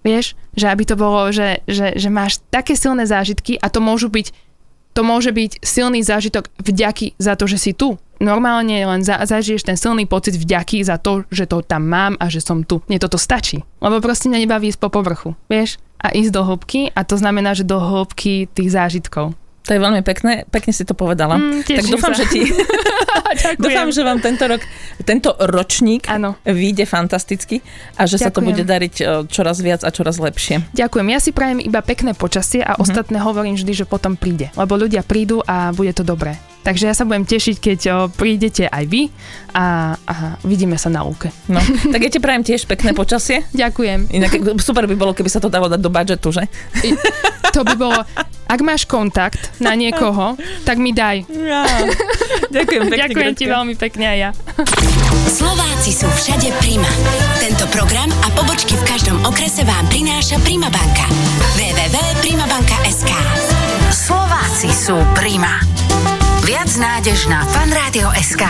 Vieš, 0.08 0.40
že 0.56 0.72
aby 0.72 0.88
to 0.88 0.96
bolo, 0.96 1.28
že, 1.36 1.60
že, 1.68 2.00
že 2.00 2.08
máš 2.08 2.40
také 2.48 2.80
silné 2.80 3.04
zážitky 3.04 3.60
a 3.60 3.68
to 3.68 3.84
môžu 3.84 4.08
byť 4.08 4.32
to 4.96 5.04
môže 5.04 5.36
byť 5.36 5.60
silný 5.60 6.00
zážitok 6.00 6.48
vďaky 6.56 7.20
za 7.20 7.36
to, 7.36 7.52
že 7.52 7.60
si 7.60 7.72
tu. 7.76 8.00
Normálne 8.20 8.86
len 8.86 9.02
za, 9.04 9.20
zažiješ 9.20 9.68
ten 9.68 9.78
silný 9.78 10.08
pocit 10.08 10.40
vďaky 10.40 10.84
za 10.84 10.96
to, 10.96 11.28
že 11.28 11.50
to 11.50 11.60
tam 11.66 11.88
mám 11.88 12.14
a 12.20 12.32
že 12.32 12.40
som 12.40 12.64
tu. 12.64 12.80
Mne 12.88 13.00
toto 13.02 13.20
stačí. 13.20 13.64
Lebo 13.84 14.00
proste 14.00 14.32
mňa 14.32 14.40
nebaví 14.48 14.72
ísť 14.72 14.80
po 14.80 14.90
povrchu, 14.90 15.36
vieš? 15.52 15.82
A 16.00 16.14
ísť 16.14 16.32
do 16.32 16.42
hĺbky 16.46 16.94
a 16.94 17.02
to 17.04 17.16
znamená, 17.18 17.58
že 17.58 17.68
do 17.68 17.82
hĺbky 17.82 18.48
tých 18.52 18.70
zážitkov. 18.72 19.34
To 19.66 19.74
je 19.74 19.82
veľmi 19.82 20.06
pekné, 20.06 20.46
pekne 20.54 20.70
si 20.70 20.86
to 20.86 20.94
povedala. 20.94 21.42
Mm, 21.42 21.66
tak 21.66 21.90
dúfam, 21.90 22.14
sa. 22.14 22.22
že 22.22 22.26
ti... 22.30 22.42
dúfam, 23.64 23.90
že 23.90 24.06
vám 24.06 24.22
tento 24.22 24.46
rok, 24.46 24.62
tento 25.02 25.34
ročník 25.42 26.06
ano. 26.06 26.38
vyjde 26.46 26.86
fantasticky 26.86 27.66
a 27.98 28.06
že 28.06 28.22
Ďakujem. 28.22 28.30
sa 28.30 28.30
to 28.30 28.40
bude 28.46 28.64
dariť 28.64 28.96
e, 29.02 29.04
čoraz 29.26 29.58
viac 29.66 29.82
a 29.82 29.90
čoraz 29.90 30.22
lepšie. 30.22 30.70
Ďakujem. 30.78 31.08
Ja 31.10 31.20
si 31.20 31.34
prajem 31.34 31.58
iba 31.58 31.82
pekné 31.82 32.14
počasie 32.14 32.62
a 32.62 32.78
mm-hmm. 32.78 32.86
ostatné 32.86 33.18
hovorím 33.18 33.58
vždy, 33.58 33.74
že 33.74 33.86
potom 33.90 34.14
príde. 34.14 34.54
Lebo 34.54 34.78
ľudia 34.78 35.02
prídu 35.02 35.42
a 35.42 35.74
bude 35.74 35.98
to 35.98 36.06
dobré. 36.06 36.38
Takže 36.66 36.90
ja 36.90 36.98
sa 36.98 37.06
budem 37.06 37.30
tešiť, 37.30 37.56
keď 37.62 37.80
o, 37.86 37.96
prídete 38.10 38.66
aj 38.66 38.84
vy 38.90 39.14
a, 39.54 39.94
a 39.94 40.16
vidíme 40.42 40.82
sa 40.82 40.90
na 40.90 41.06
lúke. 41.06 41.30
No, 41.46 41.62
tak 41.94 42.02
ja 42.02 42.10
ti 42.10 42.18
prajem 42.18 42.42
tiež 42.42 42.66
pekné 42.66 42.98
počasie. 42.98 43.46
Ďakujem. 43.54 44.10
Inak 44.10 44.58
super 44.58 44.90
by 44.90 44.98
bolo, 44.98 45.14
keby 45.14 45.30
sa 45.30 45.38
to 45.38 45.54
dalo 45.54 45.70
dať 45.70 45.78
do 45.78 45.94
budžetu, 45.94 46.34
že? 46.34 46.50
To 47.54 47.64
by 47.64 47.76
bolo, 47.80 48.02
ak 48.52 48.60
máš 48.66 48.84
kontakt 48.84 49.54
na 49.64 49.78
niekoho, 49.78 50.36
tak 50.68 50.76
mi 50.76 50.92
daj. 50.92 51.24
Ja. 51.32 51.64
Ďakujem 52.52 52.84
pekne. 52.92 53.04
Ďakujem 53.08 53.34
ti 53.38 53.46
Gretka. 53.48 53.56
veľmi 53.56 53.74
pekne 53.80 54.06
aj 54.12 54.18
ja. 54.20 54.30
Slováci 55.32 55.96
sú 55.96 56.08
všade 56.10 56.52
Prima. 56.60 56.90
Tento 57.40 57.64
program 57.72 58.12
a 58.24 58.28
pobočky 58.36 58.76
v 58.76 58.84
každom 58.90 59.18
okrese 59.24 59.64
vám 59.64 59.88
prináša 59.88 60.36
Prima 60.44 60.68
banka. 60.68 61.08
www.primabanka.sk 61.56 63.12
Slováci 63.88 64.70
sú 64.76 65.00
prima. 65.16 66.15
Viac 66.46 66.78
nádež 66.78 67.26
na 67.26 67.42
fanradio.sk. 67.42 68.46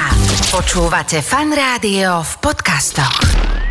Počúvate 0.52 1.24
Fan 1.24 1.56
Rádio 1.56 2.28
v 2.28 2.34
podcastoch. 2.44 3.65